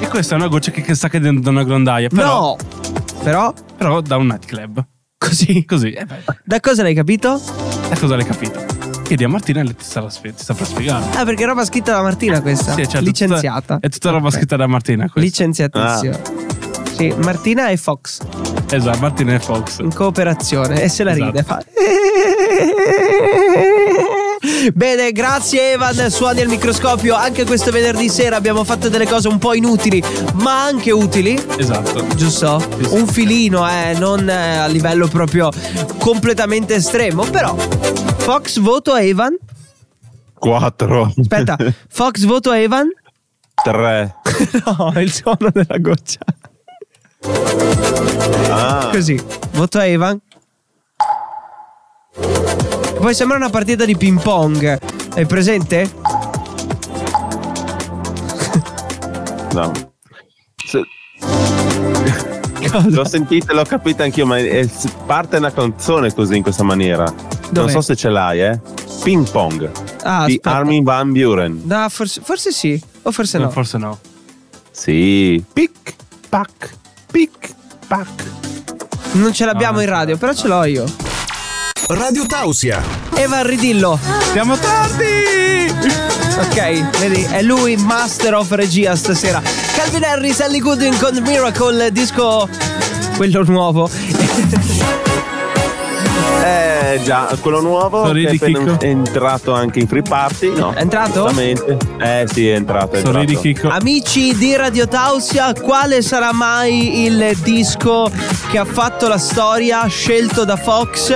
E 0.00 0.08
questa 0.08 0.34
è 0.34 0.36
una 0.36 0.48
goccia 0.48 0.72
che, 0.72 0.80
che 0.82 0.96
sta 0.96 1.06
cadendo 1.08 1.40
da 1.42 1.50
una 1.50 1.62
grondaia. 1.62 2.08
Però, 2.08 2.24
No! 2.24 2.56
Però, 3.22 3.54
però 3.76 4.00
da 4.00 4.16
un 4.16 4.26
nightclub. 4.26 4.84
così. 5.16 5.64
Così, 5.64 5.92
eh 5.92 6.04
Da 6.44 6.58
cosa 6.58 6.82
l'hai 6.82 6.94
capito? 6.94 7.40
da 7.88 7.96
cosa 8.00 8.16
l'hai 8.16 8.24
capito? 8.26 8.64
Chiedi 9.04 9.22
a 9.22 9.28
Martina 9.28 9.60
e 9.60 9.66
ti, 9.76 9.84
sarà, 9.84 10.10
spie- 10.10 10.34
ti 10.34 10.42
saprà 10.42 10.64
spiegare. 10.64 11.04
Ah, 11.16 11.24
perché 11.24 11.44
è 11.44 11.46
roba 11.46 11.64
scritta 11.64 11.92
da 11.92 12.02
Martina 12.02 12.40
questa. 12.42 12.72
Sì, 12.74 12.82
certo, 12.88 12.98
Licenziata. 13.00 13.78
È 13.80 13.88
tutta 13.88 14.10
roba 14.10 14.26
Ok. 14.26 14.34
scritta 14.34 14.56
da 14.56 14.66
Martina. 14.66 15.02
questa. 15.08 15.20
Licenziatissima. 15.20 16.40
Sì, 16.96 17.12
Martina 17.24 17.68
e 17.68 17.76
Fox 17.76 18.18
Esatto, 18.70 18.98
Martina 19.00 19.34
e 19.34 19.40
Fox. 19.40 19.78
in 19.80 19.92
cooperazione 19.92 20.82
e 20.82 20.88
se 20.88 21.04
la 21.04 21.12
Esatto. 21.12 21.26
ride. 21.30 21.42
Fa. 21.42 21.62
Bene, 24.74 25.12
grazie 25.12 25.72
Evan, 25.72 26.10
suoni 26.10 26.40
al 26.40 26.48
microscopio. 26.48 27.14
Anche 27.14 27.44
questo 27.44 27.70
venerdì 27.70 28.08
sera 28.08 28.36
abbiamo 28.36 28.64
fatto 28.64 28.88
delle 28.88 29.06
cose 29.06 29.28
un 29.28 29.38
po' 29.38 29.54
inutili, 29.54 30.02
ma 30.34 30.64
anche 30.64 30.90
utili. 30.90 31.40
Esatto. 31.58 32.04
Giusto? 32.16 32.58
Sì. 32.60 32.94
Un 32.94 33.06
filino, 33.06 33.68
eh, 33.68 33.94
non 33.98 34.28
eh, 34.28 34.56
a 34.56 34.66
livello 34.66 35.06
proprio 35.08 35.50
completamente 35.98 36.74
estremo. 36.76 37.24
Però, 37.24 37.54
Fox 37.54 38.58
voto 38.58 38.92
a 38.92 39.00
Evan. 39.02 39.36
Quattro. 40.34 41.12
Aspetta, 41.16 41.56
Fox 41.88 42.24
voto 42.24 42.50
a 42.50 42.58
Evan. 42.58 42.88
Tre. 43.62 44.16
No, 44.64 44.92
è 44.92 45.00
il 45.00 45.12
suono 45.12 45.50
della 45.52 45.78
goccia. 45.78 46.20
Ah. 48.50 48.88
Così, 48.92 49.20
voto 49.52 49.78
a 49.78 49.84
Evan. 49.86 50.20
Poi 52.98 53.14
sembra 53.14 53.36
una 53.36 53.50
partita 53.50 53.84
di 53.84 53.96
ping 53.96 54.20
pong. 54.20 54.78
Hai 55.14 55.26
presente? 55.26 55.90
No. 59.52 59.70
Se- 60.66 60.80
L'ho 62.88 63.04
sentita, 63.04 63.52
l'ho 63.52 63.64
capita 63.64 64.02
anch'io, 64.04 64.24
ma 64.24 64.38
è- 64.38 64.66
parte 65.04 65.36
una 65.36 65.52
canzone 65.52 66.10
così 66.14 66.38
in 66.38 66.42
questa 66.42 66.62
maniera. 66.64 67.04
Non 67.04 67.26
Dov'è? 67.50 67.70
so 67.70 67.82
se 67.82 67.94
ce 67.94 68.08
l'hai, 68.08 68.40
eh. 68.40 68.58
Ping 69.04 69.28
Pong 69.30 69.70
Ah, 70.04 70.24
di 70.24 70.36
aspetta. 70.36 70.56
Armin 70.56 70.82
Van 70.84 71.12
Buren. 71.12 71.60
No, 71.64 71.86
forse, 71.90 72.22
forse 72.24 72.50
sì, 72.50 72.82
o 73.02 73.12
forse 73.12 73.36
no. 73.36 73.50
Forse 73.50 73.76
no. 73.76 73.98
Sì. 74.70 75.44
Pic, 75.52 75.96
pac, 76.30 76.70
pic, 77.12 77.54
pac. 77.86 78.08
Non 79.12 79.32
ce 79.32 79.44
l'abbiamo 79.44 79.76
No, 79.76 79.82
in 79.82 79.88
radio, 79.88 80.16
però 80.16 80.32
ce 80.34 80.48
l'ho 80.48 80.64
io. 80.64 80.84
Radio 81.88 82.24
Tausia. 82.26 82.82
Eva 83.14 83.42
Ridillo. 83.42 83.98
Siamo 84.32 84.56
tardi! 84.56 85.70
Ok, 86.40 86.98
vedi, 86.98 87.22
è 87.30 87.42
lui, 87.42 87.76
master 87.76 88.34
of 88.34 88.50
regia 88.52 88.96
stasera. 88.96 89.42
Calvin 89.76 90.04
Harris, 90.04 90.40
Ellie 90.40 90.60
Goodwin 90.60 90.96
con 90.98 91.16
Miracle, 91.22 91.92
disco 91.92 92.48
quello 93.16 93.44
nuovo. 93.44 93.90
Eh 96.42 97.00
già, 97.04 97.28
quello 97.40 97.60
nuovo 97.60 98.04
Sorridi, 98.04 98.38
che 98.38 98.46
è 98.46 98.76
è 98.78 98.86
entrato 98.86 99.52
anche 99.52 99.78
in 99.78 99.86
Free 99.86 100.02
Party, 100.02 100.52
no? 100.52 100.72
È 100.72 100.80
entrato? 100.80 101.26
Giustamente. 101.26 101.76
Eh 102.00 102.26
sì, 102.30 102.48
è 102.48 102.54
entrato, 102.54 102.96
è 102.96 103.00
Sorridi 103.00 103.34
entrato. 103.34 103.40
Chicco. 103.40 103.68
Amici 103.68 104.36
di 104.36 104.56
Radio 104.56 104.88
Tausia, 104.88 105.52
quale 105.52 106.02
sarà 106.02 106.32
mai 106.32 107.04
il 107.04 107.36
disco 107.42 108.10
che 108.50 108.58
ha 108.58 108.64
fatto 108.64 109.06
la 109.06 109.18
storia 109.18 109.86
scelto 109.86 110.44
da 110.44 110.56
Fox? 110.56 111.14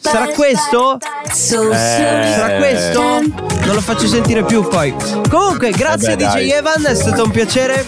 Sarà 0.00 0.26
questo? 0.34 0.98
Eh, 0.98 1.72
Sarà 1.72 2.56
questo? 2.56 3.00
Non 3.00 3.74
lo 3.74 3.80
faccio 3.80 4.06
sentire 4.06 4.44
più 4.44 4.66
poi. 4.66 4.94
Comunque, 5.30 5.70
grazie 5.70 6.12
Eh 6.12 6.16
beh, 6.16 6.24
DJ 6.24 6.32
dai. 6.32 6.50
Evan, 6.50 6.84
è 6.86 6.94
stato 6.94 7.22
un 7.24 7.30
piacere. 7.30 7.84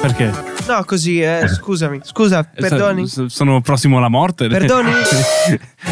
Perché? 0.00 0.49
No, 0.70 0.84
così, 0.84 1.20
eh, 1.20 1.48
scusami. 1.48 2.00
Scusa, 2.04 2.44
perdoni. 2.44 3.06
S- 3.08 3.26
Sono 3.26 3.60
prossimo 3.60 3.96
alla 3.98 4.08
morte. 4.08 4.46
Perdoni? 4.46 4.92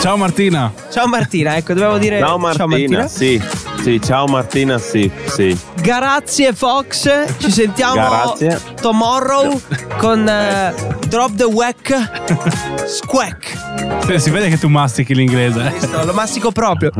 Ciao 0.00 0.16
Martina. 0.18 0.70
Ciao 0.90 1.06
Martina, 1.06 1.56
ecco, 1.56 1.72
dovevo 1.72 1.96
dire 1.98 2.18
Ciao 2.18 2.36
Martina, 2.36 3.06
sì. 3.08 3.40
Sì, 3.80 4.00
ciao 4.02 4.26
Martina, 4.26 4.78
sì, 4.78 5.10
sì. 5.26 5.56
Grazie 5.80 6.52
Fox, 6.52 7.36
ci 7.38 7.50
sentiamo 7.50 7.94
Grazie. 7.94 8.60
tomorrow 8.80 9.60
con 9.98 10.26
eh, 10.28 10.74
Drop 11.08 11.34
the 11.36 11.44
Wack 11.44 12.86
Squack. 12.86 14.08
Eh, 14.10 14.18
Si 14.18 14.30
vede 14.30 14.48
che 14.48 14.58
tu 14.58 14.68
mastichi 14.68 15.14
l'inglese. 15.14 15.66
eh. 15.66 15.70
Visto? 15.70 16.04
Lo 16.04 16.12
mastico 16.12 16.50
proprio. 16.50 16.90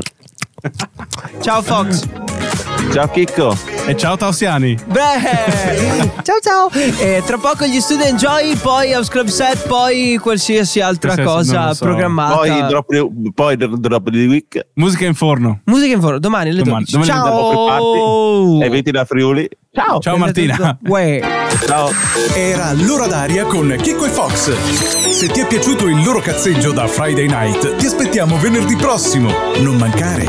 Ciao 1.43 1.63
Fox. 1.63 2.07
Ciao 2.93 3.09
Chicco. 3.09 3.57
E 3.87 3.97
ciao 3.97 4.17
Tausiani. 4.17 4.77
Beh, 4.87 5.01
ciao 6.23 6.39
ciao. 6.41 6.71
E 7.01 7.23
tra 7.27 7.37
poco 7.39 7.65
gli 7.67 7.81
Studio 7.81 8.05
Enjoy, 8.07 8.55
poi 8.57 8.93
House 8.95 9.11
Club 9.11 9.27
Set, 9.27 9.67
poi 9.67 10.17
qualsiasi 10.21 10.81
altra 10.81 11.15
Qualsiasi, 11.15 11.51
cosa 11.51 11.75
so. 11.75 11.85
programmata. 11.85 12.37
Poi 12.37 12.67
drop, 12.69 12.91
di- 12.91 13.33
poi 13.35 13.57
drop 13.57 14.09
di 14.11 14.27
week. 14.27 14.67
Musica 14.75 15.05
in 15.07 15.15
forno. 15.15 15.61
Musica 15.65 15.93
in 15.95 16.01
foro, 16.01 16.19
domani 16.21 16.51
alle 16.51 16.63
Domani- 16.63 16.85
12. 16.89 17.11
domani 17.13 17.29
ciao. 17.29 17.67
Party. 17.67 18.65
Eventi 18.65 18.91
da 18.93 19.05
Friuli. 19.05 19.49
Ciao. 19.73 19.99
Ciao 19.99 20.17
Martina. 20.17 20.79
Uè. 20.87 21.21
Ciao. 21.67 21.91
Era 22.35 22.73
l'ora 22.75 23.07
d'aria 23.07 23.45
con 23.45 23.75
Chicco 23.83 24.05
e 24.05 24.09
Fox. 24.11 24.53
Se 25.11 25.29
ti 25.29 25.41
è 25.41 25.47
piaciuto 25.47 25.87
il 25.87 26.03
loro 26.05 26.21
cazzeggio 26.21 26.71
da 26.73 26.87
Friday 26.87 27.27
Night, 27.27 27.75
ti 27.77 27.87
aspettiamo 27.87 28.39
venerdì 28.39 28.77
prossimo. 28.77 29.31
Non 29.59 29.77
mancare. 29.77 30.29